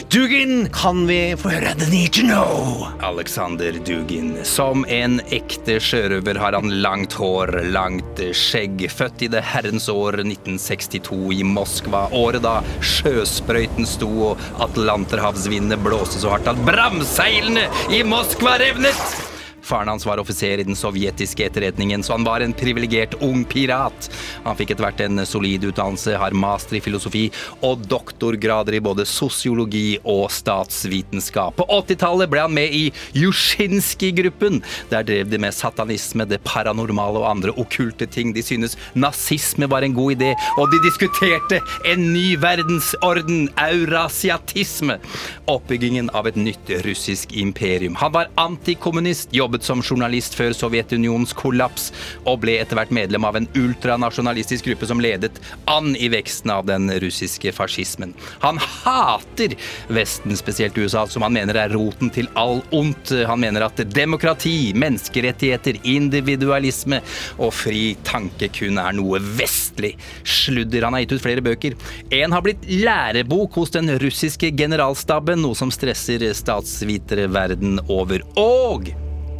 Dugin, 0.10 0.70
kan 0.74 1.06
vi 1.08 1.36
få 1.38 1.52
høre 1.54 1.76
The 1.78 1.86
Need 1.92 2.14
to 2.18 2.24
Know? 2.26 2.88
Alexander 3.06 3.78
Dugin. 3.86 4.34
Som 4.44 4.86
en 4.90 5.20
ekte 5.30 5.78
sjørøver 5.78 6.40
har 6.42 6.58
han 6.58 6.74
langt 6.82 7.14
hår, 7.14 7.54
langt 7.70 8.20
skjegg. 8.36 8.82
Født 8.90 9.22
i 9.22 9.30
det 9.32 9.44
herrens 9.54 9.86
år 9.94 10.01
1962 10.10 11.34
i 11.38 11.42
Moskva. 11.48 12.08
Året 12.18 12.44
da 12.46 12.60
sjøsprøyten 12.82 13.88
sto 13.90 14.10
og 14.32 14.42
atlanterhavsvindene 14.66 15.80
blåste 15.82 16.22
så 16.22 16.34
hardt 16.36 16.50
at 16.52 16.64
bramseilene 16.68 17.68
i 17.94 18.02
Moskva 18.08 18.58
revnet. 18.62 19.31
Faren 19.72 19.88
hans 19.88 20.06
var 20.06 20.20
offiser 20.20 20.60
i 20.60 20.64
den 20.68 20.76
sovjetiske 20.76 21.46
etterretningen, 21.46 22.04
så 22.04 22.18
han 22.18 22.26
var 22.28 22.44
en 22.44 22.52
privilegert 22.54 23.14
ung 23.24 23.46
pirat. 23.48 24.10
Han 24.44 24.58
fikk 24.60 24.74
etter 24.74 24.84
hvert 24.84 25.04
en 25.06 25.24
solid 25.24 25.64
utdannelse, 25.70 26.18
har 26.20 26.36
master 26.36 26.76
i 26.76 26.82
filosofi 26.84 27.22
og 27.64 27.86
doktorgrader 27.88 28.76
i 28.76 28.82
både 28.84 29.06
sosiologi 29.08 29.96
og 30.04 30.26
statsvitenskap. 30.36 31.56
På 31.56 31.68
80-tallet 31.72 32.32
ble 32.34 32.44
han 32.44 32.56
med 32.56 32.76
i 32.76 32.82
Jusjinskij-gruppen. 33.16 34.60
Der 34.92 35.08
drev 35.08 35.32
de 35.32 35.40
med 35.40 35.56
satanisme, 35.56 36.28
det 36.28 36.42
paranormale 36.44 37.24
og 37.24 37.30
andre 37.30 37.56
okkulte 37.56 38.10
ting. 38.12 38.36
De 38.36 38.44
syntes 38.44 38.76
nazisme 38.92 39.72
var 39.72 39.88
en 39.88 39.96
god 39.96 40.18
idé, 40.18 40.34
og 40.58 40.68
de 40.74 40.82
diskuterte 40.84 41.62
en 41.88 42.10
ny 42.12 42.36
verdensorden, 42.44 43.48
eurasiatisme. 43.56 45.00
Oppbyggingen 45.48 46.12
av 46.18 46.28
et 46.28 46.36
nytt 46.36 46.76
russisk 46.84 47.32
imperium. 47.40 47.96
Han 48.04 48.16
var 48.20 48.36
antikommunist, 48.42 49.32
jobbet 49.32 49.61
som 49.64 49.84
journalist 49.84 50.36
før 50.38 50.56
Sovjetunionens 50.58 51.34
kollaps, 51.38 51.92
og 52.26 52.42
ble 52.44 52.58
etter 52.62 52.80
hvert 52.80 52.94
medlem 52.96 53.26
av 53.28 53.38
en 53.40 53.48
ultranasjonalistisk 53.58 54.70
gruppe 54.70 54.90
som 54.90 55.02
ledet 55.04 55.42
an 55.72 55.94
i 55.96 56.10
veksten 56.12 56.52
av 56.54 56.66
den 56.70 56.90
russiske 57.02 57.54
fascismen. 57.56 58.16
Han 58.44 58.60
hater 58.62 59.56
Vesten, 59.92 60.36
spesielt 60.38 60.78
USA, 60.78 61.06
som 61.08 61.26
han 61.26 61.34
mener 61.36 61.58
er 61.60 61.74
roten 61.76 62.12
til 62.14 62.30
all 62.40 62.62
ondt. 62.76 63.14
Han 63.28 63.42
mener 63.42 63.66
at 63.66 63.82
demokrati, 63.92 64.72
menneskerettigheter, 64.78 65.82
individualisme 65.88 67.02
og 67.42 67.54
fri 67.56 67.84
tanke 68.08 68.52
kun 68.54 68.80
er 68.82 68.96
noe 68.98 69.22
vestlig 69.40 69.94
sludder. 70.24 70.88
Han 70.88 70.98
har 70.98 71.06
gitt 71.06 71.18
ut 71.18 71.26
flere 71.26 71.46
bøker. 71.46 71.78
En 72.22 72.36
har 72.36 72.46
blitt 72.46 72.66
lærebok 72.70 73.60
hos 73.62 73.74
den 73.76 73.92
russiske 74.02 74.52
generalstaben, 74.58 75.42
noe 75.44 75.58
som 75.58 75.74
stresser 75.74 76.26
statsvitere 76.38 77.30
verden 77.32 77.80
over. 77.90 78.26
Og 78.40 78.92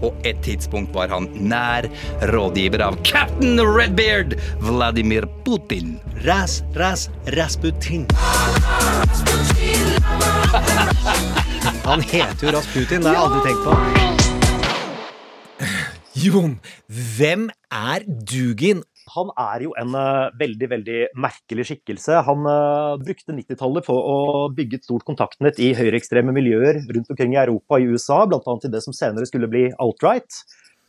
på 0.02 0.12
et 0.28 0.38
tidspunkt 0.46 0.96
var 0.96 1.08
han 1.14 1.30
nær 1.38 1.88
rådgiver 2.34 2.82
av 2.90 2.98
cap'n 3.08 3.62
Redbeard, 3.62 4.36
Vladimir 4.66 5.28
Putin. 5.46 6.00
Ras, 6.26 6.62
ras, 6.78 7.10
Rasputin. 7.38 8.08
Han 11.86 12.02
heter 12.02 12.48
jo 12.48 12.52
Rasputin, 12.56 13.02
det 13.02 13.10
har 13.10 13.16
jeg 13.16 13.24
aldri 13.26 13.42
tenkt 13.46 13.64
på. 13.66 13.72
Jon, 16.22 16.60
hvem 17.18 17.50
er 17.72 18.04
Dugin? 18.06 18.84
Han 19.16 19.32
er 19.40 19.66
jo 19.66 19.74
en 19.80 19.96
eh, 19.98 20.32
veldig 20.40 20.68
veldig 20.72 20.98
merkelig 21.20 21.66
skikkelse. 21.70 22.22
Han 22.28 22.48
eh, 22.48 22.96
brukte 23.04 23.36
90-tallet 23.36 23.88
på 23.88 23.96
å 23.96 24.18
bygge 24.56 24.80
et 24.80 24.88
stort 24.88 25.06
kontaktnett 25.08 25.60
i 25.64 25.74
høyreekstreme 25.78 26.34
miljøer 26.36 26.82
rundt 26.88 27.12
omkring 27.12 27.36
i 27.36 27.42
Europa 27.44 27.78
og 27.78 27.84
i 27.84 27.92
USA, 27.92 28.24
bl.a. 28.30 28.58
i 28.64 28.74
det 28.74 28.84
som 28.86 28.96
senere 28.96 29.28
skulle 29.30 29.52
bli 29.52 29.68
alt-right. 29.72 30.42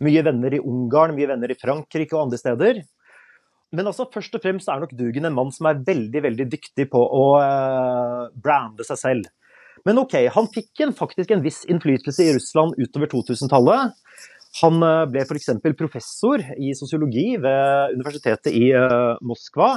Mye 0.02 0.24
venner 0.26 0.54
i 0.54 0.62
Ungarn, 0.62 1.16
mye 1.18 1.30
venner 1.30 1.52
i 1.52 1.58
Frankrike 1.58 2.16
og 2.16 2.26
andre 2.26 2.40
steder. 2.40 2.82
Men 3.72 3.88
altså, 3.88 4.06
først 4.12 4.34
og 4.36 4.42
fremst 4.44 4.68
er 4.68 4.82
nok 4.82 4.92
Dugen 4.98 5.26
en 5.26 5.36
mann 5.36 5.52
som 5.54 5.70
er 5.70 5.80
veldig 5.86 6.26
veldig 6.26 6.48
dyktig 6.52 6.90
på 6.92 7.00
å 7.00 7.24
eh, 7.40 8.26
brande 8.44 8.86
seg 8.86 9.00
selv. 9.00 9.30
Men 9.88 9.98
ok, 9.98 10.14
han 10.30 10.46
fikk 10.52 10.84
en, 10.84 10.92
faktisk 10.94 11.32
en 11.34 11.42
viss 11.42 11.62
innflytelse 11.70 12.22
i 12.22 12.34
Russland 12.36 12.76
utover 12.78 13.10
2000-tallet. 13.10 13.96
Han 14.60 14.84
eh, 14.84 15.06
ble 15.08 15.24
f.eks. 15.24 15.48
professor 15.78 16.42
i 16.60 16.74
sosiologi 16.76 17.32
ved 17.40 17.96
universitetet 17.96 18.52
i 18.52 18.68
uh, 18.76 19.16
Moskva. 19.24 19.74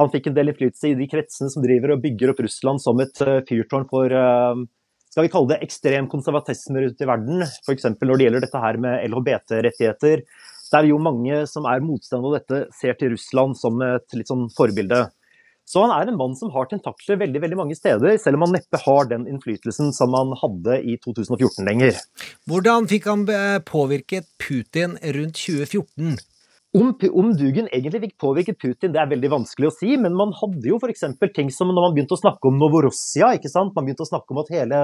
Han 0.00 0.10
fikk 0.10 0.30
en 0.30 0.36
del 0.36 0.50
innflytelse 0.50 0.90
i 0.90 0.98
de 0.98 1.06
kretsene 1.10 1.52
som 1.52 1.62
driver 1.62 1.94
og 1.94 2.02
bygger 2.02 2.32
opp 2.32 2.40
Russland 2.42 2.82
som 2.82 2.98
et 3.04 3.22
uh, 3.22 3.42
fyrtårn 3.48 3.86
for 3.90 4.14
skal 5.12 5.26
vi 5.26 5.28
kalle 5.28 5.50
det 5.50 5.58
ekstrem 5.66 6.06
konservatisme 6.08 6.80
rundt 6.80 7.02
i 7.04 7.08
verden. 7.08 7.42
F.eks. 7.44 7.90
når 8.00 8.16
det 8.16 8.26
gjelder 8.26 8.44
dette 8.46 8.62
her 8.62 8.78
med 8.80 9.02
LHBT-rettigheter. 9.10 10.22
Der 10.72 10.88
jo 10.88 10.96
mange 11.04 11.42
som 11.50 11.66
er 11.68 11.84
motstandere 11.84 12.30
av 12.30 12.38
dette, 12.38 12.60
ser 12.72 12.96
til 12.96 13.12
Russland 13.12 13.58
som 13.60 13.76
et 13.84 14.16
litt 14.16 14.32
sånn 14.32 14.46
forbilde. 14.56 15.02
Så 15.68 15.84
han 15.84 15.92
er 15.94 16.10
en 16.10 16.18
mann 16.18 16.34
som 16.36 16.50
har 16.52 16.66
tentakler 16.68 17.20
veldig 17.20 17.40
veldig 17.44 17.58
mange 17.60 17.76
steder, 17.78 18.16
selv 18.20 18.38
om 18.38 18.46
han 18.46 18.56
neppe 18.58 18.80
har 18.82 19.08
den 19.10 19.28
innflytelsen 19.30 19.92
som 19.96 20.14
han 20.18 20.34
hadde 20.40 20.80
i 20.82 20.98
2014 21.04 21.64
lenger. 21.68 22.00
Hvordan 22.50 22.88
fikk 22.90 23.08
han 23.08 23.24
eh, 23.30 23.58
påvirket 23.64 24.28
Putin 24.42 24.98
rundt 25.16 25.38
2014? 25.38 26.18
Om, 26.72 26.94
om 27.12 27.32
Dugen 27.36 27.66
egentlig 27.68 28.00
fikk 28.06 28.14
påvirket 28.24 28.56
Putin, 28.60 28.94
det 28.94 29.00
er 29.00 29.10
veldig 29.10 29.30
vanskelig 29.34 29.68
å 29.68 29.74
si, 29.76 29.90
men 30.00 30.16
man 30.16 30.32
hadde 30.38 30.70
jo 30.70 30.78
f.eks. 30.80 31.04
ting 31.36 31.50
som 31.52 31.68
når 31.68 31.84
man 31.86 31.96
begynte 31.96 32.16
å 32.16 32.22
snakke 32.22 32.48
om 32.48 32.56
Novorossia, 32.60 33.34
ikke 33.36 33.52
sant? 33.52 33.74
man 33.76 33.84
begynte 33.84 34.06
å 34.06 34.08
snakke 34.08 34.32
om 34.32 34.40
at 34.40 34.52
hele 34.54 34.80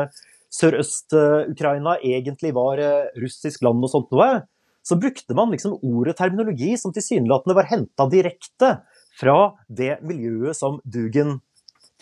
Sørøst-Ukraina 0.53 1.99
egentlig 2.05 2.55
var 2.57 2.81
eh, 2.81 3.09
russisk 3.21 3.65
land 3.65 3.85
og 3.85 3.93
sånt 3.93 4.13
noe, 4.13 4.45
så 4.85 4.97
brukte 5.01 5.37
man 5.37 5.51
liksom 5.53 5.79
ordet 5.85 6.17
terminologi 6.17 6.75
som 6.81 6.95
tilsynelatende 6.97 7.57
var 7.57 7.69
henta 7.69 8.07
direkte 8.09 8.71
fra 9.19 9.39
det 9.67 9.99
miljøet 10.07 10.57
som 10.57 10.79
Dugen 10.85 11.39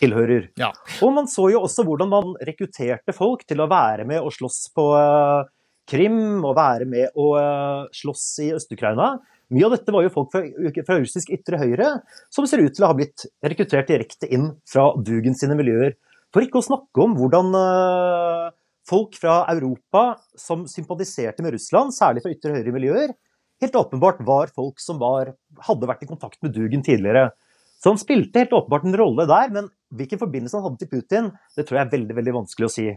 tilhører. 0.01 0.51
Ja. 0.59 0.71
Og 1.03 1.13
man 1.15 1.29
så 1.31 1.49
jo 1.53 1.63
også 1.65 1.85
hvordan 1.87 2.11
man 2.11 2.35
rekrutterte 2.45 3.15
folk 3.15 3.45
til 3.49 3.63
å 3.63 3.69
være 3.71 4.05
med 4.09 4.21
og 4.21 4.33
slåss 4.35 4.67
på 4.77 4.91
uh, 4.93 5.47
Krim, 5.87 6.43
og 6.43 6.57
være 6.57 6.85
med 6.89 7.15
og 7.15 7.37
uh, 7.39 7.87
slåss 7.95 8.27
i 8.45 8.51
Øst-Ukraina. 8.57 9.15
Mye 9.55 9.67
av 9.69 9.77
dette 9.77 9.93
var 9.95 10.03
jo 10.03 10.11
folk 10.11 10.33
fra, 10.33 10.43
fra, 10.43 10.97
russisk 10.99 11.31
ytre 11.31 11.59
høyre 11.61 11.93
som 12.33 12.45
ser 12.49 12.65
ut 12.65 12.73
til 12.75 12.83
å 12.83 12.91
ha 12.91 12.97
blitt 12.97 13.23
rekruttert 13.45 13.87
direkte 13.87 14.27
inn 14.27 14.49
fra 14.67 14.89
Dugen 14.99 15.37
sine 15.39 15.55
miljøer. 15.57 15.95
For 16.35 16.43
ikke 16.43 16.59
å 16.59 16.67
snakke 16.67 17.05
om 17.05 17.15
hvordan 17.15 17.55
uh, 17.55 18.49
folk 18.87 19.15
fra 19.19 19.45
Europa 19.53 20.17
som 20.39 20.67
sympatiserte 20.69 21.45
med 21.45 21.55
Russland, 21.55 21.95
særlig 21.95 22.25
fra 22.25 22.33
ytre 22.35 22.57
høyre 22.57 22.75
miljøer, 22.75 23.15
helt 23.63 23.75
åpenbart 23.79 24.21
var 24.25 24.53
folk 24.55 24.81
som 24.81 24.99
var, 25.01 25.33
hadde 25.67 25.89
vært 25.89 26.05
i 26.05 26.09
kontakt 26.09 26.39
med 26.45 26.55
Dugen 26.55 26.83
tidligere. 26.85 27.31
Så 27.77 27.91
han 27.91 27.99
spilte 28.01 28.41
helt 28.41 28.55
åpenbart 28.57 28.87
en 28.87 28.97
rolle 28.97 29.27
der, 29.29 29.51
men 29.53 29.69
hvilken 29.93 30.19
forbindelse 30.19 30.57
han 30.57 30.65
hadde 30.65 30.81
til 30.81 30.91
Putin, 30.91 31.29
det 31.55 31.67
tror 31.67 31.79
jeg 31.79 31.85
er 31.85 31.93
veldig 31.93 32.15
veldig 32.17 32.35
vanskelig 32.39 32.67
å 32.67 32.73
si. 32.73 32.87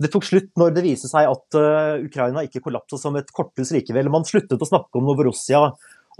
Det 0.00 0.10
tok 0.12 0.26
slutt 0.26 0.50
når 0.60 0.74
det 0.76 0.84
viste 0.86 1.10
seg 1.10 1.28
at 1.28 1.58
uh, 1.58 1.98
Ukraina 2.00 2.44
ikke 2.46 2.62
kollapsa 2.64 2.98
som 3.00 3.18
et 3.18 3.30
korthus 3.34 3.72
likevel. 3.74 4.10
Man 4.12 4.26
sluttet 4.28 4.62
å 4.62 4.68
snakke 4.68 5.00
om 5.00 5.08
Novorossia 5.10 5.64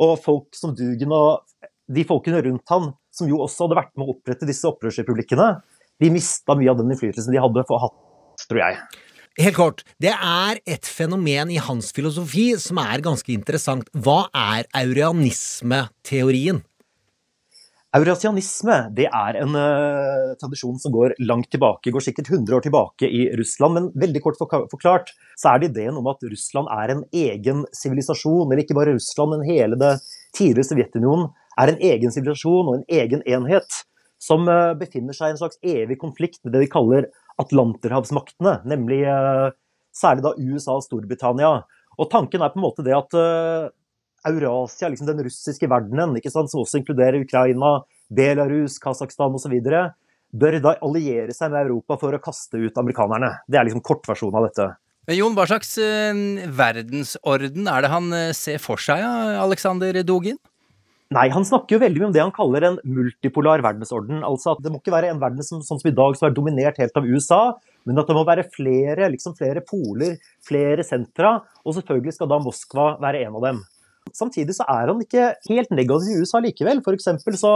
og 0.00 0.12
folk 0.24 0.58
som 0.58 0.74
Dugen 0.76 1.14
og 1.14 1.46
de 1.90 2.04
folkene 2.06 2.42
rundt 2.46 2.70
han, 2.70 2.90
som 3.14 3.30
jo 3.30 3.40
også 3.42 3.66
hadde 3.66 3.78
vært 3.80 3.94
med 3.98 4.06
å 4.06 4.14
opprette 4.14 4.48
disse 4.48 4.68
opprørsrepublikkene, 4.68 5.48
de 6.00 6.10
mista 6.14 6.54
mye 6.56 6.70
av 6.70 6.78
den 6.78 6.92
innflytelsen 6.92 7.34
de 7.34 7.42
hadde 7.42 7.64
for 7.68 7.82
hatt, 7.82 7.96
tror 8.46 8.62
jeg. 8.62 8.78
Helt 9.38 9.54
kort, 9.54 9.84
det 10.02 10.10
er 10.10 10.58
et 10.66 10.88
fenomen 10.90 11.52
i 11.54 11.60
hans 11.62 11.92
filosofi 11.94 12.48
som 12.58 12.80
er 12.82 13.04
ganske 13.04 13.30
interessant. 13.30 13.86
Hva 13.94 14.24
er 14.34 14.66
aurianismeteorien? 14.74 16.64
Eurasianisme 17.94 18.74
det 18.94 19.08
er 19.08 19.36
en 19.40 19.54
uh, 19.54 20.34
tradisjon 20.38 20.76
som 20.78 20.92
går 20.94 21.16
langt 21.26 21.48
tilbake, 21.50 21.90
går 21.90 22.04
sikkert 22.04 22.28
100 22.30 22.58
år 22.58 22.66
tilbake 22.66 23.06
i 23.06 23.24
Russland. 23.38 23.78
Men 23.78 23.88
veldig 23.98 24.22
kort 24.22 24.38
forklart 24.40 25.10
så 25.38 25.52
er 25.54 25.62
det 25.62 25.72
ideen 25.72 25.98
om 25.98 26.10
at 26.10 26.22
Russland 26.26 26.70
er 26.74 26.94
en 26.94 27.02
egen 27.10 27.64
sivilisasjon. 27.74 28.50
Eller 28.50 28.62
ikke 28.62 28.78
bare 28.78 28.94
Russland, 28.94 29.34
men 29.34 29.46
hele 29.46 29.78
det 29.78 29.96
tidligere 30.38 30.70
Sovjetunionen 30.70 31.30
er 31.58 31.72
en 31.72 31.82
egen 31.90 32.14
sivilisasjon 32.14 32.70
og 32.70 32.78
en 32.78 32.86
egen 33.00 33.26
enhet. 33.26 33.82
Som 34.22 34.46
uh, 34.46 34.76
befinner 34.78 35.16
seg 35.16 35.30
i 35.30 35.34
en 35.34 35.42
slags 35.42 35.58
evig 35.64 35.98
konflikt 35.98 36.44
med 36.44 36.54
det 36.54 36.66
de 36.66 36.70
kaller 36.70 37.10
atlanterhavsmaktene, 37.40 38.60
nemlig 38.68 39.02
uh, 39.08 39.50
særlig 39.96 40.26
da 40.26 40.34
USA 40.38 40.76
og 40.78 40.86
Storbritannia. 40.86 41.52
Og 42.00 42.10
tanken 42.12 42.42
er 42.44 42.52
på 42.52 42.60
en 42.60 42.64
måte 42.64 42.84
det 42.86 42.94
at 42.96 43.16
Eurasia, 44.28 44.88
liksom 44.88 45.08
den 45.08 45.22
russiske 45.26 45.68
verdenen, 45.68 46.14
sant, 46.28 46.52
som 46.52 46.62
også 46.62 46.80
inkluderer 46.80 47.20
Ukraina, 47.24 47.80
Belarus, 48.08 48.78
Kasakhstan 48.82 49.36
osv., 49.36 49.56
bør 50.30 50.58
da 50.62 50.76
alliere 50.84 51.34
seg 51.34 51.50
med 51.52 51.66
Europa 51.66 51.96
for 52.00 52.14
å 52.14 52.22
kaste 52.22 52.60
ut 52.60 52.78
amerikanerne. 52.78 53.32
Det 53.50 53.58
er 53.58 53.66
liksom 53.66 53.82
kortversjonen 53.86 54.38
av 54.38 54.46
dette. 54.46 54.68
Men 55.08 55.18
Jon, 55.18 55.34
hva 55.34 55.46
slags 55.48 55.72
eh, 55.82 56.20
verdensorden 56.54 57.66
er 57.72 57.82
det 57.82 57.90
han 57.90 58.12
eh, 58.14 58.32
ser 58.36 58.60
for 58.62 58.78
seg, 58.78 59.02
Aleksander 59.40 59.96
Dogin? 60.06 60.38
Nei, 61.10 61.24
han 61.34 61.42
snakker 61.42 61.74
jo 61.74 61.80
veldig 61.82 61.98
mye 61.98 62.06
om 62.06 62.12
det 62.14 62.22
han 62.22 62.34
kaller 62.34 62.64
en 62.68 62.76
multipolar 62.86 63.64
verdensorden. 63.66 64.20
Altså 64.22 64.52
at 64.52 64.60
det 64.62 64.70
må 64.70 64.78
ikke 64.78 64.92
være 64.94 65.08
en 65.10 65.18
verden 65.18 65.42
som, 65.42 65.58
sånn 65.66 65.80
som 65.80 65.90
i 65.90 65.94
dag 65.96 66.14
som 66.14 66.28
er 66.28 66.36
dominert 66.36 66.78
helt 66.78 67.00
av 67.00 67.08
USA, 67.08 67.40
men 67.88 67.98
at 67.98 68.06
det 68.06 68.14
må 68.14 68.22
være 68.28 68.46
flere, 68.54 69.08
liksom 69.10 69.34
flere 69.38 69.64
poler, 69.66 70.20
flere 70.46 70.86
sentra, 70.86 71.40
og 71.64 71.74
selvfølgelig 71.80 72.14
skal 72.14 72.30
da 72.30 72.38
Moskva 72.44 72.86
være 73.02 73.24
en 73.24 73.40
av 73.40 73.46
dem. 73.48 73.58
Samtidig 74.14 74.54
så 74.54 74.66
er 74.70 74.92
han 74.92 75.02
ikke 75.02 75.32
helt 75.48 75.74
negativ 75.74 76.14
i 76.14 76.22
USA 76.22 76.38
likevel. 76.44 76.84
For 76.86 76.94
eksempel 76.94 77.34
så 77.40 77.54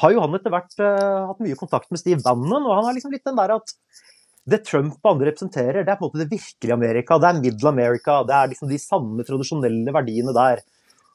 har 0.00 0.14
jo 0.14 0.24
han 0.24 0.38
etter 0.38 0.52
hvert 0.54 0.72
uh, 0.80 1.28
hatt 1.28 1.44
mye 1.44 1.60
kontakt 1.60 1.92
med 1.92 2.00
Steve 2.00 2.24
Bannon, 2.24 2.64
og 2.64 2.72
han 2.78 2.88
har 2.88 2.96
liksom 2.96 3.12
litt 3.12 3.28
den 3.28 3.36
der 3.36 3.52
at 3.58 3.76
det 4.48 4.64
Trump 4.64 4.96
og 5.00 5.10
andre 5.14 5.30
representerer, 5.30 5.84
det 5.84 5.92
er 5.92 6.00
på 6.00 6.04
en 6.04 6.10
måte 6.10 6.24
det 6.24 6.32
virkelige 6.32 6.76
Amerika. 6.76 7.20
Det 7.20 7.28
er 7.28 7.38
Middle 7.40 7.68
America. 7.68 8.16
Det 8.28 8.34
er 8.36 8.50
liksom 8.52 8.72
de 8.72 8.80
samme 8.80 9.24
tradisjonelle 9.24 9.92
verdiene 9.92 10.34
der. 10.36 10.64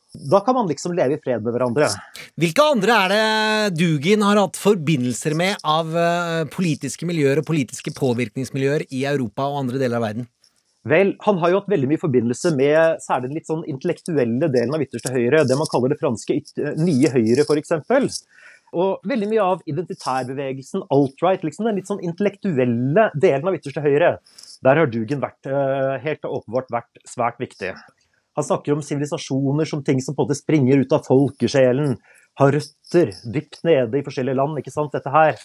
Da 0.09 0.39
kan 0.41 0.55
man 0.57 0.67
liksom 0.67 0.95
leve 0.97 1.19
i 1.19 1.21
fred 1.21 1.43
med 1.45 1.53
hverandre. 1.53 1.91
Hvilke 2.39 2.63
andre 2.65 2.95
er 3.03 3.11
det 3.13 3.77
Dugin 3.77 4.23
har 4.25 4.39
hatt 4.41 4.57
forbindelser 4.57 5.35
med 5.37 5.61
av 5.61 5.93
uh, 5.93 6.47
politiske 6.49 7.05
miljøer 7.05 7.43
og 7.43 7.45
politiske 7.45 7.93
påvirkningsmiljøer 7.93 8.87
i 8.89 9.03
Europa 9.09 9.45
og 9.45 9.61
andre 9.65 9.81
deler 9.81 9.99
av 9.99 10.07
verden? 10.07 10.29
Vel, 10.89 11.13
han 11.21 11.37
har 11.41 11.51
jo 11.51 11.59
hatt 11.59 11.69
veldig 11.69 11.91
mye 11.91 12.01
forbindelse 12.01 12.53
med 12.57 13.03
særlig 13.03 13.29
den 13.29 13.37
litt 13.37 13.49
sånn 13.51 13.65
intellektuelle 13.69 14.49
delen 14.49 14.73
av 14.73 14.81
ytterste 14.81 15.11
høyre. 15.13 15.43
Det 15.45 15.57
man 15.59 15.69
kaller 15.69 15.93
det 15.93 15.99
franske 15.99 16.39
nye 16.79 17.11
høyre, 17.13 17.45
f.eks. 17.45 18.23
Og 18.79 19.05
veldig 19.09 19.29
mye 19.29 19.45
av 19.45 19.61
identitærbevegelsen, 19.69 20.87
alt-right, 20.93 21.45
liksom 21.45 21.69
den 21.69 21.77
litt 21.81 21.89
sånn 21.89 22.01
intellektuelle 22.05 23.09
delen 23.13 23.49
av 23.49 23.57
ytterste 23.59 23.83
høyre, 23.85 24.15
der 24.65 24.81
har 24.81 24.89
Dugan 24.89 25.21
vært, 25.21 25.49
helt 26.05 26.25
åpenbart 26.25 26.73
vært 26.73 27.01
svært 27.09 27.41
viktig. 27.41 27.73
Han 28.39 28.47
snakker 28.47 28.77
om 28.77 28.83
sivilisasjoner 28.85 29.67
som 29.67 29.83
ting 29.83 29.99
som 30.03 30.15
på 30.15 30.23
en 30.23 30.29
måte 30.29 30.39
springer 30.39 30.79
ut 30.79 30.93
av 30.95 31.03
folkesjelen, 31.07 31.97
har 32.39 32.53
røtter 32.55 33.11
dypt 33.33 33.59
nede 33.67 33.99
i 33.99 34.05
forskjellige 34.05 34.39
land, 34.39 34.61
ikke 34.61 34.71
sant, 34.71 34.93
dette 34.95 35.11
her. 35.11 35.35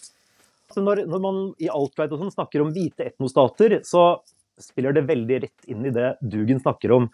Når, 0.79 1.05
når 1.11 1.23
man 1.23 1.41
i 1.63 1.67
alt-right 1.71 2.13
og 2.15 2.23
sånn 2.23 2.35
snakker 2.35 2.63
om 2.63 2.71
hvite 2.75 3.09
etnostater, 3.09 3.81
så 3.87 4.21
spiller 4.63 4.95
det 4.95 5.07
veldig 5.09 5.41
rett 5.43 5.71
inn 5.71 5.83
i 5.87 5.93
det 5.95 6.15
Dugen 6.23 6.63
snakker 6.63 6.95
om. 6.95 7.09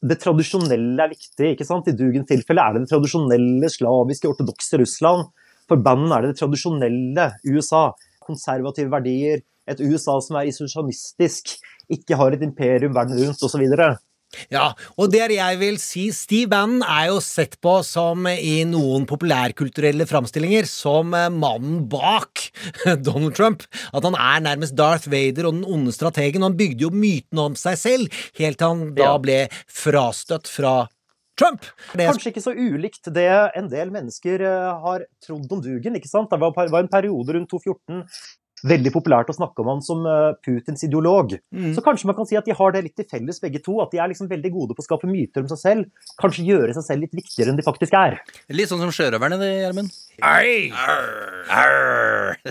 Det 0.00 0.18
tradisjonelle 0.18 1.04
er 1.04 1.12
viktig. 1.12 1.52
ikke 1.52 1.66
sant? 1.68 1.88
I 1.90 1.94
Dugens 1.94 2.26
tilfelle 2.26 2.64
er 2.64 2.74
det 2.74 2.84
det 2.86 2.92
tradisjonelle 2.92 3.70
slaviske, 3.70 4.30
ortodokse 4.30 4.80
Russland. 4.82 5.30
For 5.70 5.78
bandet 5.78 6.16
er 6.16 6.24
det 6.24 6.32
det 6.32 6.40
tradisjonelle 6.42 7.26
USA. 7.46 7.84
Konservative 8.26 8.90
verdier, 8.90 9.44
et 9.70 9.82
USA 9.82 10.18
som 10.24 10.38
er 10.40 10.50
isolasjonistisk, 10.50 11.54
ikke 11.94 12.18
har 12.18 12.34
et 12.34 12.42
imperium 12.46 12.94
verden 12.96 13.18
rundt, 13.20 13.42
osv. 13.46 13.66
Ja, 14.52 14.70
og 14.94 15.10
det 15.12 15.24
jeg 15.34 15.58
vil 15.60 15.78
si, 15.82 16.06
Steve 16.14 16.50
Bannon 16.52 16.84
er 16.86 17.08
jo 17.10 17.18
sett 17.24 17.56
på 17.62 17.80
som 17.86 18.28
i 18.30 18.60
noen 18.68 19.06
populærkulturelle 19.10 20.06
framstillinger 20.08 20.68
som 20.70 21.10
mannen 21.10 21.82
bak 21.90 22.46
Donald 23.06 23.34
Trump. 23.38 23.66
At 23.90 24.06
han 24.06 24.14
er 24.14 24.46
nærmest 24.46 24.78
Darth 24.78 25.10
Vader 25.10 25.50
og 25.50 25.58
den 25.58 25.66
onde 25.66 25.94
strategen. 25.94 26.46
Han 26.46 26.58
bygde 26.58 26.86
jo 26.86 26.94
myten 26.94 27.42
om 27.42 27.58
seg 27.58 27.78
selv, 27.80 28.22
helt 28.38 28.60
til 28.60 28.70
han 28.70 28.94
da 28.96 29.12
ble 29.22 29.42
frastøtt 29.66 30.50
fra 30.50 30.74
Trump. 31.40 31.64
Kanskje 31.96 32.34
ikke 32.34 32.42
så 32.44 32.52
ulikt 32.52 33.08
det 33.14 33.30
en 33.56 33.70
del 33.72 33.92
mennesker 33.94 34.42
har 34.84 35.06
trodd 35.24 35.52
om 35.56 35.62
Dugen. 35.64 35.96
ikke 35.96 36.10
sant? 36.10 36.30
Det 36.30 36.40
var 36.40 36.82
en 36.82 36.92
periode 36.92 37.36
rundt 37.36 37.50
2014 37.50 38.04
veldig 38.66 38.92
populært 38.94 39.30
å 39.32 39.36
snakke 39.36 39.62
om 39.62 39.70
han 39.72 39.82
som 39.84 40.04
Putins 40.44 40.84
ideolog. 40.86 41.36
Mm. 41.54 41.72
Så 41.76 41.84
kanskje 41.84 42.10
man 42.10 42.18
kan 42.18 42.28
si 42.28 42.38
at 42.38 42.48
de 42.48 42.56
har 42.56 42.74
det 42.74 42.84
litt 42.86 42.96
til 42.98 43.08
felles, 43.08 43.40
begge 43.42 43.62
to. 43.64 43.78
At 43.84 43.94
de 43.94 44.00
er 44.02 44.10
liksom 44.12 44.30
veldig 44.30 44.52
gode 44.54 44.76
på 44.76 44.84
å 44.84 44.88
skape 44.88 45.10
myter 45.10 45.44
om 45.44 45.50
seg 45.50 45.60
selv. 45.62 46.10
Kanskje 46.20 46.46
gjøre 46.48 46.74
seg 46.76 46.86
selv 46.86 47.06
litt 47.06 47.16
viktigere 47.16 47.52
enn 47.52 47.60
de 47.60 47.66
faktisk 47.66 47.96
er. 47.98 48.18
Litt 48.52 48.70
sånn 48.70 48.82
som 48.82 48.92
sjørøverne, 48.94 49.40
det, 49.40 49.50
Gjermund. 49.64 49.94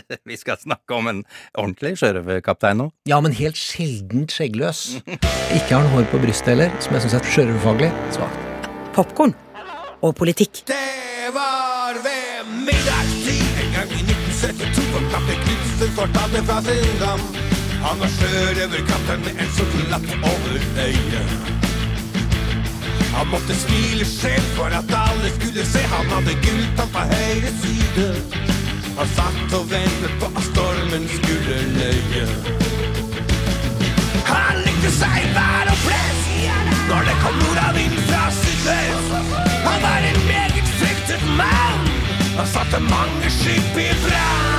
Vi 0.30 0.38
skal 0.40 0.58
snakke 0.62 0.98
om 0.98 1.12
en 1.12 1.22
ordentlig 1.54 1.96
sjørøverkaptein 2.02 2.82
nå. 2.82 2.90
Ja, 3.10 3.22
men 3.24 3.36
helt 3.38 3.60
sjeldent 3.60 4.34
skjeggløs. 4.34 5.00
Ikke 5.06 5.76
har 5.76 5.84
han 5.84 5.92
hår 5.94 6.10
på 6.14 6.22
brystet 6.24 6.56
heller, 6.56 6.74
som 6.84 6.98
jeg 6.98 7.06
syns 7.06 7.20
er 7.20 7.32
sjørøverfaglig 7.36 7.94
svakt. 8.16 8.70
Popkorn 8.98 9.36
og 10.02 10.16
politikk. 10.18 10.64
Det 10.70 11.34
var 11.36 11.59
Knutsen 15.90 16.08
fortalte 16.08 16.44
fra 16.46 16.62
sin 16.62 17.00
dam. 17.00 17.20
Han 17.84 18.00
var 18.00 18.08
sjørøverkaptein 18.08 19.22
med 19.26 19.34
en 19.42 19.52
sort 19.58 19.90
lapp 19.92 20.10
over 20.24 20.54
øyet. 20.86 21.30
Han 23.16 23.28
måtte 23.28 23.56
smile 23.56 24.06
skjevt 24.06 24.52
for 24.58 24.66
at 24.80 24.92
alle 25.06 25.30
skulle 25.40 25.66
se. 25.66 25.80
Han 25.80 26.06
hadde 26.14 26.36
gulltann 26.44 26.92
på 26.94 27.02
høyre 27.14 27.52
side. 27.62 28.08
Han 28.98 29.08
satt 29.16 29.56
og 29.60 29.66
ventet 29.72 30.14
på 30.20 30.28
at 30.38 30.44
stormen 30.52 31.10
skulle 31.18 31.58
løye. 31.80 32.28
Han 34.30 34.62
likte 34.66 34.94
seg 35.00 35.20
vær 35.38 35.74
og 35.74 35.82
flest 35.88 36.26
når 36.90 37.02
det 37.10 37.18
kom 37.24 37.36
nordavind 37.44 37.98
fra 38.10 38.24
sydvest. 38.42 39.12
Han 39.66 39.82
var 39.88 40.10
en 40.12 40.24
meget 40.30 40.72
fryktet 40.80 41.28
mann. 41.42 41.92
Han 42.38 42.48
satte 42.56 42.80
mange 42.80 43.38
skip 43.42 43.78
i 43.88 43.92
brann. 44.06 44.59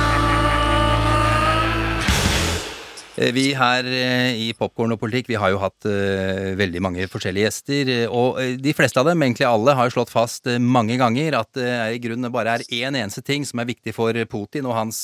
Vi 3.35 3.51
her 3.53 3.85
i 3.85 4.47
Popkorn 4.57 4.95
og 4.95 4.99
politikk 5.01 5.27
vi 5.29 5.37
har 5.37 5.51
jo 5.53 5.59
hatt 5.61 5.85
uh, 5.85 6.55
veldig 6.57 6.81
mange 6.81 7.05
forskjellige 7.11 7.45
gjester. 7.45 7.91
Og 8.09 8.39
de 8.63 8.73
fleste 8.73 8.97
av 8.97 9.05
dem, 9.09 9.21
egentlig 9.21 9.45
alle, 9.45 9.75
har 9.77 9.87
jo 9.87 9.93
slått 9.93 10.13
fast 10.13 10.49
mange 10.57 10.97
ganger 10.97 11.37
at 11.37 11.51
det 11.57 11.69
i 11.97 12.01
grunnen 12.01 12.33
bare 12.33 12.57
er 12.57 12.65
én 12.73 12.97
eneste 12.97 13.21
ting 13.25 13.45
som 13.45 13.61
er 13.61 13.69
viktig 13.69 13.93
for 13.93 14.17
Putin 14.31 14.65
og 14.69 14.77
hans 14.77 15.03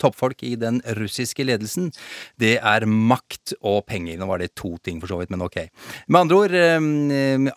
toppfolk 0.00 0.40
i 0.46 0.54
den 0.60 0.80
russiske 0.96 1.44
ledelsen. 1.44 1.90
Det 2.40 2.56
er 2.58 2.88
makt 2.88 3.56
og 3.60 3.84
penger. 3.90 4.16
Nå 4.20 4.30
var 4.30 4.40
det 4.40 4.54
to 4.56 4.76
ting, 4.84 5.02
for 5.02 5.12
så 5.12 5.20
vidt, 5.20 5.32
men 5.34 5.44
ok. 5.44 5.60
Med 6.08 6.24
andre 6.24 6.40
ord, 6.40 6.58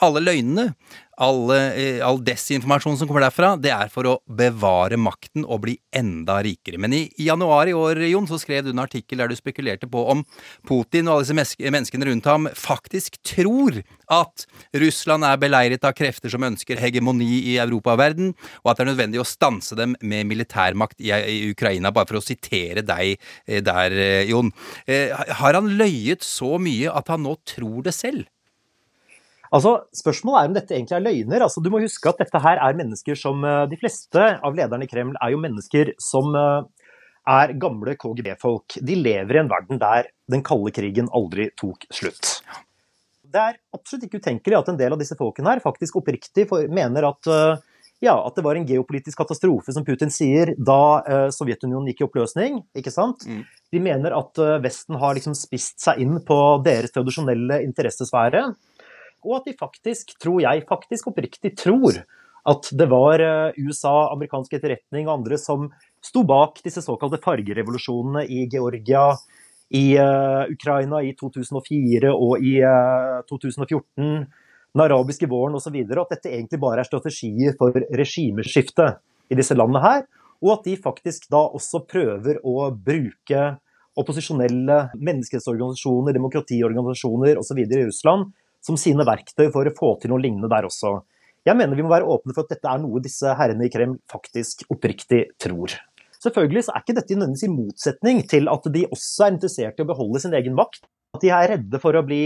alle 0.03 0.25
løgnene 0.25 0.71
alle, 1.18 1.57
all 2.05 2.20
desinformasjon 2.22 2.99
som 2.99 3.09
kommer 3.09 3.24
derfra, 3.26 3.55
det 3.57 3.72
er 3.74 3.89
for 3.93 4.09
å 4.09 4.15
bevare 4.30 4.99
makten 5.01 5.45
og 5.45 5.63
bli 5.65 5.76
enda 5.95 6.38
rikere. 6.45 6.78
Men 6.82 6.93
i 6.93 7.03
januar 7.26 7.70
i 7.70 7.76
år, 7.78 8.03
Jon, 8.11 8.28
så 8.30 8.39
skrev 8.41 8.68
du 8.68 8.72
en 8.74 8.84
artikkel 8.84 9.22
der 9.22 9.32
du 9.32 9.38
spekulerte 9.38 9.89
på 9.89 10.03
om 10.13 10.22
Putin 10.68 11.09
og 11.09 11.18
alle 11.18 11.26
disse 11.26 11.72
menneskene 11.74 12.09
rundt 12.11 12.30
ham 12.30 12.49
faktisk 12.53 13.18
tror 13.26 13.82
at 14.13 14.45
Russland 14.78 15.26
er 15.28 15.41
beleiret 15.41 15.88
av 15.88 15.97
krefter 15.97 16.32
som 16.32 16.45
ønsker 16.45 16.80
hegemoni 16.82 17.41
i 17.53 17.57
Europa 17.61 17.95
og 17.95 18.01
verden, 18.03 18.32
og 18.61 18.72
at 18.72 18.80
det 18.80 18.86
er 18.86 18.91
nødvendig 18.93 19.24
å 19.24 19.28
stanse 19.28 19.78
dem 19.80 19.97
med 20.01 20.30
militærmakt 20.30 21.01
i, 21.01 21.11
i 21.11 21.51
Ukraina, 21.51 21.91
bare 21.91 22.11
for 22.11 22.22
å 22.22 22.26
sitere 22.26 22.86
deg 22.86 23.18
der, 23.65 23.99
Jon. 24.30 24.53
Har 25.41 25.57
han 25.57 25.74
løyet 25.80 26.26
så 26.26 26.55
mye 26.61 26.93
at 26.93 27.09
han 27.11 27.26
nå 27.26 27.38
tror 27.47 27.82
det 27.88 27.97
selv? 27.97 28.28
Altså, 29.53 29.73
Spørsmålet 29.95 30.39
er 30.39 30.49
om 30.49 30.55
dette 30.57 30.75
egentlig 30.75 30.97
er 30.97 31.05
løgner. 31.05 31.45
Altså, 31.45 31.63
du 31.63 31.69
må 31.73 31.81
huske 31.83 32.09
at 32.11 32.19
dette 32.19 32.41
her 32.43 32.59
er 32.63 32.77
mennesker 32.77 33.19
som 33.19 33.45
De 33.71 33.79
fleste 33.79 34.23
av 34.43 34.57
lederne 34.57 34.87
i 34.87 34.91
Kreml 34.91 35.15
er 35.21 35.33
jo 35.33 35.41
mennesker 35.43 35.93
som 36.03 36.35
er 37.27 37.53
gamle 37.59 37.95
KGB-folk. 37.99 38.79
De 38.87 38.95
lever 38.95 39.37
i 39.37 39.41
en 39.41 39.51
verden 39.51 39.79
der 39.81 40.11
den 40.31 40.43
kalde 40.47 40.71
krigen 40.75 41.09
aldri 41.15 41.49
tok 41.59 41.87
slutt. 41.93 42.37
Det 43.27 43.41
er 43.41 43.57
absolutt 43.75 44.05
ikke 44.07 44.21
utenkelig 44.23 44.55
at 44.55 44.69
en 44.71 44.79
del 44.79 44.95
av 44.95 45.01
disse 45.01 45.17
folkene 45.19 45.51
her 45.51 45.63
faktisk 45.63 45.99
oppriktig 45.99 46.47
mener 46.71 47.09
at, 47.09 47.27
ja, 48.03 48.15
at 48.15 48.37
det 48.37 48.45
var 48.45 48.55
en 48.55 48.67
geopolitisk 48.67 49.19
katastrofe, 49.19 49.75
som 49.75 49.83
Putin 49.87 50.11
sier, 50.13 50.53
da 50.55 51.27
Sovjetunionen 51.35 51.91
gikk 51.91 52.05
i 52.05 52.07
oppløsning. 52.07 52.61
ikke 52.79 52.93
sant? 52.95 53.27
Mm. 53.27 53.43
De 53.75 53.83
mener 53.83 54.15
at 54.15 54.39
Vesten 54.63 54.95
har 55.01 55.19
liksom 55.19 55.35
spist 55.35 55.83
seg 55.83 55.99
inn 56.03 56.21
på 56.23 56.39
deres 56.63 56.95
tradisjonelle 56.95 57.59
interessesfære 57.67 58.47
og 59.28 59.41
at 59.41 59.49
de 59.49 59.57
faktisk, 59.59 60.15
tror 60.23 60.39
jeg, 60.43 60.63
faktisk 60.69 61.11
oppriktig 61.11 61.53
tror 61.59 61.99
at 62.47 62.69
det 62.80 62.86
var 62.88 63.19
USA, 63.59 64.07
amerikansk 64.13 64.53
etterretning 64.55 65.09
og 65.09 65.17
andre 65.17 65.36
som 65.41 65.65
sto 65.99 66.23
bak 66.23 66.61
disse 66.63 66.80
såkalte 66.86 67.19
fargerevolusjonene 67.19 68.23
i 68.23 68.45
Georgia, 68.47 69.09
i 69.69 69.97
uh, 69.99 70.47
Ukraina 70.51 71.01
i 71.03 71.13
2004 71.17 72.11
og 72.13 72.43
i 72.43 72.57
uh, 72.63 73.23
2014, 73.28 73.91
den 73.97 74.84
arabiske 74.84 75.28
våren 75.28 75.57
osv., 75.59 75.75
at 75.75 76.13
dette 76.13 76.32
egentlig 76.32 76.61
bare 76.61 76.84
er 76.84 76.88
strategier 76.88 77.55
for 77.59 77.75
regimeskifte 77.75 78.93
i 79.28 79.38
disse 79.38 79.57
landene 79.57 79.84
her, 79.84 80.05
og 80.43 80.53
at 80.59 80.67
de 80.69 80.78
faktisk 80.80 81.28
da 81.34 81.41
også 81.57 81.84
prøver 81.89 82.39
å 82.45 82.69
bruke 82.71 83.45
opposisjonelle 83.97 84.82
menneskerettsorganisasjoner, 84.93 86.13
demokratiorganisasjoner 86.15 87.39
osv. 87.41 87.63
i 87.65 87.86
Russland 87.88 88.30
som 88.68 88.80
sine 88.80 89.05
verktøy 89.07 89.47
for 89.53 89.68
å 89.68 89.76
få 89.76 89.93
til 90.01 90.11
noe 90.11 90.24
lignende 90.24 90.51
der 90.51 90.68
også. 90.68 90.97
Jeg 91.47 91.55
mener 91.55 91.80
vi 91.80 91.86
må 91.86 91.93
være 91.93 92.07
åpne 92.11 92.36
for 92.36 92.43
at 92.43 92.57
dette 92.57 92.68
er 92.68 92.82
noe 92.84 92.99
disse 93.03 93.36
herrene 93.39 93.68
i 93.68 93.72
Kreml 93.72 93.95
faktisk 94.11 94.65
oppriktig 94.74 95.24
tror. 95.39 95.78
Selvfølgelig 96.20 96.65
så 96.65 96.74
er 96.74 96.84
ikke 96.84 96.97
dette 96.97 97.15
nødvendigvis 97.15 97.47
i 97.47 97.53
motsetning 97.53 98.22
til 98.28 98.49
at 98.51 98.68
de 98.74 98.84
også 98.89 99.26
er 99.26 99.36
interessert 99.36 99.78
i 99.80 99.86
å 99.86 99.89
beholde 99.89 100.22
sin 100.24 100.36
egen 100.36 100.57
makt. 100.57 100.82
At 101.15 101.24
de 101.24 101.30
er 101.32 101.47
redde 101.53 101.80
for 101.80 101.95
å, 101.95 102.01
bli, 102.05 102.20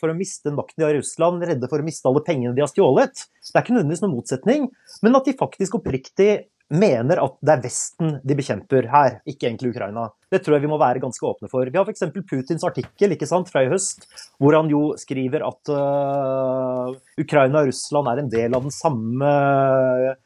for 0.00 0.10
å 0.10 0.16
miste 0.16 0.50
makten 0.52 0.80
de 0.80 0.86
har 0.88 0.96
i 0.96 0.98
Russland, 0.98 1.44
redde 1.46 1.68
for 1.70 1.80
å 1.80 1.86
miste 1.86 2.08
alle 2.10 2.24
pengene 2.26 2.56
de 2.56 2.64
har 2.64 2.72
stjålet. 2.72 3.22
Det 3.44 3.54
er 3.54 3.62
ikke 3.62 3.76
nødvendigvis 3.76 4.02
noen 4.02 4.16
motsetning, 4.16 4.66
men 5.04 5.20
at 5.20 5.28
de 5.28 5.36
faktisk 5.38 5.78
oppriktig 5.78 6.30
mener 6.72 7.20
at 7.20 7.34
det 7.44 7.52
er 7.52 7.62
Vesten 7.64 8.12
de 8.24 8.36
bekjemper 8.36 8.86
her, 8.88 9.18
ikke 9.28 9.48
egentlig 9.48 9.74
Ukraina. 9.74 10.06
Det 10.32 10.40
tror 10.42 10.56
jeg 10.56 10.64
vi 10.64 10.70
må 10.72 10.78
være 10.80 11.02
ganske 11.02 11.26
åpne 11.28 11.50
for. 11.50 11.68
Vi 11.68 11.76
har 11.76 11.84
f.eks. 11.84 12.06
Putins 12.24 12.64
artikkel 12.66 13.14
ikke 13.14 13.28
sant, 13.28 13.50
fra 13.52 13.64
i 13.64 13.70
høst, 13.70 14.06
hvor 14.40 14.56
han 14.56 14.70
jo 14.72 14.94
skriver 14.98 15.44
at 15.46 15.70
uh, 15.70 16.94
Ukraina 17.20 17.62
og 17.62 17.70
Russland 17.70 18.10
er 18.10 18.22
en 18.22 18.32
del 18.32 18.56
av 18.56 18.64
den 18.64 18.74
samme 18.74 19.30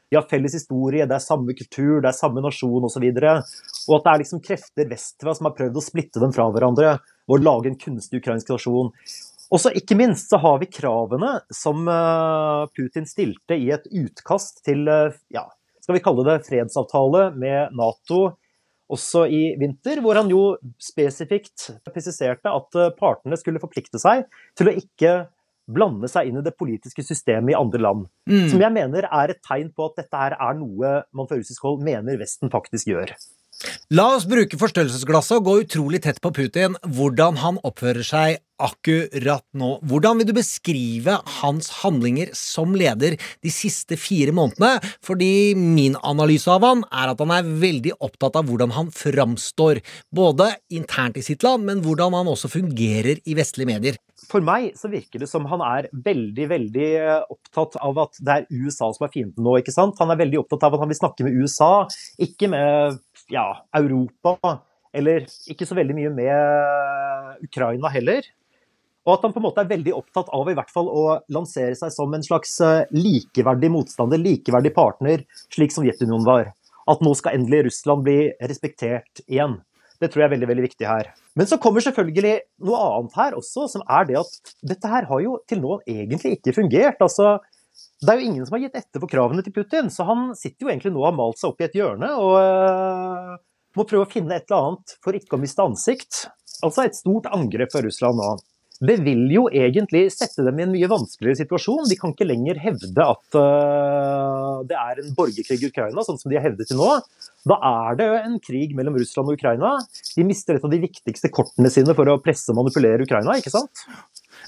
De 0.08 0.16
har 0.16 0.28
felles 0.30 0.54
historie, 0.56 1.06
det 1.08 1.18
er 1.18 1.24
samme 1.24 1.56
kultur, 1.58 1.98
det 2.00 2.12
er 2.12 2.16
samme 2.16 2.44
nasjon 2.44 2.86
osv. 2.86 3.08
Og, 3.10 3.20
så 3.20 3.90
og 3.90 3.98
at 3.98 4.06
det 4.06 4.14
er 4.14 4.24
liksom 4.24 4.44
krefter 4.44 4.90
vestfra 4.90 5.34
som 5.36 5.50
har 5.50 5.58
prøvd 5.58 5.80
å 5.80 5.84
splitte 5.84 6.22
dem 6.22 6.32
fra 6.36 6.48
hverandre 6.54 6.96
og 7.28 7.44
lage 7.44 7.72
en 7.72 7.80
kunstig 7.80 8.22
ukrainsk 8.22 8.54
nasjon. 8.54 8.94
Og 9.48 9.60
så 9.60 9.72
ikke 9.76 9.96
minst 9.96 10.30
så 10.32 10.40
har 10.40 10.58
vi 10.60 10.68
kravene 10.68 11.38
som 11.56 11.88
Putin 12.76 13.08
stilte 13.08 13.56
i 13.56 13.70
et 13.72 13.86
utkast 13.88 14.60
til 14.68 14.84
ja, 15.32 15.46
skal 15.88 15.96
vi 15.96 16.04
kalle 16.04 16.26
det 16.26 16.42
fredsavtale 16.44 17.30
med 17.32 17.72
Nato 17.72 18.34
også 18.92 19.22
i 19.32 19.54
vinter, 19.60 20.02
hvor 20.04 20.20
han 20.20 20.28
jo 20.28 20.42
spesifikt 20.80 21.70
presiserte 21.88 22.52
at 22.52 22.76
partene 23.00 23.36
skulle 23.40 23.60
forplikte 23.60 24.00
seg 24.00 24.26
til 24.56 24.68
å 24.68 24.76
ikke 24.76 25.12
blande 25.68 26.08
seg 26.12 26.28
inn 26.28 26.40
i 26.40 26.44
det 26.44 26.54
politiske 26.60 27.04
systemet 27.04 27.54
i 27.54 27.58
andre 27.58 27.80
land. 27.80 28.06
Mm. 28.28 28.46
Som 28.52 28.64
jeg 28.64 28.74
mener 28.76 29.08
er 29.08 29.32
et 29.32 29.40
tegn 29.44 29.72
på 29.72 29.88
at 29.88 30.00
dette 30.02 30.20
her 30.20 30.36
er 30.36 30.60
noe 30.60 30.92
man 31.16 31.28
fra 31.28 31.40
russisk 31.40 31.64
hold 31.64 31.80
mener 31.84 32.20
Vesten 32.20 32.52
faktisk 32.52 32.92
gjør. 32.92 33.12
La 33.90 34.04
oss 34.14 34.26
bruke 34.30 34.58
forstørrelsesglasset 34.60 35.40
og 35.40 35.46
gå 35.48 35.54
utrolig 35.64 36.02
tett 36.04 36.20
på 36.22 36.30
Putin. 36.36 36.76
Hvordan 36.84 37.40
han 37.42 37.58
oppfører 37.66 38.06
seg 38.06 38.36
akkurat 38.58 39.44
nå. 39.58 39.70
Hvordan 39.86 40.18
vil 40.18 40.28
du 40.28 40.34
beskrive 40.36 41.16
hans 41.38 41.70
handlinger 41.80 42.32
som 42.36 42.74
leder 42.78 43.16
de 43.16 43.52
siste 43.54 43.98
fire 43.98 44.34
månedene? 44.34 44.82
Fordi 45.06 45.54
min 45.58 45.96
analyse 46.06 46.50
av 46.50 46.66
han 46.66 46.84
er 46.90 47.12
at 47.12 47.22
han 47.22 47.34
er 47.34 47.52
veldig 47.62 47.94
opptatt 47.98 48.38
av 48.38 48.50
hvordan 48.50 48.74
han 48.76 48.92
framstår. 48.94 49.82
Både 50.14 50.52
internt 50.74 51.18
i 51.18 51.26
sitt 51.26 51.46
land, 51.46 51.66
men 51.66 51.82
hvordan 51.86 52.16
han 52.18 52.30
også 52.30 52.50
fungerer 52.52 53.22
i 53.24 53.38
vestlige 53.38 53.70
medier. 53.70 53.98
For 54.28 54.42
meg 54.44 54.72
så 54.76 54.90
virker 54.90 55.22
det 55.22 55.28
som 55.30 55.46
han 55.48 55.62
er 55.64 55.86
veldig 56.04 56.46
veldig 56.50 56.88
opptatt 57.30 57.78
av 57.80 58.00
at 58.02 58.18
det 58.18 58.34
er 58.34 58.48
USA 58.50 58.90
som 58.92 59.06
er 59.06 59.12
fienden 59.14 59.46
nå. 59.46 59.54
ikke 59.60 59.72
sant? 59.72 59.96
Han 60.02 60.10
er 60.12 60.18
veldig 60.20 60.42
opptatt 60.42 60.66
av 60.66 60.74
at 60.74 60.82
han 60.82 60.90
vil 60.90 60.98
snakke 60.98 61.26
med 61.26 61.38
USA, 61.38 61.86
ikke 62.20 62.50
med 62.50 62.98
ja, 63.32 63.46
Europa. 63.76 64.58
Eller 64.96 65.26
ikke 65.50 65.66
så 65.68 65.76
veldig 65.78 65.96
mye 65.96 66.12
med 66.16 67.44
Ukraina 67.44 67.90
heller. 67.92 68.26
Og 69.08 69.14
at 69.14 69.24
han 69.24 69.32
på 69.32 69.40
en 69.40 69.46
måte 69.46 69.62
er 69.62 69.70
veldig 69.70 69.94
opptatt 69.96 70.28
av 70.36 70.50
i 70.50 70.56
hvert 70.56 70.72
fall 70.72 70.88
å 70.92 71.04
lansere 71.32 71.76
seg 71.78 71.92
som 71.94 72.12
en 72.12 72.24
slags 72.24 72.58
likeverdig 72.92 73.70
motstander, 73.72 74.20
likeverdig 74.20 74.74
partner, 74.76 75.24
slik 75.54 75.72
Sovjetunionen 75.72 76.26
var. 76.28 76.50
At 76.88 77.00
nå 77.04 77.14
skal 77.16 77.38
endelig 77.38 77.66
Russland 77.68 78.04
bli 78.04 78.18
respektert 78.50 79.22
igjen. 79.26 79.58
Det 79.98 80.12
tror 80.12 80.22
jeg 80.22 80.28
er 80.28 80.34
veldig 80.36 80.48
veldig 80.50 80.64
viktig 80.68 80.86
her. 80.86 81.08
Men 81.38 81.48
så 81.50 81.58
kommer 81.62 81.82
selvfølgelig 81.82 82.34
noe 82.68 82.80
annet 82.84 83.16
her 83.18 83.38
også, 83.38 83.66
som 83.72 83.82
er 83.90 84.06
det 84.08 84.18
at 84.20 84.52
dette 84.74 84.90
her 84.92 85.08
har 85.08 85.22
jo 85.24 85.38
til 85.50 85.62
nå 85.62 85.80
egentlig 85.88 86.36
ikke 86.36 86.54
fungert. 86.60 87.00
Altså, 87.02 87.38
det 87.98 88.12
er 88.12 88.20
jo 88.20 88.28
ingen 88.30 88.46
som 88.46 88.54
har 88.54 88.62
gitt 88.62 88.76
etter 88.78 89.02
for 89.02 89.10
kravene 89.10 89.42
til 89.42 89.54
Putin, 89.54 89.88
så 89.90 90.06
han 90.06 90.28
sitter 90.38 90.66
jo 90.66 90.70
egentlig 90.70 90.92
nå 90.94 91.00
og 91.02 91.08
har 91.08 91.16
malt 91.18 91.40
seg 91.40 91.50
opp 91.50 91.62
i 91.62 91.66
et 91.66 91.78
hjørne 91.78 92.10
og 92.14 92.34
øh, 92.38 93.32
må 93.78 93.86
prøve 93.88 94.06
å 94.06 94.12
finne 94.12 94.36
et 94.36 94.46
eller 94.46 94.68
annet 94.68 94.94
for 95.02 95.18
ikke 95.18 95.34
å 95.34 95.42
miste 95.42 95.64
ansikt. 95.64 96.28
Altså 96.62 96.86
et 96.86 96.98
stort 96.98 97.26
angrep 97.34 97.74
fra 97.74 97.82
Russland 97.82 98.18
nå. 98.20 98.36
Det 98.78 98.94
vil 99.02 99.24
jo 99.32 99.48
egentlig 99.50 100.04
sette 100.14 100.44
dem 100.46 100.60
i 100.60 100.62
en 100.62 100.70
mye 100.70 100.88
vanskeligere 100.90 101.40
situasjon. 101.40 101.88
De 101.90 101.96
kan 101.98 102.12
ikke 102.14 102.28
lenger 102.28 102.60
hevde 102.62 103.02
at 103.02 103.38
uh, 103.38 104.60
det 104.70 104.76
er 104.78 105.00
en 105.02 105.16
borgerkrig 105.16 105.58
i 105.58 105.70
Ukraina, 105.72 106.04
sånn 106.06 106.20
som 106.20 106.30
de 106.30 106.38
har 106.38 106.46
hevdet 106.46 106.70
til 106.70 106.78
nå. 106.78 106.92
Da 107.48 107.58
er 107.58 107.98
det 107.98 108.08
en 108.20 108.38
krig 108.42 108.76
mellom 108.78 108.94
Russland 109.00 109.32
og 109.32 109.40
Ukraina. 109.40 109.74
De 110.14 110.26
mister 110.26 110.58
et 110.58 110.66
av 110.66 110.70
de 110.70 110.78
viktigste 110.84 111.30
kortene 111.34 111.72
sine 111.74 111.96
for 111.98 112.06
å 112.12 112.20
presse 112.22 112.52
og 112.54 112.60
manipulere 112.60 113.02
Ukraina, 113.02 113.34
ikke 113.42 113.54
sant? 113.54 113.82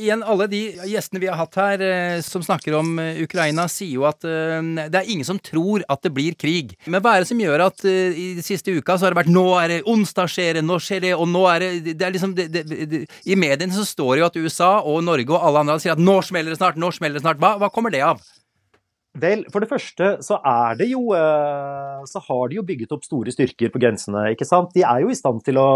Igjen, 0.00 0.22
alle 0.24 0.46
de 0.48 0.60
gjestene 0.88 1.20
vi 1.20 1.28
har 1.28 1.36
hatt 1.36 1.56
her 1.60 1.82
eh, 1.84 2.20
som 2.24 2.42
snakker 2.44 2.74
om 2.78 2.94
eh, 3.02 3.20
Ukraina, 3.24 3.66
sier 3.68 3.98
jo 3.98 4.06
at 4.08 4.24
eh, 4.24 4.56
det 4.80 4.96
er 4.96 5.10
ingen 5.12 5.26
som 5.28 5.40
tror 5.42 5.84
at 5.92 6.00
det 6.06 6.12
blir 6.16 6.36
krig. 6.40 6.72
Men 6.86 7.04
hva 7.04 7.16
er 7.16 7.24
det 7.24 7.30
som 7.30 7.42
gjør 7.42 7.66
at 7.66 7.84
i 7.84 8.32
de 8.38 8.44
siste 8.44 8.72
uka 8.72 8.96
så 8.96 9.06
har 9.06 9.14
det 9.14 9.20
vært 9.20 9.32
Nå 9.34 9.44
er 9.60 9.74
det 9.74 9.78
onsdag 9.88 10.30
skjer 10.32 10.58
det, 10.58 10.64
nå 10.66 10.80
skjer 10.82 11.04
det, 11.04 11.12
og 11.14 11.28
nå 11.30 11.44
er 11.52 11.62
det 11.62 11.94
Det 12.00 12.06
er 12.06 12.14
liksom 12.14 12.34
det, 12.36 12.48
det, 12.54 12.64
det, 12.90 13.04
I 13.28 13.36
mediene 13.38 13.76
så 13.76 13.84
står 13.86 14.14
det 14.14 14.22
jo 14.22 14.28
at 14.30 14.40
USA 14.40 14.72
og 14.80 15.04
Norge 15.06 15.36
og 15.36 15.44
alle 15.46 15.64
andre 15.64 15.78
sier 15.82 15.94
at 15.94 16.02
nå 16.02 16.16
smeller 16.26 16.54
det 16.54 16.60
snart, 16.60 16.80
nå 16.80 16.90
smeller 16.96 17.20
det 17.20 17.26
snart. 17.26 17.40
Hva, 17.42 17.56
hva 17.60 17.70
kommer 17.72 17.92
det 17.94 18.02
av? 18.06 18.22
Vel, 19.18 19.40
for 19.50 19.58
det 19.58 19.66
første 19.66 20.08
så 20.22 20.36
er 20.46 20.76
det 20.78 20.86
jo 20.92 21.00
eh, 21.18 22.02
Så 22.06 22.20
har 22.28 22.44
de 22.50 22.60
jo 22.60 22.62
bygget 22.66 22.92
opp 22.94 23.02
store 23.02 23.32
styrker 23.34 23.72
på 23.74 23.80
grensene, 23.82 24.28
ikke 24.36 24.46
sant. 24.46 24.70
De 24.76 24.84
er 24.86 25.02
jo 25.02 25.10
i 25.10 25.18
stand 25.18 25.42
til 25.46 25.58
å 25.58 25.70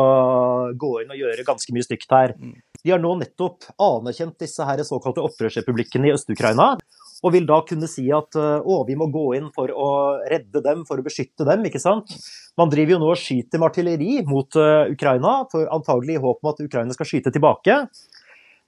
gå 0.79 0.93
inn 1.03 1.11
og 1.11 1.19
gjøre 1.19 1.47
ganske 1.47 1.75
mye 1.75 1.87
stygt 1.87 2.15
her. 2.15 2.37
De 2.85 2.93
har 2.93 3.03
nå 3.03 3.17
nettopp 3.19 3.67
anerkjent 3.75 4.39
disse 4.39 4.63
her 4.63 4.85
såkalte 4.87 5.25
opprørsrepublikkene 5.25 6.13
i 6.13 6.15
Øst-Ukraina. 6.15 6.77
Og 7.25 7.33
vil 7.33 7.47
da 7.49 7.59
kunne 7.67 7.89
si 7.91 8.05
at 8.15 8.39
eh, 8.39 8.63
å, 8.63 8.83
vi 8.87 8.95
må 9.01 9.09
gå 9.13 9.27
inn 9.41 9.51
for 9.55 9.73
å 9.73 9.91
redde 10.31 10.63
dem, 10.63 10.87
for 10.87 11.01
å 11.01 11.07
beskytte 11.07 11.47
dem. 11.49 11.67
ikke 11.67 11.83
sant? 11.83 12.15
Man 12.61 12.71
driver 12.71 12.95
jo 12.95 13.03
nå 13.03 13.13
og 13.17 13.19
skyter 13.19 13.59
med 13.59 13.73
artilleri 13.73 14.21
mot 14.29 14.61
uh, 14.61 14.87
Ukraina, 14.93 15.41
for 15.51 15.67
antagelig 15.75 16.21
i 16.21 16.23
håp 16.23 16.45
om 16.45 16.53
at 16.53 16.61
Ukraina 16.63 16.95
skal 16.95 17.09
skyte 17.09 17.33
tilbake. 17.35 17.81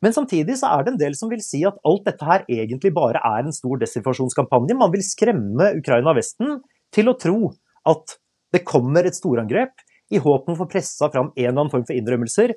Men 0.05 0.13
samtidig 0.13 0.59
så 0.61 0.71
er 0.75 0.85
det 0.85 0.93
en 0.93 1.01
del 1.01 1.17
som 1.17 1.31
vil 1.33 1.43
si 1.45 1.63
at 1.67 1.79
alt 1.89 2.05
dette 2.09 2.27
her 2.29 2.45
egentlig 2.53 2.93
bare 2.97 3.23
er 3.25 3.47
en 3.47 3.55
stor 3.55 3.81
desinformasjonskampanje. 3.81 4.77
Man 4.77 4.93
vil 4.93 5.05
skremme 5.07 5.73
Ukraina 5.79 6.13
og 6.13 6.19
Vesten 6.21 6.59
til 6.95 7.11
å 7.11 7.17
tro 7.21 7.39
at 7.89 8.19
det 8.55 8.65
kommer 8.69 9.07
et 9.09 9.17
storangrep, 9.17 9.73
i 10.15 10.21
håp 10.23 10.47
om 10.47 10.55
å 10.55 10.61
få 10.61 10.69
pressa 10.71 11.09
fram 11.11 11.33
en 11.33 11.41
eller 11.41 11.57
annen 11.57 11.73
form 11.73 11.85
for 11.87 11.97
innrømmelser, 11.97 12.53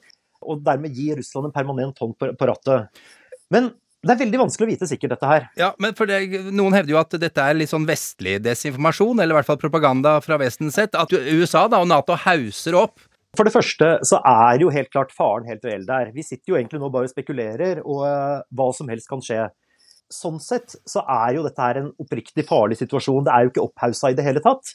og 0.45 0.61
dermed 0.65 0.93
gi 0.95 1.07
Russland 1.17 1.49
en 1.49 1.55
permanent 1.55 1.97
hånd 1.97 2.13
på, 2.19 2.29
rattet. 2.45 3.01
Men 3.49 3.71
det 4.05 4.13
er 4.13 4.19
veldig 4.21 4.39
vanskelig 4.43 4.67
å 4.67 4.69
vite 4.69 4.87
sikkert, 4.87 5.15
dette 5.15 5.27
her. 5.27 5.47
Ja, 5.59 5.71
men 5.81 5.95
for 5.97 6.07
det, 6.07 6.21
Noen 6.53 6.77
hevder 6.77 6.93
jo 6.93 6.99
at 7.01 7.17
dette 7.19 7.43
er 7.43 7.57
litt 7.57 7.71
sånn 7.71 7.87
vestlig 7.89 8.37
desinformasjon, 8.45 9.19
eller 9.19 9.33
i 9.33 9.39
hvert 9.39 9.49
fall 9.49 9.59
propaganda 9.59 10.19
fra 10.23 10.37
Vesten 10.39 10.71
sett. 10.71 10.95
At 10.95 11.11
USA 11.11 11.65
da, 11.71 11.81
og 11.81 11.89
Nato 11.89 12.15
hauser 12.27 12.77
opp 12.79 13.01
for 13.37 13.45
det 13.45 13.53
første 13.53 13.89
så 14.07 14.19
er 14.25 14.63
jo 14.63 14.71
helt 14.73 14.89
klart 14.93 15.13
faren 15.15 15.47
helt 15.49 15.65
reell 15.67 15.85
der. 15.87 16.13
Vi 16.15 16.25
sitter 16.25 16.53
jo 16.53 16.59
egentlig 16.59 16.81
nå 16.81 16.89
bare 16.93 17.09
og 17.09 17.13
spekulerer, 17.13 17.83
og 17.85 18.01
uh, 18.07 18.39
hva 18.49 18.69
som 18.75 18.89
helst 18.89 19.09
kan 19.09 19.21
skje. 19.23 19.45
Sånn 20.09 20.39
sett 20.41 20.73
så 20.89 21.03
er 21.05 21.37
jo 21.37 21.43
dette 21.45 21.61
her 21.61 21.83
en 21.83 21.91
oppriktig 22.01 22.47
farlig 22.49 22.79
situasjon. 22.79 23.27
Det 23.27 23.35
er 23.35 23.45
jo 23.45 23.53
ikke 23.53 23.67
opphausa 23.67 24.09
i 24.09 24.17
det 24.17 24.25
hele 24.25 24.41
tatt. 24.41 24.73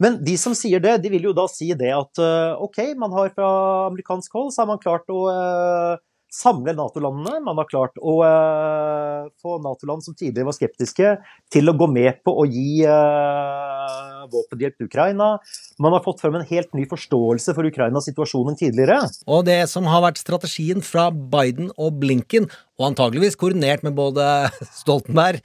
Men 0.00 0.16
de 0.24 0.38
som 0.40 0.54
sier 0.56 0.80
det, 0.80 0.96
de 1.04 1.10
vil 1.12 1.28
jo 1.28 1.34
da 1.36 1.44
si 1.52 1.68
det 1.76 1.90
at 1.92 2.22
uh, 2.24 2.56
OK, 2.64 2.80
man 2.96 3.12
har 3.12 3.34
fra 3.34 3.50
amerikansk 3.90 4.38
hold 4.38 4.54
så 4.54 4.64
har 4.64 4.70
man 4.72 4.80
klart 4.80 5.12
å 5.12 5.26
uh, 5.28 6.00
samle 6.32 6.72
Nato-landene. 6.78 7.42
Man 7.44 7.60
har 7.60 7.68
klart 7.68 8.00
å 8.00 8.16
få 9.42 9.58
Nato-land 9.60 10.06
som 10.06 10.16
tidligere 10.16 10.48
var 10.48 10.56
skeptiske, 10.56 11.14
til 11.52 11.68
å 11.68 11.76
gå 11.76 11.90
med 11.90 12.22
på 12.24 12.32
å 12.38 12.46
gi 12.48 12.86
våpenhjelp 14.28 14.76
til 14.76 14.90
Ukraina. 14.90 15.30
Man 15.80 15.94
har 15.96 16.04
fått 16.04 16.20
frem 16.22 16.36
en 16.38 16.46
helt 16.48 16.74
ny 16.76 16.86
forståelse 16.90 17.54
for 17.56 17.68
Ukrainas 17.68 18.08
situasjon 18.10 18.52
enn 18.52 18.58
tidligere. 18.60 18.98
Og 19.30 19.46
det 19.48 19.62
som 19.72 19.88
har 19.90 20.04
vært 20.04 20.20
strategien 20.20 20.84
fra 20.84 21.08
Biden 21.10 21.72
og 21.76 22.00
Blinken, 22.02 22.50
og 22.80 22.88
antageligvis 22.88 23.36
koordinert 23.38 23.84
med 23.84 23.94
både 23.98 24.24
Stoltenberg 24.80 25.42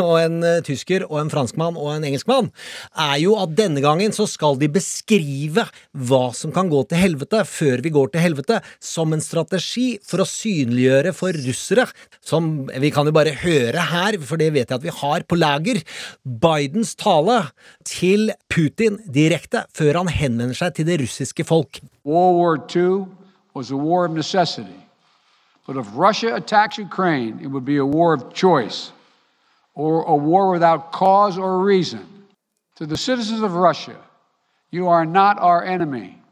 og 0.00 0.14
en 0.20 0.38
uh, 0.44 0.60
tysker 0.64 1.04
og 1.08 1.18
en 1.24 1.32
franskmann 1.32 1.78
og 1.78 1.90
en 1.96 2.06
engelskmann, 2.06 2.52
er 2.94 3.16
jo 3.24 3.34
at 3.42 3.56
denne 3.58 3.82
gangen 3.84 4.14
så 4.14 4.28
skal 4.30 4.58
de 4.60 4.70
beskrive 4.72 5.66
hva 5.92 6.22
som 6.36 6.54
kan 6.54 6.70
gå 6.70 6.84
til 6.88 7.02
helvete 7.02 7.42
før 7.48 7.82
vi 7.84 7.92
går 7.94 8.12
til 8.14 8.24
helvete, 8.24 8.60
som 8.78 9.12
en 9.14 9.24
strategi 9.24 9.88
for 10.06 10.22
å 10.22 10.28
synliggjøre 10.28 11.14
for 11.16 11.36
russere, 11.48 11.88
som 12.22 12.68
vi 12.70 12.92
kan 12.94 13.08
jo 13.08 13.16
bare 13.16 13.34
høre 13.42 13.88
her, 13.90 14.18
for 14.22 14.40
det 14.40 14.52
vet 14.54 14.70
jeg 14.70 14.78
at 14.78 14.86
vi 14.86 14.94
har 15.02 15.26
på 15.26 15.38
lager, 15.38 15.82
Bidens 16.22 16.94
tale 16.98 17.40
til 17.88 18.30
Putin 18.52 19.00
direkte 19.12 19.64
før 19.74 20.02
han 20.02 20.12
henvender 20.12 20.56
seg 20.56 20.76
til 20.78 20.88
det 20.88 21.00
russiske 21.02 21.46
folk. 21.48 21.82
World 22.04 22.38
War 22.38 22.60
II 22.70 23.06
was 23.54 23.70
a 23.70 23.76
war 23.76 24.06
of 24.06 24.12
necessity. 24.12 24.87
But 25.68 25.76
if 25.76 25.86
Russia 25.92 26.34
attacks 26.34 26.78
Ukraine, 26.78 27.40
it 27.42 27.48
would 27.48 27.66
be 27.66 27.76
a 27.76 27.84
war 27.84 28.14
of 28.14 28.32
choice 28.32 28.90
or 29.74 30.00
a 30.04 30.16
war 30.16 30.50
without 30.50 30.92
cause 30.92 31.36
or 31.36 31.62
reason. 31.62 32.04
To 32.76 32.86
the 32.86 32.96
citizens 32.96 33.42
of 33.42 33.52
Russia, 33.52 33.98
you 34.70 34.88
are 34.88 35.04
not 35.04 35.38
our 35.38 35.62
enemy. 35.62 36.22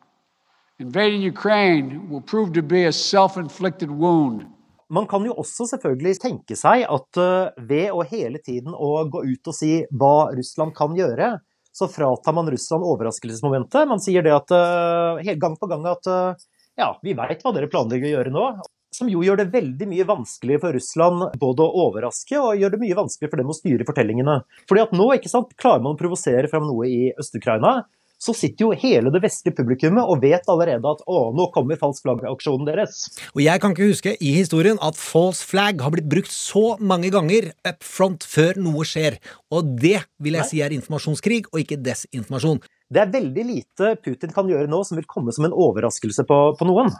Invading 0.78 1.20
Ukraine 1.20 2.09
will 2.09 2.22
prove 2.22 2.55
to 2.55 2.62
be 2.62 2.84
a 2.84 2.93
self 2.93 3.37
inflicted 3.37 3.91
wound. 3.91 4.47
Man 4.89 5.07
kan 5.07 5.24
jo 5.24 5.34
også 5.43 5.66
selvfølgelig 5.68 6.14
tenke 6.22 6.57
seg 6.57 6.87
at 6.97 7.20
uh, 7.20 7.53
ved 7.59 7.93
å 7.93 8.07
hele 8.09 8.41
tiden 8.41 8.72
å 8.72 9.05
gå 9.12 9.20
ut 9.20 9.51
og 9.53 9.57
si 9.59 9.82
hva 9.91 10.30
Russland 10.32 10.72
kan 10.78 10.97
gjøre, 10.97 11.28
så 11.76 11.91
fratar 11.93 12.32
man 12.32 12.49
Russland 12.49 12.89
overraskelsesmomentet. 12.89 13.84
Man 13.91 14.01
sier 14.01 14.24
det 14.24 14.32
at 14.32 14.57
uh, 14.57 15.20
gang 15.45 15.59
på 15.61 15.68
gang 15.68 15.84
at 15.93 16.09
uh, 16.09 16.47
ja, 16.78 16.95
vi 17.03 17.12
veit 17.18 17.45
hva 17.45 17.53
dere 17.53 17.68
planlegger 17.68 18.09
å 18.09 18.14
gjøre 18.14 18.32
nå. 18.32 18.47
Som 18.95 19.11
jo 19.11 19.22
gjør 19.24 19.43
det 19.43 19.51
veldig 19.53 19.89
mye 19.91 20.07
vanskeligere 20.09 20.62
for 20.62 20.76
Russland 20.76 21.26
både 21.41 21.64
å 21.64 21.84
overraske 21.87 22.39
og 22.41 22.61
gjør 22.61 22.74
det 22.74 22.82
mye 22.84 22.99
vanskeligere 22.99 23.34
for 23.34 23.43
dem 23.43 23.53
å 23.53 23.59
styre 23.59 23.89
fortellingene. 23.89 24.39
Fordi 24.68 24.84
at 24.87 24.97
nå 24.97 25.11
ikke 25.16 25.32
sant, 25.32 25.53
klarer 25.61 25.84
man 25.84 25.97
å 25.97 26.01
provosere 26.01 26.51
fram 26.53 26.68
noe 26.68 26.89
i 26.89 27.01
Øst-Ukraina, 27.18 27.82
så 28.18 28.32
sitter 28.32 28.64
jo 28.64 28.76
hele 28.76 29.11
det 29.12 29.20
vestlige 29.24 29.59
publikummet 29.59 30.09
og 30.09 30.22
vet 30.22 30.47
allerede 30.49 30.89
at 30.89 31.03
å, 31.05 31.18
nå 31.37 31.49
kommer 31.55 31.78
falsk 31.80 32.07
flagg-aksjonen 32.07 32.68
deres. 32.68 33.03
Og 33.34 33.43
jeg 33.45 33.61
kan 33.62 33.74
ikke 33.74 33.91
huske 33.91 34.14
i 34.16 34.32
historien 34.39 34.80
at 34.84 34.97
false 34.97 35.45
flag 35.45 35.82
har 35.84 35.93
blitt 35.93 36.09
brukt 36.09 36.32
så 36.32 36.78
mange 36.80 37.12
ganger 37.12 37.51
up 37.68 37.84
front 37.84 38.24
før 38.26 38.57
noe 38.62 38.87
skjer. 38.89 39.18
Og 39.53 39.76
det 39.82 39.99
vil 40.22 40.41
jeg 40.41 40.49
si 40.49 40.62
er 40.64 40.74
informasjonskrig, 40.76 41.45
og 41.53 41.61
ikke 41.61 41.80
desinformasjon. 41.84 42.62
Det 42.87 43.03
er 43.03 43.12
veldig 43.12 43.45
lite 43.49 43.93
Putin 43.99 44.32
kan 44.32 44.49
gjøre 44.49 44.70
nå 44.70 44.80
som 44.87 44.99
vil 44.99 45.09
komme 45.11 45.34
som 45.34 45.49
en 45.49 45.55
overraskelse 45.55 46.24
på, 46.28 46.41
på 46.57 46.68
noen. 46.68 46.95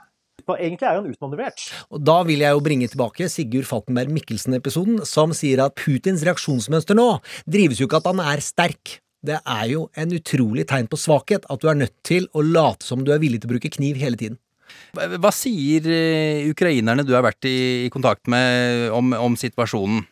Egentlig 0.55 0.87
er 0.87 1.01
han 1.01 1.09
utmanøvrert. 1.11 1.65
Og 1.91 2.05
da 2.07 2.21
vil 2.29 2.45
jeg 2.45 2.55
jo 2.55 2.63
bringe 2.63 2.89
tilbake 2.93 3.27
Sigurd 3.33 3.67
Falkenberg 3.67 4.13
Mikkelsen-episoden, 4.15 5.03
som 5.09 5.35
sier 5.35 5.65
at 5.65 5.75
Putins 5.81 6.23
reaksjonsmønster 6.27 6.99
nå 6.99 7.09
drives 7.51 7.83
jo 7.83 7.91
ikke 7.91 7.99
at 7.99 8.09
han 8.13 8.23
er 8.23 8.45
sterk. 8.45 9.01
Det 9.27 9.41
er 9.43 9.67
jo 9.73 9.87
en 9.99 10.13
utrolig 10.15 10.67
tegn 10.71 10.87
på 10.91 10.99
svakhet 11.01 11.47
at 11.51 11.63
du 11.63 11.71
er 11.71 11.79
nødt 11.81 11.97
til 12.07 12.29
å 12.37 12.45
late 12.47 12.87
som 12.87 13.03
du 13.03 13.11
er 13.15 13.23
villig 13.23 13.43
til 13.43 13.51
å 13.51 13.57
bruke 13.57 13.73
kniv 13.75 13.99
hele 13.99 14.21
tiden. 14.21 14.39
Hva 14.95 15.31
sier 15.35 15.87
eh, 15.91 16.47
ukrainerne 16.51 17.05
du 17.07 17.15
har 17.15 17.25
vært 17.27 17.47
i, 17.49 17.87
i 17.87 17.91
kontakt 17.93 18.27
med 18.31 18.91
om, 18.95 19.15
om 19.19 19.39
situasjonen? 19.39 20.05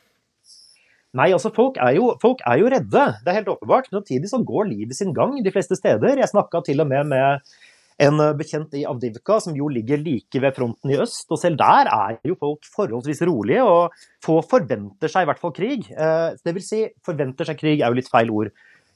Nei, 1.14 1.28
altså 1.30 1.52
folk 1.54 1.76
er, 1.78 1.92
jo, 1.94 2.08
folk 2.22 2.40
er, 2.42 2.58
jo, 2.58 2.70
redde, 2.72 3.04
det 3.22 3.30
er 3.30 3.38
helt 3.38 3.52
åpenbart. 3.52 3.86
Samtidig 3.92 4.30
så 4.32 4.40
går 4.42 4.66
livet 4.72 4.98
sin 4.98 5.14
gang 5.14 5.36
de 5.38 5.52
fleste 5.54 5.78
steder. 5.78 6.18
Jeg 6.18 6.32
snakka 6.32 6.64
til 6.66 6.82
og 6.82 6.90
med 6.90 7.06
med 7.12 7.54
en 8.02 8.18
bekjent 8.34 8.72
i 8.74 8.82
Avdivka, 8.88 9.38
som 9.42 9.54
jo 9.54 9.68
ligger 9.70 10.00
like 10.02 10.40
ved 10.42 10.56
fronten 10.56 10.90
i 10.90 10.98
øst. 10.98 11.28
Og 11.30 11.38
selv 11.38 11.58
der 11.60 11.90
er 11.92 12.16
jo 12.26 12.34
folk 12.40 12.66
forholdsvis 12.74 13.22
rolige, 13.28 13.62
og 13.62 13.94
få 14.24 14.40
forventer 14.50 15.10
seg 15.10 15.24
i 15.24 15.30
hvert 15.30 15.42
fall 15.42 15.54
krig. 15.54 15.86
Eh, 15.90 16.34
det 16.44 16.56
vil 16.56 16.66
si, 16.66 16.82
forventer 17.06 17.46
seg 17.46 17.60
krig 17.60 17.78
er 17.78 17.92
jo 17.92 18.00
litt 18.00 18.10
feil 18.10 18.32
ord. 18.34 18.50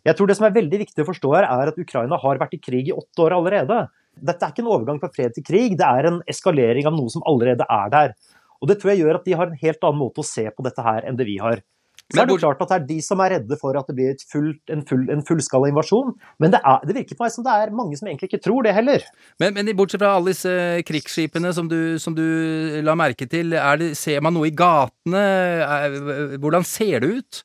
Jeg 0.07 0.17
tror 0.17 0.31
det 0.31 0.39
som 0.39 0.49
er 0.49 0.57
veldig 0.57 0.83
viktig 0.83 1.05
å 1.05 1.09
forstå 1.11 1.33
her, 1.37 1.47
er 1.47 1.71
at 1.71 1.79
Ukraina 1.79 2.19
har 2.19 2.41
vært 2.41 2.57
i 2.57 2.63
krig 2.63 2.91
i 2.91 2.97
åtte 2.97 3.23
år 3.23 3.37
allerede. 3.39 3.87
Dette 4.19 4.45
er 4.45 4.55
ikke 4.55 4.65
en 4.65 4.73
overgang 4.75 5.01
fra 5.03 5.11
fred 5.15 5.35
til 5.37 5.47
krig, 5.47 5.77
det 5.79 5.87
er 5.87 6.11
en 6.11 6.21
eskalering 6.31 6.89
av 6.91 6.97
noe 6.97 7.13
som 7.13 7.23
allerede 7.29 7.67
er 7.71 7.91
der. 7.95 8.15
Og 8.59 8.71
det 8.71 8.81
tror 8.81 8.95
jeg 8.95 9.05
gjør 9.05 9.21
at 9.21 9.27
de 9.29 9.37
har 9.39 9.51
en 9.51 9.61
helt 9.61 9.85
annen 9.87 10.01
måte 10.01 10.25
å 10.25 10.27
se 10.27 10.49
på 10.51 10.65
dette 10.67 10.83
her 10.83 11.07
enn 11.07 11.19
det 11.19 11.27
vi 11.29 11.37
har. 11.43 11.63
Så 12.09 12.23
er 12.23 12.29
det 12.29 12.39
klart 12.41 12.63
at 12.65 12.71
det 12.71 12.77
er 12.79 12.85
de 12.89 12.99
som 13.05 13.21
er 13.21 13.35
redde 13.35 13.57
for 13.61 13.77
at 13.77 13.89
det 13.91 13.95
blir 13.99 14.15
full, 14.33 14.53
en, 14.73 14.81
full, 14.89 15.03
en 15.13 15.21
fullskala 15.29 15.69
invasjon. 15.69 16.15
Men 16.41 16.55
det, 16.55 16.63
er, 16.65 16.87
det, 16.89 16.95
virker 16.97 17.19
på 17.19 17.27
meg 17.27 17.35
som 17.35 17.45
det 17.45 17.53
er 17.53 17.75
mange 17.77 17.99
som 18.01 18.09
egentlig 18.09 18.31
ikke 18.31 18.41
tror 18.47 18.65
det 18.65 18.73
heller. 18.77 19.05
Men, 19.43 19.53
men 19.59 19.69
bortsett 19.77 20.01
fra 20.01 20.15
alle 20.17 20.33
disse 20.33 20.55
krigsskipene 20.89 21.53
som 21.53 21.69
du, 21.69 21.99
som 22.01 22.17
du 22.17 22.25
la 22.85 22.97
merke 22.97 23.29
til, 23.29 23.53
det, 23.53 23.91
ser 24.01 24.25
man 24.25 24.39
noe 24.39 24.49
i 24.49 24.57
gatene? 24.57 25.27
Hvordan 26.41 26.65
ser 26.65 27.05
det 27.05 27.13
ut? 27.21 27.43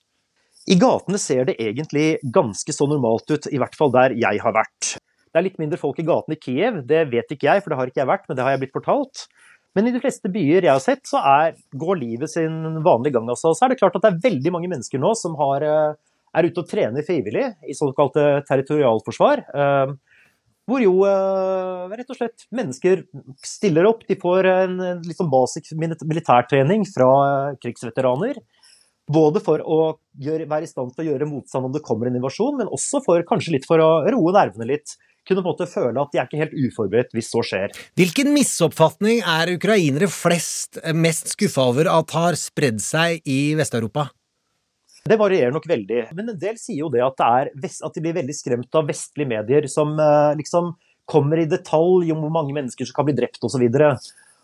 I 0.71 0.79
gatene 0.79 1.19
ser 1.19 1.49
det 1.49 1.57
egentlig 1.59 2.21
ganske 2.31 2.71
så 2.71 2.87
normalt 2.87 3.27
ut, 3.35 3.51
i 3.51 3.59
hvert 3.59 3.75
fall 3.75 3.91
der 3.91 4.15
jeg 4.15 4.39
har 4.39 4.55
vært. 4.55 4.93
Det 5.33 5.41
er 5.41 5.47
litt 5.49 5.59
mindre 5.59 5.79
folk 5.81 5.99
i 5.99 6.05
gatene 6.07 6.37
i 6.37 6.39
Kiev, 6.39 6.83
det 6.87 7.07
vet 7.11 7.31
ikke 7.33 7.49
jeg, 7.49 7.63
for 7.65 7.73
det 7.73 7.79
har 7.79 7.89
ikke 7.91 8.03
jeg 8.03 8.11
vært, 8.13 8.27
men 8.29 8.37
det 8.37 8.45
har 8.45 8.53
jeg 8.53 8.63
blitt 8.63 8.75
fortalt. 8.77 9.25
Men 9.73 9.89
i 9.89 9.93
de 9.93 10.01
fleste 10.01 10.29
byer 10.29 10.67
jeg 10.67 10.71
har 10.71 10.81
sett, 10.83 11.03
så 11.09 11.21
er, 11.25 11.55
går 11.73 11.99
livet 12.01 12.29
sin 12.29 12.81
vanlige 12.85 13.17
gang. 13.17 13.29
Altså. 13.33 13.55
Så 13.57 13.65
er 13.65 13.73
det 13.73 13.79
klart 13.81 13.95
at 13.97 14.05
det 14.05 14.11
er 14.11 14.23
veldig 14.27 14.53
mange 14.53 14.69
mennesker 14.69 15.01
nå 15.01 15.13
som 15.17 15.37
har, 15.39 15.65
eh, 15.65 15.95
er 16.33 16.47
ute 16.49 16.61
og 16.61 16.69
trener 16.69 17.05
frivillig 17.05 17.47
i 17.65 17.77
såkalte 17.77 18.43
territorialforsvar. 18.49 19.45
Eh, 19.49 19.93
hvor 20.69 20.79
jo 20.79 20.93
eh, 21.09 21.95
rett 21.97 22.11
og 22.13 22.19
slett 22.19 22.45
mennesker 22.53 23.01
stiller 23.43 23.89
opp. 23.89 24.05
De 24.07 24.15
får 24.19 24.47
en 24.51 24.77
litt 25.01 25.17
sånn 25.17 25.31
basic 25.33 25.73
militærtrening 25.75 26.85
fra 26.93 27.09
krigsveteraner. 27.59 28.39
Både 29.11 29.41
for 29.43 29.59
å 29.59 29.79
gjøre, 30.21 30.45
være 30.47 30.63
i 30.63 30.69
stand 30.69 30.93
til 30.93 31.03
å 31.03 31.09
gjøre 31.09 31.27
motstand 31.27 31.67
om 31.67 31.73
det 31.73 31.83
kommer 31.83 32.07
en 32.07 32.15
invasjon, 32.15 32.55
men 32.61 32.69
også 32.71 33.01
for 33.03 33.25
kanskje 33.27 33.57
litt 33.57 33.67
for 33.67 33.81
å 33.83 34.05
roe 34.05 34.35
nervene 34.37 34.69
litt. 34.69 34.95
Kunne 35.27 35.39
på 35.39 35.47
en 35.47 35.53
måte 35.53 35.69
føle 35.71 36.01
at 36.01 36.11
de 36.11 36.19
er 36.19 36.27
ikke 36.27 36.41
helt 36.41 36.57
uforberedt 36.67 37.13
hvis 37.15 37.29
så 37.31 37.43
skjer. 37.47 37.75
Hvilken 37.99 38.33
misoppfatning 38.35 39.21
er 39.23 39.53
ukrainere 39.55 40.09
flest 40.11 40.81
mest 40.95 41.31
skuffa 41.31 41.69
over 41.71 41.89
at 41.91 42.15
har 42.17 42.39
spredd 42.39 42.83
seg 42.83 43.23
i 43.23 43.53
Vest-Europa? 43.59 44.09
Det 45.03 45.19
varierer 45.19 45.51
nok 45.51 45.65
veldig. 45.67 46.01
Men 46.15 46.31
en 46.31 46.39
del 46.39 46.59
sier 46.59 46.85
jo 46.85 46.91
det 46.91 47.03
at, 47.03 47.19
det 47.19 47.69
er, 47.69 47.79
at 47.87 47.95
de 47.95 48.03
blir 48.03 48.15
veldig 48.15 48.35
skremt 48.35 48.79
av 48.79 48.87
vestlige 48.87 49.31
medier 49.31 49.67
som 49.71 49.95
eh, 49.99 50.35
liksom 50.39 50.73
kommer 51.09 51.41
i 51.41 51.47
detalj 51.51 52.13
om 52.13 52.21
hvor 52.23 52.31
mange 52.31 52.55
mennesker 52.55 52.87
som 52.87 52.95
kan 52.95 53.07
bli 53.09 53.15
drept 53.17 53.43
osv 53.43 53.65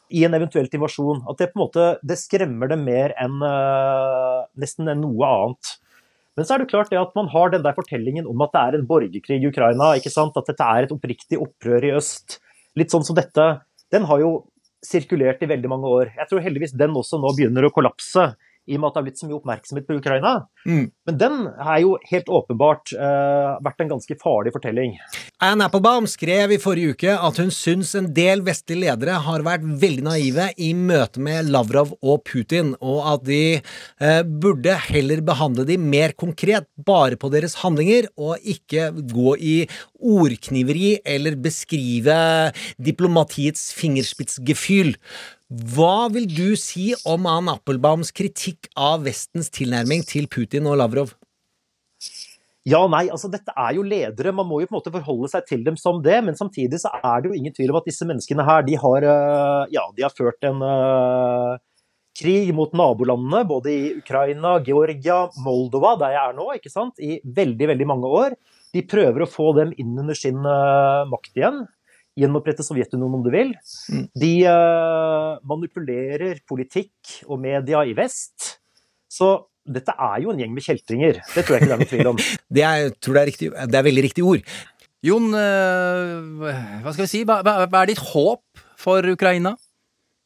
i 0.09 0.23
en 0.25 0.35
eventuelt 0.35 0.73
invasjon. 0.73 1.23
At 1.29 1.39
det 1.39 1.51
på 1.51 1.59
en 1.59 1.63
måte 1.63 1.85
det 2.03 2.17
skremmer 2.19 2.71
dem 2.71 2.83
mer 2.87 3.13
enn 3.21 3.37
uh, 3.43 4.47
nesten 4.59 4.89
enn 4.89 5.03
noe 5.03 5.29
annet. 5.29 5.75
Men 6.39 6.47
så 6.47 6.55
er 6.55 6.61
det 6.61 6.69
klart 6.71 6.87
det 6.87 6.95
at 6.95 7.17
man 7.19 7.27
har 7.33 7.49
den 7.51 7.65
der 7.65 7.75
fortellingen 7.75 8.27
om 8.31 8.39
at 8.45 8.53
det 8.53 8.59
er 8.61 8.75
en 8.77 8.85
borgerkrig 8.87 9.41
i 9.41 9.49
Ukraina. 9.49 9.89
ikke 9.99 10.11
sant? 10.13 10.37
At 10.39 10.47
dette 10.47 10.63
er 10.63 10.85
et 10.85 10.93
oppriktig 10.95 11.35
opprør 11.35 11.83
i 11.83 11.91
øst. 11.97 12.37
Litt 12.79 12.93
sånn 12.95 13.03
som 13.03 13.17
dette. 13.17 13.47
Den 13.91 14.07
har 14.07 14.21
jo 14.23 14.29
sirkulert 14.79 15.43
i 15.43 15.49
veldig 15.51 15.67
mange 15.67 15.91
år. 15.91 16.13
Jeg 16.15 16.29
tror 16.29 16.45
heldigvis 16.45 16.77
den 16.79 16.95
også 16.95 17.19
nå 17.19 17.33
begynner 17.35 17.67
å 17.67 17.73
kollapse 17.75 18.29
i 18.69 18.77
og 18.77 18.83
med 18.83 18.89
at 18.89 18.95
det 18.95 19.01
har 19.01 19.07
blitt 19.07 19.21
så 19.21 19.27
mye 19.27 19.37
oppmerksomhet 19.39 19.87
på 19.87 19.97
Ukraina. 19.97 20.33
Mm. 20.67 20.85
Men 21.09 21.17
den 21.17 21.37
er 21.49 21.79
jo 21.83 21.95
helt 22.11 22.29
åpenbart 22.39 22.93
uh, 22.93 23.57
vært 23.65 23.83
en 23.83 23.91
ganske 23.95 24.17
farlig 24.21 24.53
fortelling. 24.53 24.95
Anne 25.43 25.65
Applebaum 25.69 26.07
skrev 26.09 26.53
i 26.53 26.59
forrige 26.61 26.93
uke 26.93 27.15
at 27.15 27.39
hun 27.41 27.51
syns 27.53 27.95
en 27.97 28.11
del 28.15 28.43
vestlige 28.45 28.83
ledere 28.83 29.17
har 29.25 29.45
vært 29.47 29.65
veldig 29.81 30.05
naive 30.05 30.49
i 30.61 30.73
møte 30.77 31.23
med 31.23 31.49
Lavrov 31.53 31.95
og 31.99 32.21
Putin, 32.27 32.75
og 32.79 33.01
at 33.15 33.25
de 33.29 33.41
uh, 33.59 34.21
burde 34.23 34.77
heller 34.89 35.23
behandle 35.25 35.65
de 35.69 35.79
mer 35.81 36.13
konkret, 36.19 36.69
bare 36.85 37.17
på 37.19 37.31
deres 37.33 37.57
handlinger, 37.63 38.11
og 38.19 38.37
ikke 38.43 38.91
gå 39.09 39.35
i 39.39 39.57
ordkniveri 39.99 40.99
eller 41.07 41.35
beskrive 41.39 42.15
diplomatiets 42.77 43.69
fingerspitzgefühl. 43.77 44.95
Hva 45.49 46.11
vil 46.13 46.27
du 46.29 46.53
si 46.61 46.91
om 47.09 47.23
Ann 47.25 47.47
Appelbaums 47.49 48.11
kritikk 48.13 48.67
av 48.77 49.01
Vestens 49.07 49.49
tilnærming 49.49 50.03
til 50.05 50.27
Putin 50.29 50.67
og 50.69 50.77
Lavrov? 50.77 51.15
Ja, 52.69 52.83
nei, 52.91 53.07
altså 53.09 53.31
dette 53.33 53.55
er 53.57 53.73
jo 53.73 53.81
ledere, 53.81 54.33
man 54.35 54.45
må 54.45 54.59
jo 54.61 54.67
på 54.69 54.75
en 54.75 54.77
måte 54.77 54.93
forholde 54.93 55.29
seg 55.31 55.47
til 55.49 55.63
dem 55.65 55.79
som 55.79 56.03
det. 56.05 56.19
Men 56.27 56.37
samtidig 56.37 56.77
så 56.83 56.91
er 56.99 57.23
det 57.23 57.31
jo 57.31 57.39
ingen 57.39 57.55
tvil 57.55 57.73
om 57.73 57.79
at 57.79 57.89
disse 57.89 58.05
menneskene 58.05 58.45
her, 58.45 58.61
de 58.67 58.77
har, 58.77 59.07
eh, 59.09 59.63
ja, 59.73 59.87
de 59.95 60.05
har 60.05 60.13
ført 60.13 60.45
en 60.45 60.61
uh, 60.61 61.57
krig 62.19 62.53
mot 62.53 62.69
nabolandene, 62.77 63.41
både 63.49 63.73
i 63.73 63.89
Ukraina, 64.03 64.59
Georgia, 64.67 65.23
Moldova, 65.41 65.95
der 65.97 66.13
jeg 66.13 66.21
er 66.27 66.37
nå, 66.37 66.45
ikke 66.59 66.75
sant, 66.75 67.01
i 67.01 67.17
veldig, 67.25 67.71
veldig 67.73 67.89
mange 67.89 68.13
år. 68.21 68.37
De 68.77 68.85
prøver 68.85 69.25
å 69.25 69.31
få 69.33 69.49
dem 69.57 69.73
inn 69.81 69.97
under 69.97 70.21
sin 70.21 70.45
uh, 70.45 71.09
makt 71.09 71.41
igjen 71.41 71.63
gjenopprette 72.19 72.65
Sovjetunionen 72.65 73.19
om 73.19 73.25
du 73.25 73.31
vil. 73.33 73.53
Mm. 73.91 74.07
De 74.23 74.33
uh, 74.47 75.37
manipulerer 75.49 76.41
politikk 76.49 77.21
og 77.27 77.39
media 77.43 77.83
i 77.87 77.95
vest. 77.97 78.55
Så 79.09 79.35
dette 79.69 79.93
er 79.93 80.23
jo 80.23 80.33
en 80.33 80.41
gjeng 80.41 80.51
med 80.55 80.65
kjeltringer. 80.65 81.21
Det 81.35 81.45
tror 81.45 81.57
jeg 81.57 81.63
ikke 81.63 81.69
det 81.69 81.77
er 81.77 81.81
noen 81.83 81.93
tvil 81.93 82.11
om. 82.13 82.19
det 82.57 82.65
er, 82.65 82.91
tror 82.97 83.17
det 83.17 83.23
er, 83.23 83.31
riktig, 83.31 83.53
det 83.53 83.79
er 83.79 83.87
veldig 83.89 84.05
riktig 84.09 84.25
ord. 84.25 84.53
Jon, 85.05 85.31
uh, 85.31 86.45
hva 86.83 86.91
skal 86.91 87.05
vi 87.05 87.11
si? 87.11 87.23
Hva, 87.27 87.39
hva, 87.45 87.63
hva 87.65 87.83
er 87.83 87.93
ditt 87.93 88.03
håp 88.11 88.63
for 88.79 89.05
Ukraina? 89.13 89.55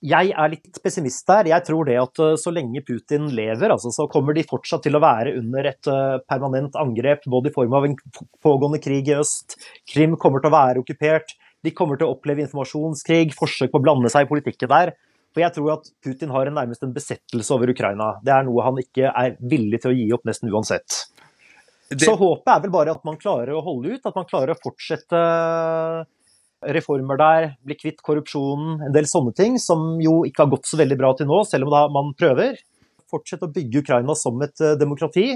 Jeg 0.04 0.34
er 0.36 0.50
litt 0.52 0.82
pessimist 0.84 1.24
der. 1.30 1.48
Jeg 1.48 1.64
tror 1.64 1.88
det 1.88 1.94
at 1.96 2.20
så 2.42 2.52
lenge 2.52 2.82
Putin 2.84 3.30
lever, 3.32 3.72
altså, 3.72 3.88
så 3.96 4.04
kommer 4.12 4.36
de 4.36 4.44
fortsatt 4.44 4.84
til 4.84 4.98
å 5.00 5.00
være 5.00 5.32
under 5.40 5.70
et 5.70 5.88
permanent 6.28 6.76
angrep, 6.76 7.24
både 7.32 7.48
i 7.48 7.56
form 7.56 7.78
av 7.78 7.88
en 7.88 7.96
pågående 8.44 8.82
krig 8.84 9.08
i 9.08 9.16
øst. 9.16 9.56
Krim 9.94 10.18
kommer 10.20 10.44
til 10.44 10.52
å 10.52 10.58
være 10.58 10.84
okkupert. 10.84 11.32
De 11.64 11.72
kommer 11.76 12.00
til 12.00 12.10
å 12.10 12.16
oppleve 12.18 12.44
informasjonskrig, 12.44 13.34
forsøk 13.38 13.72
på 13.72 13.80
å 13.80 13.84
blande 13.84 14.12
seg 14.12 14.26
i 14.26 14.30
politikken 14.30 14.72
der. 14.72 14.94
For 15.34 15.42
jeg 15.42 15.56
tror 15.56 15.70
at 15.78 15.88
Putin 16.04 16.34
har 16.34 16.50
en 16.50 16.58
nærmest 16.60 16.84
en 16.86 16.94
besettelse 16.94 17.54
over 17.56 17.72
Ukraina. 17.74 18.14
Det 18.22 18.34
er 18.36 18.44
noe 18.46 18.66
han 18.66 18.82
ikke 18.82 19.10
er 19.10 19.38
villig 19.42 19.82
til 19.82 19.94
å 19.94 19.96
gi 19.98 20.10
opp 20.14 20.28
nesten 20.30 20.52
uansett. 20.54 21.00
Det... 21.90 22.04
Så 22.06 22.14
håpet 22.20 22.52
er 22.54 22.62
vel 22.66 22.74
bare 22.74 22.94
at 22.94 23.06
man 23.08 23.18
klarer 23.22 23.56
å 23.56 23.64
holde 23.66 23.96
ut, 23.96 24.06
at 24.06 24.18
man 24.18 24.28
klarer 24.30 24.54
å 24.54 24.60
fortsette 24.62 25.24
reformer 26.74 27.20
der, 27.20 27.48
bli 27.66 27.76
kvitt 27.76 28.00
korrupsjonen, 28.06 28.78
en 28.88 28.94
del 28.96 29.08
sånne 29.10 29.34
ting 29.36 29.58
som 29.60 29.98
jo 30.02 30.22
ikke 30.28 30.46
har 30.46 30.54
gått 30.54 30.70
så 30.70 30.80
veldig 30.80 31.00
bra 31.00 31.12
til 31.18 31.28
nå, 31.28 31.42
selv 31.48 31.68
om 31.68 31.74
da 31.74 31.82
man 31.92 32.14
prøver. 32.18 32.56
Fortsette 33.12 33.50
å 33.50 33.54
bygge 33.54 33.84
Ukraina 33.84 34.16
som 34.18 34.40
et 34.46 34.64
eh, 34.64 34.78
demokrati, 34.80 35.28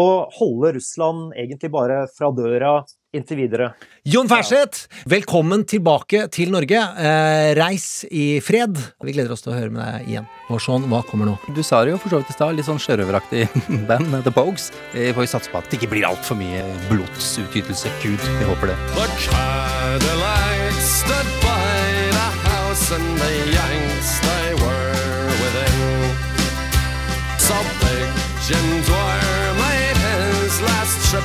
og 0.00 0.34
holde 0.36 0.74
Russland 0.76 1.32
egentlig 1.38 1.70
bare 1.72 2.04
fra 2.12 2.30
døra 2.34 2.76
inntil 3.14 3.38
videre. 3.38 3.70
Jon 4.04 4.28
Ferseth, 4.28 4.88
velkommen 5.08 5.64
tilbake 5.68 6.26
til 6.34 6.52
Norge. 6.54 6.80
Eh, 6.98 7.50
reis 7.58 8.04
i 8.10 8.40
fred. 8.44 8.76
Vi 9.04 9.14
gleder 9.14 9.32
oss 9.34 9.44
til 9.44 9.54
å 9.54 9.58
høre 9.58 9.72
med 9.72 9.84
deg 9.84 10.10
igjen. 10.10 10.28
Og 10.50 10.60
hva 10.90 11.02
kommer 11.08 11.30
nå? 11.30 11.36
Du 11.56 11.62
sa 11.62 11.84
det 11.84 11.94
jo 11.94 12.00
for 12.02 12.12
så 12.12 12.20
vidt 12.20 12.34
i 12.34 12.36
stad. 12.36 12.56
Litt 12.58 12.68
sånn 12.68 12.82
sjørøveraktig 12.82 13.46
band, 13.88 14.18
The 14.26 14.34
Bogues 14.34 14.70
eh, 14.92 15.08
Vi 15.08 15.14
får 15.16 15.30
satse 15.36 15.52
på 15.52 15.60
at 15.62 15.70
det 15.70 15.80
ikke 15.80 15.92
blir 15.94 16.08
altfor 16.10 16.38
mye 16.38 16.64
blodsutgytelse. 16.90 17.92
Gud, 18.02 18.20
vi 18.20 18.50
håper 18.50 18.72
det. 18.72 18.78
The 18.98 19.08
Cadillac 19.24 20.74
stood 20.82 21.30
by 21.40 21.80
the 22.18 22.28
house 22.48 22.90
and 22.92 23.18
the 23.18 23.34
Yanks 23.54 24.18
they 24.26 24.54
were 24.58 25.26
within. 25.42 25.78
So 27.38 27.54
Big 27.80 28.10
Jim 28.46 28.82
Dwyer 28.84 29.54
made 29.54 29.96
his 29.96 30.60
last 30.60 31.10
trip 31.10 31.24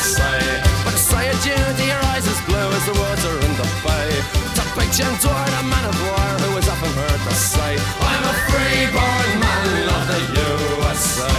say. 0.00 0.40
But 0.84 0.96
say 0.96 1.28
adieu 1.28 1.54
to 1.54 1.84
your 1.84 2.02
eyes 2.12 2.26
as 2.26 2.40
blue 2.48 2.68
as 2.78 2.84
the 2.88 2.96
water 2.96 3.34
in 3.46 3.52
the 3.60 3.68
bay. 3.84 4.10
To 4.56 4.62
big 4.76 4.90
Jim 4.96 5.12
Dwyer, 5.20 5.50
the 5.56 5.62
man 5.68 5.84
of 5.84 5.96
war, 6.04 6.28
who 6.42 6.48
was 6.56 6.66
often 6.68 6.92
heard 6.92 7.20
to 7.28 7.34
say, 7.34 7.72
I'm 8.10 8.24
a 8.24 8.34
free-born 8.48 9.30
man 9.44 9.68
of 9.96 10.02
the 10.10 10.20
USA. 10.40 11.30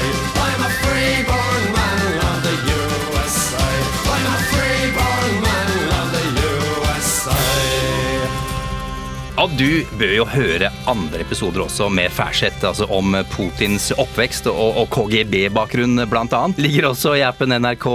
I'm 0.48 0.62
a 0.70 0.72
free-born 0.84 1.64
man 1.74 1.81
Og 9.42 9.50
du 9.58 9.82
bør 9.98 10.12
jo 10.14 10.26
høre 10.30 10.68
andre 10.86 11.24
episoder 11.24 11.64
også 11.64 11.88
med 11.90 12.12
Færseth, 12.14 12.62
altså 12.68 12.86
om 12.94 13.16
Putins 13.32 13.88
oppvekst 13.98 14.46
og, 14.52 14.76
og 14.84 14.92
KGB-bakgrunn 14.94 16.04
blant 16.12 16.36
annet. 16.38 16.60
Ligger 16.62 16.92
også 16.92 17.16
i 17.18 17.24
appen 17.26 17.50
NRK 17.56 17.88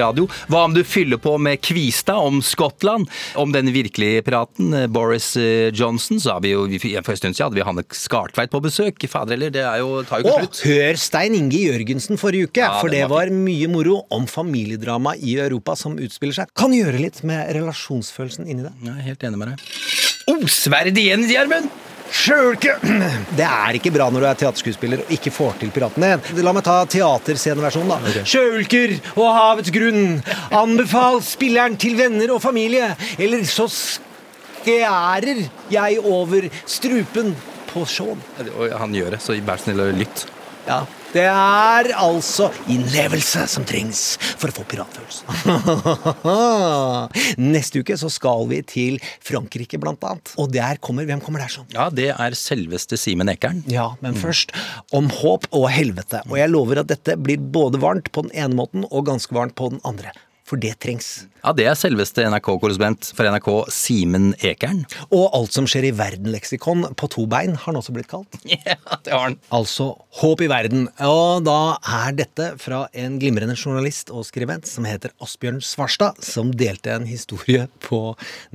Radio. 0.00 0.26
Hva 0.50 0.64
om 0.66 0.74
du 0.74 0.80
fyller 0.82 1.20
på 1.22 1.36
med 1.38 1.62
Kvistad 1.62 2.18
om 2.18 2.40
Skottland? 2.42 3.06
Om 3.38 3.54
den 3.54 3.70
virkelige 3.76 4.24
praten. 4.26 4.74
Boris 4.90 5.28
eh, 5.38 5.68
Johnson, 5.70 6.18
så 6.18 6.34
har 6.34 6.42
vi 6.42 6.56
jo 6.56 6.66
for 6.66 7.14
en 7.14 7.20
stund 7.22 7.38
siden 7.38 7.46
hadde 7.46 7.60
vi 7.60 7.68
Hanne 7.70 7.86
Skartveit 7.94 8.50
på 8.50 8.64
besøk. 8.66 9.06
Fader 9.06 9.36
heller, 9.36 9.54
det 9.54 9.62
er 9.62 9.78
jo, 9.84 10.02
tar 10.02 10.24
jo 10.24 10.26
ikke 10.26 10.34
Og 10.34 10.48
slutt. 10.48 10.64
hør 10.66 10.98
Stein 11.04 11.38
Inge 11.38 11.62
Jørgensen 11.62 12.18
forrige 12.18 12.50
uke, 12.50 12.66
Ja, 12.66 12.74
for 12.82 12.90
det 12.90 13.04
var 13.06 13.28
var 13.28 13.34
mye 13.38 13.70
moro 13.70 14.00
om 14.14 14.26
familiedrama 14.30 15.14
i 15.22 15.38
Europa 15.38 15.78
som 15.78 15.94
utspiller 15.94 16.42
seg. 16.42 16.50
Kan 16.58 16.74
gjøre 16.74 16.98
litt 17.06 17.22
med 17.22 17.54
relasjonsfølelsen 17.54 18.50
inni 18.50 18.66
det. 18.66 18.74
Jeg 18.82 18.96
er 18.96 19.10
helt 19.12 19.30
enig 19.30 19.44
med 19.46 19.54
deg. 19.54 20.07
Sverd 20.52 20.98
igjen, 20.98 21.24
Gjermund! 21.28 21.70
Sjølke! 22.12 22.78
Det 23.38 23.44
er 23.44 23.76
ikke 23.76 23.92
bra 23.92 24.08
når 24.12 24.24
du 24.24 24.28
er 24.30 24.38
teaterskuespiller 24.40 25.02
og 25.04 25.12
ikke 25.12 25.32
får 25.34 25.58
til 25.62 25.72
piratene. 25.74 26.14
La 26.44 26.54
meg 26.56 26.64
ta 26.66 26.80
teatersceneversjonen, 26.88 27.92
da. 27.92 28.24
Sjølker 28.28 28.96
og 29.14 29.28
havets 29.36 29.72
grunn. 29.74 30.18
Anbefal 30.56 31.20
spilleren 31.26 31.76
til 31.80 31.98
venner 32.00 32.32
og 32.34 32.42
familie, 32.44 32.94
eller 33.20 33.44
så 33.48 33.68
skjærer 33.72 35.44
jeg 35.72 36.00
over 36.04 36.48
strupen 36.68 37.34
på 37.68 37.84
Shaun. 37.88 38.24
Han 38.80 38.96
gjør 38.96 39.16
det, 39.16 39.22
så 39.24 39.36
vær 39.44 39.60
snill 39.60 39.84
og 39.84 39.96
lytt. 40.00 40.26
Ja, 40.68 40.82
det 41.14 41.24
er 41.24 41.88
altså 41.96 42.50
innlevelse 42.68 43.46
som 43.48 43.64
trengs 43.64 44.18
for 44.20 44.52
å 44.52 44.56
få 44.58 44.64
piratfølelsen. 44.68 45.24
Neste 47.54 47.80
uke 47.80 47.96
så 47.96 48.10
skal 48.12 48.44
vi 48.50 48.60
til 48.68 48.98
Frankrike, 49.24 49.80
blant 49.80 50.04
annet. 50.04 50.34
Og 50.36 50.52
der 50.52 50.76
kommer 50.84 51.08
Hvem 51.08 51.22
kommer 51.24 51.40
der 51.40 51.52
sånn? 51.54 51.64
Ja, 51.72 51.88
det 51.88 52.10
er 52.12 52.36
selveste 52.36 52.98
Simen 53.00 53.32
Ekern. 53.32 53.62
Ja, 53.72 53.94
men 54.04 54.18
først 54.20 54.52
om 54.92 55.08
håp 55.22 55.48
og 55.56 55.70
helvete. 55.72 56.20
Og 56.28 56.36
jeg 56.36 56.52
lover 56.52 56.82
at 56.82 56.92
dette 56.92 57.16
blir 57.16 57.40
både 57.40 57.80
varmt 57.80 58.12
på 58.12 58.26
den 58.26 58.34
ene 58.36 58.58
måten 58.58 58.84
og 58.90 59.08
ganske 59.08 59.32
varmt 59.32 59.56
på 59.56 59.72
den 59.72 59.80
andre. 59.88 60.12
For 60.48 60.60
det 60.60 60.78
trengs. 60.80 61.26
Ja, 61.42 61.52
det 61.52 61.66
er 61.68 61.76
selveste 61.78 62.24
NRK-korrespondent 62.24 63.10
for 63.14 63.28
NRK, 63.28 63.48
Simen 63.72 64.30
Ekern. 64.44 64.80
Og 65.12 65.28
alt 65.36 65.54
som 65.54 65.68
skjer 65.68 65.90
i 65.90 65.92
verden-leksikon 65.96 66.86
på 66.98 67.08
to 67.12 67.26
bein, 67.30 67.52
har 67.52 67.68
han 67.68 67.78
også 67.80 67.94
blitt 67.96 68.08
kalt. 68.10 68.38
Ja, 68.68 68.76
det 69.04 69.12
har 69.12 69.26
han. 69.26 69.36
Altså 69.54 69.90
Håp 70.18 70.40
i 70.44 70.48
verden. 70.50 70.88
Og 71.04 71.44
da 71.46 71.76
er 72.00 72.16
dette 72.16 72.48
fra 72.60 72.86
en 72.96 73.20
glimrende 73.20 73.54
journalist 73.58 74.10
og 74.10 74.26
skribent 74.26 74.66
som 74.68 74.88
heter 74.88 75.12
Asbjørn 75.22 75.60
Svarstad, 75.64 76.18
som 76.24 76.50
delte 76.56 76.96
en 76.96 77.06
historie 77.08 77.68
på 77.84 78.00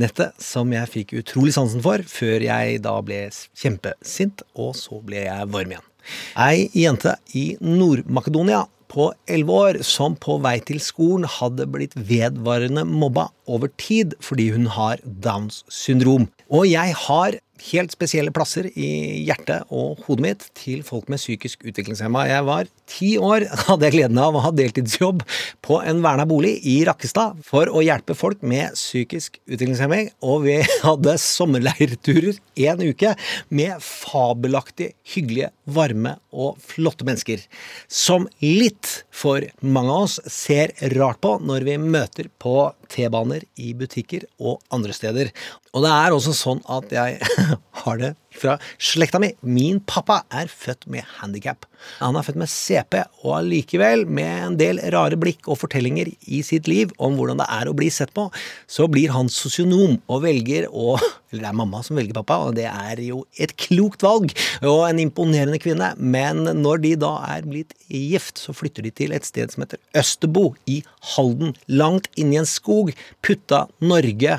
nettet 0.01 0.33
som 0.41 0.73
jeg 0.73 0.91
fikk 0.91 1.15
utrolig 1.21 1.55
sansen 1.55 1.83
for, 1.85 2.03
før 2.09 2.43
jeg 2.49 2.81
da 2.83 2.97
ble 3.05 3.25
kjempesint, 3.61 4.43
og 4.57 4.73
så 4.77 4.99
ble 5.05 5.27
jeg 5.27 5.49
varm 5.53 5.75
igjen. 5.75 5.89
Ei 6.35 6.67
jente 6.75 7.15
i 7.37 7.53
Nord-Makedonia 7.63 8.65
på 8.93 9.09
11 9.27 9.53
år 9.53 9.81
som 9.87 10.17
på 10.19 10.37
vei 10.43 10.59
til 10.65 10.81
skolen 10.83 11.25
hadde 11.39 11.67
blitt 11.73 11.95
vedvarende 11.97 12.85
mobba 12.87 13.29
over 13.49 13.71
tid 13.81 14.13
fordi 14.23 14.51
hun 14.53 14.69
har 14.75 15.01
Downs 15.03 15.63
syndrom. 15.73 16.29
Og 16.53 16.69
jeg 16.69 16.93
har 17.07 17.39
helt 17.69 17.93
spesielle 17.93 18.33
plasser 18.33 18.67
i 18.73 18.89
hjertet 19.27 19.69
og 19.73 20.01
hodet 20.07 20.25
mitt 20.25 20.45
til 20.57 20.81
folk 20.85 21.07
med 21.11 21.21
psykisk 21.21 21.63
utviklingshemma. 21.63 22.25
Jeg 22.27 22.45
var 22.47 22.69
ti 22.89 23.13
år, 23.17 23.45
hadde 23.67 23.87
jeg 23.87 23.95
gleden 23.97 24.19
av 24.21 24.35
å 24.35 24.43
ha 24.43 24.51
deltidsjobb 24.55 25.23
på 25.65 25.79
en 25.83 26.01
verna 26.03 26.25
bolig 26.29 26.55
i 26.69 26.79
Rakkestad 26.87 27.43
for 27.47 27.71
å 27.71 27.83
hjelpe 27.85 28.17
folk 28.17 28.43
med 28.43 28.75
psykisk 28.75 29.39
utviklingshemming, 29.47 30.11
og 30.25 30.47
vi 30.47 30.59
hadde 30.87 31.15
sommerleirturer 31.21 32.41
en 32.67 32.83
uke 32.83 33.13
med 33.53 33.77
fabelaktig 33.83 34.93
hyggelige, 35.13 35.53
varme 35.65 36.15
og 36.33 36.57
flotte 36.61 37.05
mennesker. 37.07 37.41
Som 37.87 38.27
litt 38.43 39.05
for 39.13 39.45
mange 39.61 39.93
av 39.93 40.07
oss 40.07 40.19
ser 40.31 40.73
rart 40.95 41.21
på 41.23 41.37
når 41.43 41.67
vi 41.67 41.77
møter 41.81 42.29
på 42.41 42.71
T-baner 42.93 43.45
i 43.61 43.73
butikker 43.77 44.27
og 44.39 44.61
andre 44.73 44.95
steder. 44.95 45.31
Og 45.73 45.85
det 45.85 45.93
er 45.93 46.15
også 46.15 46.35
sånn 46.37 46.61
at 46.71 46.91
jeg 46.93 47.19
har 47.81 47.99
det 47.99 48.13
fra 48.33 48.57
slekta 48.81 49.19
mi. 49.21 49.31
Min 49.41 49.79
pappa 49.85 50.21
er 50.33 50.49
født 50.51 50.85
med 50.91 51.05
handikap. 51.19 51.65
Han 51.99 52.15
er 52.15 52.25
født 52.25 52.39
med 52.39 52.49
CP, 52.49 52.99
og 53.23 53.37
allikevel, 53.39 54.05
med 54.07 54.45
en 54.47 54.57
del 54.59 54.79
rare 54.93 55.17
blikk 55.19 55.49
og 55.49 55.59
fortellinger 55.61 56.11
i 56.31 56.41
sitt 56.45 56.69
liv 56.71 56.93
om 56.97 57.17
hvordan 57.17 57.41
det 57.41 57.49
er 57.51 57.69
å 57.69 57.75
bli 57.77 57.89
sett 57.93 58.13
på, 58.15 58.29
så 58.69 58.87
blir 58.91 59.13
han 59.13 59.31
sosionom 59.31 59.99
og 60.07 60.23
velger 60.27 60.69
å 60.71 60.97
Eller 61.33 61.47
det 61.47 61.49
er 61.49 61.55
mamma 61.57 61.79
som 61.81 61.97
velger 61.97 62.13
pappa, 62.13 62.35
og 62.45 62.51
det 62.59 62.67
er 62.69 62.99
jo 63.01 63.23
et 63.41 63.55
klokt 63.57 64.03
valg 64.05 64.35
og 64.61 64.83
en 64.85 64.99
imponerende 65.01 65.57
kvinne. 65.57 65.87
Men 65.97 66.43
når 66.59 66.83
de 66.83 66.91
da 67.01 67.15
er 67.25 67.47
blitt 67.49 67.73
gift, 67.89 68.37
så 68.37 68.53
flytter 68.53 68.85
de 68.85 68.91
til 68.93 69.15
et 69.17 69.25
sted 69.25 69.49
som 69.49 69.65
heter 69.65 69.81
Østerbo 69.97 70.51
i 70.69 70.83
Halden. 71.15 71.55
Langt 71.73 72.05
inni 72.21 72.37
en 72.37 72.45
skog. 72.45 72.93
Putta 73.25 73.63
Norge 73.81 74.37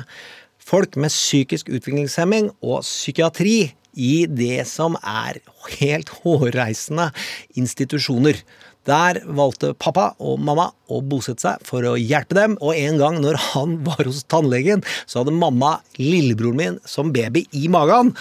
folk 0.65 0.97
med 0.97 1.13
psykisk 1.13 1.69
utviklingshemming 1.69 2.49
og 2.65 2.81
psykiatri 2.85 3.57
i 3.95 4.25
det 4.27 4.65
som 4.67 4.97
er 4.99 5.39
helt 5.77 6.09
hårreisende 6.21 7.11
institusjoner. 7.55 8.41
Der 8.85 9.17
valgte 9.25 9.71
pappa 9.73 10.11
og 10.21 10.37
mamma 10.45 10.67
å 10.91 10.99
bosette 11.01 11.41
seg 11.41 11.63
for 11.65 11.85
å 11.89 11.95
hjelpe 11.97 12.37
dem, 12.37 12.53
og 12.61 12.77
en 12.77 12.99
gang 13.01 13.17
når 13.23 13.39
han 13.51 13.77
var 13.87 14.05
hos 14.05 14.23
tannlegen, 14.29 14.83
så 15.09 15.23
hadde 15.23 15.33
mamma 15.33 15.79
lillebroren 15.97 16.59
min 16.59 16.77
som 16.87 17.09
baby 17.15 17.45
i 17.57 17.65
magen. 17.71 18.13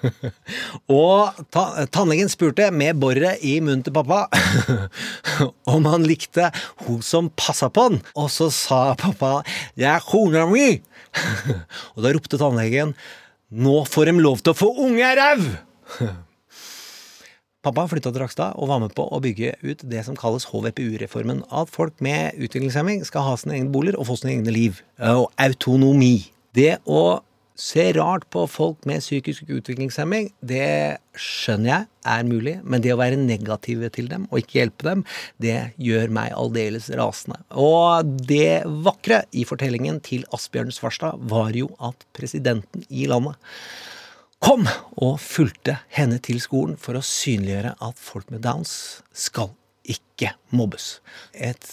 og 1.00 1.40
ta 1.54 1.86
tannlegen 1.94 2.28
spurte 2.32 2.68
med 2.74 3.00
boret 3.00 3.40
i 3.40 3.56
munnen 3.64 3.84
til 3.86 3.96
pappa 3.96 4.26
om 5.74 5.88
han 5.88 6.04
likte 6.08 6.50
hun 6.84 7.00
som 7.04 7.32
passa 7.38 7.70
på 7.72 7.88
han, 7.88 8.00
og 8.18 8.28
så 8.32 8.50
sa 8.52 8.82
pappa 8.98 9.42
'jeg 9.76 9.88
er 9.94 10.04
kona 10.04 10.44
mi'. 10.46 10.82
og 11.96 12.04
da 12.04 12.12
ropte 12.12 12.36
tannlegen 12.36 12.94
'nå 13.50 13.76
får 13.88 14.04
de 14.04 14.12
lov 14.20 14.42
til 14.42 14.52
å 14.52 14.60
få 14.60 14.68
unge 14.84 15.08
ræv'. 15.16 16.26
Pappa 17.66 17.88
flytta 17.90 18.12
til 18.14 18.22
Rakstad 18.22 18.54
og 18.54 18.68
var 18.70 18.78
med 18.78 18.92
på 18.94 19.02
å 19.10 19.18
bygge 19.18 19.56
ut 19.66 19.80
det 19.90 20.04
som 20.06 20.14
kalles 20.18 20.46
HVPU-reformen. 20.46 21.40
At 21.50 21.72
folk 21.74 21.96
med 22.04 22.36
utviklingshemming 22.38 23.00
skal 23.06 23.26
ha 23.26 23.32
sine 23.40 23.56
egne 23.56 23.72
boliger 23.74 23.98
og 23.98 24.06
få 24.12 24.18
sine 24.20 24.36
egne 24.36 24.54
liv. 24.54 24.78
Og 25.02 25.26
autonomi. 25.42 26.28
Det 26.54 26.76
å 26.86 27.18
se 27.58 27.88
rart 27.96 28.28
på 28.30 28.44
folk 28.46 28.86
med 28.86 29.02
psykisk 29.02 29.50
utviklingshemming, 29.50 30.30
det 30.38 31.02
skjønner 31.18 31.72
jeg 31.72 31.88
er 32.14 32.30
mulig, 32.30 32.54
men 32.62 32.84
det 32.84 32.94
å 32.94 33.00
være 33.00 33.18
negative 33.18 33.90
til 33.90 34.06
dem 34.12 34.30
og 34.30 34.44
ikke 34.44 34.60
hjelpe 34.60 34.86
dem, 34.92 35.04
det 35.42 35.58
gjør 35.82 36.14
meg 36.14 36.38
aldeles 36.38 36.86
rasende. 36.94 37.42
Og 37.58 38.06
det 38.30 38.62
vakre 38.86 39.24
i 39.34 39.42
fortellingen 39.48 39.98
til 40.06 40.22
Asbjørn 40.30 40.70
Svarstad 40.70 41.18
var 41.34 41.50
jo 41.58 41.72
at 41.82 42.06
presidenten 42.14 42.86
i 42.86 43.10
landet 43.10 43.34
kom 44.44 44.66
og 44.96 45.18
fulgte 45.22 45.78
henne 45.94 46.18
til 46.22 46.40
skolen 46.42 46.76
for 46.80 46.98
å 46.98 47.04
synliggjøre 47.04 47.74
at 47.84 48.00
folk 48.00 48.30
med 48.32 48.44
downs 48.46 49.02
skal 49.12 49.52
ikke 49.88 50.34
mobbes. 50.54 50.98
Et 51.34 51.68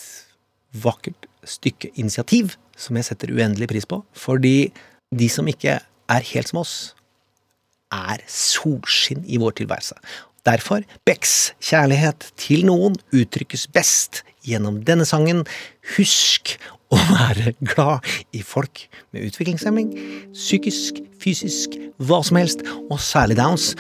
vakkert 0.76 1.28
stykke 1.45 1.91
initiativ 1.95 2.55
som 2.78 2.97
jeg 2.97 3.07
setter 3.07 3.32
uendelig 3.32 3.70
pris 3.72 3.88
på, 3.88 4.01
fordi 4.18 4.72
de 5.16 5.28
som 5.32 5.47
ikke 5.47 5.80
er 5.80 6.30
helt 6.34 6.51
som 6.51 6.61
oss, 6.63 6.78
er 7.93 8.24
solskinn 8.28 9.24
i 9.30 9.39
vår 9.39 9.55
tilværelse. 9.61 9.95
Derfor 10.45 10.84
Becks 11.07 11.53
kjærlighet 11.63 12.28
til 12.38 12.66
noen 12.68 12.97
uttrykkes 13.16 13.66
best 13.74 14.22
gjennom 14.45 14.82
denne 14.86 15.07
sangen. 15.07 15.43
Husk 15.95 16.57
å 16.94 17.00
være 17.00 17.56
glad 17.62 18.06
i 18.36 18.42
folk 18.46 18.86
med 19.16 19.26
utviklingshemming, 19.28 19.92
psykisk, 20.36 21.02
fysisk, 21.22 21.78
hva 21.98 22.22
som 22.26 22.40
helst, 22.40 22.62
og 22.90 23.00
særlig 23.02 23.40
downs. 23.40 23.72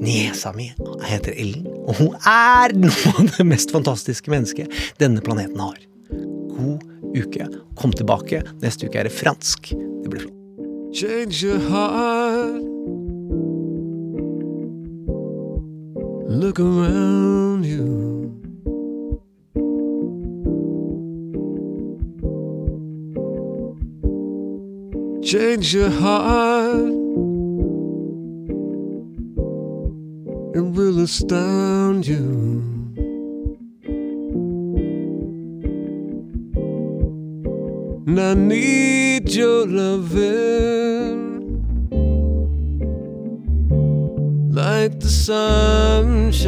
Niesa 0.00 0.54
mi 0.56 0.70
heter 1.04 1.36
Ellen, 1.36 1.68
og 1.84 1.98
hun 2.00 2.16
er 2.30 2.74
noe 2.84 3.14
av 3.14 3.34
det 3.36 3.48
mest 3.48 3.74
fantastiske 3.74 4.32
mennesket 4.32 4.72
denne 5.02 5.24
planeten 5.24 5.60
har. 5.60 5.78
God 6.54 6.84
uke. 7.14 7.48
Kom 7.78 7.92
tilbake. 7.94 8.42
Neste 8.62 8.88
uke 8.88 9.02
er 9.02 9.08
det 9.08 9.14
fransk. 9.14 9.74
Det 9.74 10.10
blir 10.10 10.26
flott. 10.26 10.40
Change 10.94 11.42
your 11.42 11.58
heart. 11.58 12.62
Look 16.34 16.60
around 16.60 17.64
you. 17.66 18.23
Change 25.24 25.74
your 25.74 25.88
heart. 25.88 26.92
It 30.54 30.60
will 30.60 31.00
astound 31.00 32.06
you. 32.06 32.62
And 38.06 38.20
I 38.20 38.34
need 38.34 39.30
your 39.30 39.66
loving 39.66 41.24
like 44.52 45.00
the 45.00 45.08
sunshine. 45.08 46.44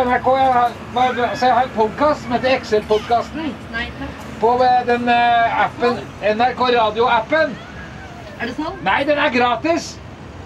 Fra 0.00 0.10
NRK. 0.10 0.28
Jeg 0.38 0.52
har, 0.52 1.36
så 1.36 1.46
jeg 1.46 1.54
har 1.54 1.62
en 1.64 1.74
podkast 1.74 2.22
som 2.22 2.32
heter 2.32 2.54
Excel-podkasten. 2.56 3.50
På 4.40 4.52
eh, 4.64 4.86
den 4.86 5.08
eh, 5.08 5.64
appen, 5.64 5.98
NRK 6.36 6.60
Radio-appen. 6.76 7.56
Er 8.40 8.48
det 8.48 8.54
sånn? 8.56 8.78
Nei, 8.86 9.02
den 9.04 9.18
er 9.20 9.32
gratis. 9.34 9.90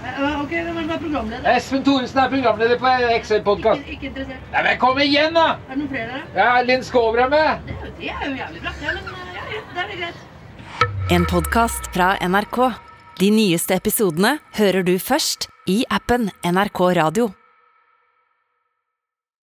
Eh, 0.04 0.40
Ok, 0.40 0.50
hvem 0.50 0.78
er 0.78 0.88
er 0.90 0.98
programleder? 1.00 1.46
Espen 1.54 1.84
Thoresen 1.86 2.20
er 2.24 2.32
programleder 2.32 2.80
på 2.82 2.90
Excel-podkast. 3.14 3.84
Ikke, 3.84 3.94
ikke 3.94 4.10
interessert. 4.10 4.50
Nei, 4.52 4.64
men 4.66 4.80
kom 4.82 4.98
igjen, 5.04 5.38
da! 5.38 5.46
Er 5.68 5.76
det 5.76 5.78
noen 5.82 5.92
flere? 5.94 6.22
Ja, 6.36 6.48
Linn 6.66 6.84
Skåber 6.86 7.24
er 7.26 7.30
med. 7.32 7.70
Det, 7.70 7.92
det 8.00 8.10
er 8.10 8.26
jo 8.26 8.34
jævlig 8.40 8.64
bra. 8.64 8.74
Ja, 8.82 8.96
men 8.98 9.38
ja, 9.38 9.46
ja, 9.54 9.62
det 9.70 9.86
er 9.86 9.94
greit. 10.02 11.14
En 11.14 11.28
podkast 11.30 11.88
fra 11.94 12.14
NRK. 12.24 12.60
De 13.20 13.30
nyeste 13.30 13.78
episodene 13.78 14.36
hører 14.58 14.82
du 14.82 14.96
først 14.98 15.46
i 15.70 15.84
appen 15.94 16.32
NRK 16.42 16.86
Radio. 16.98 17.30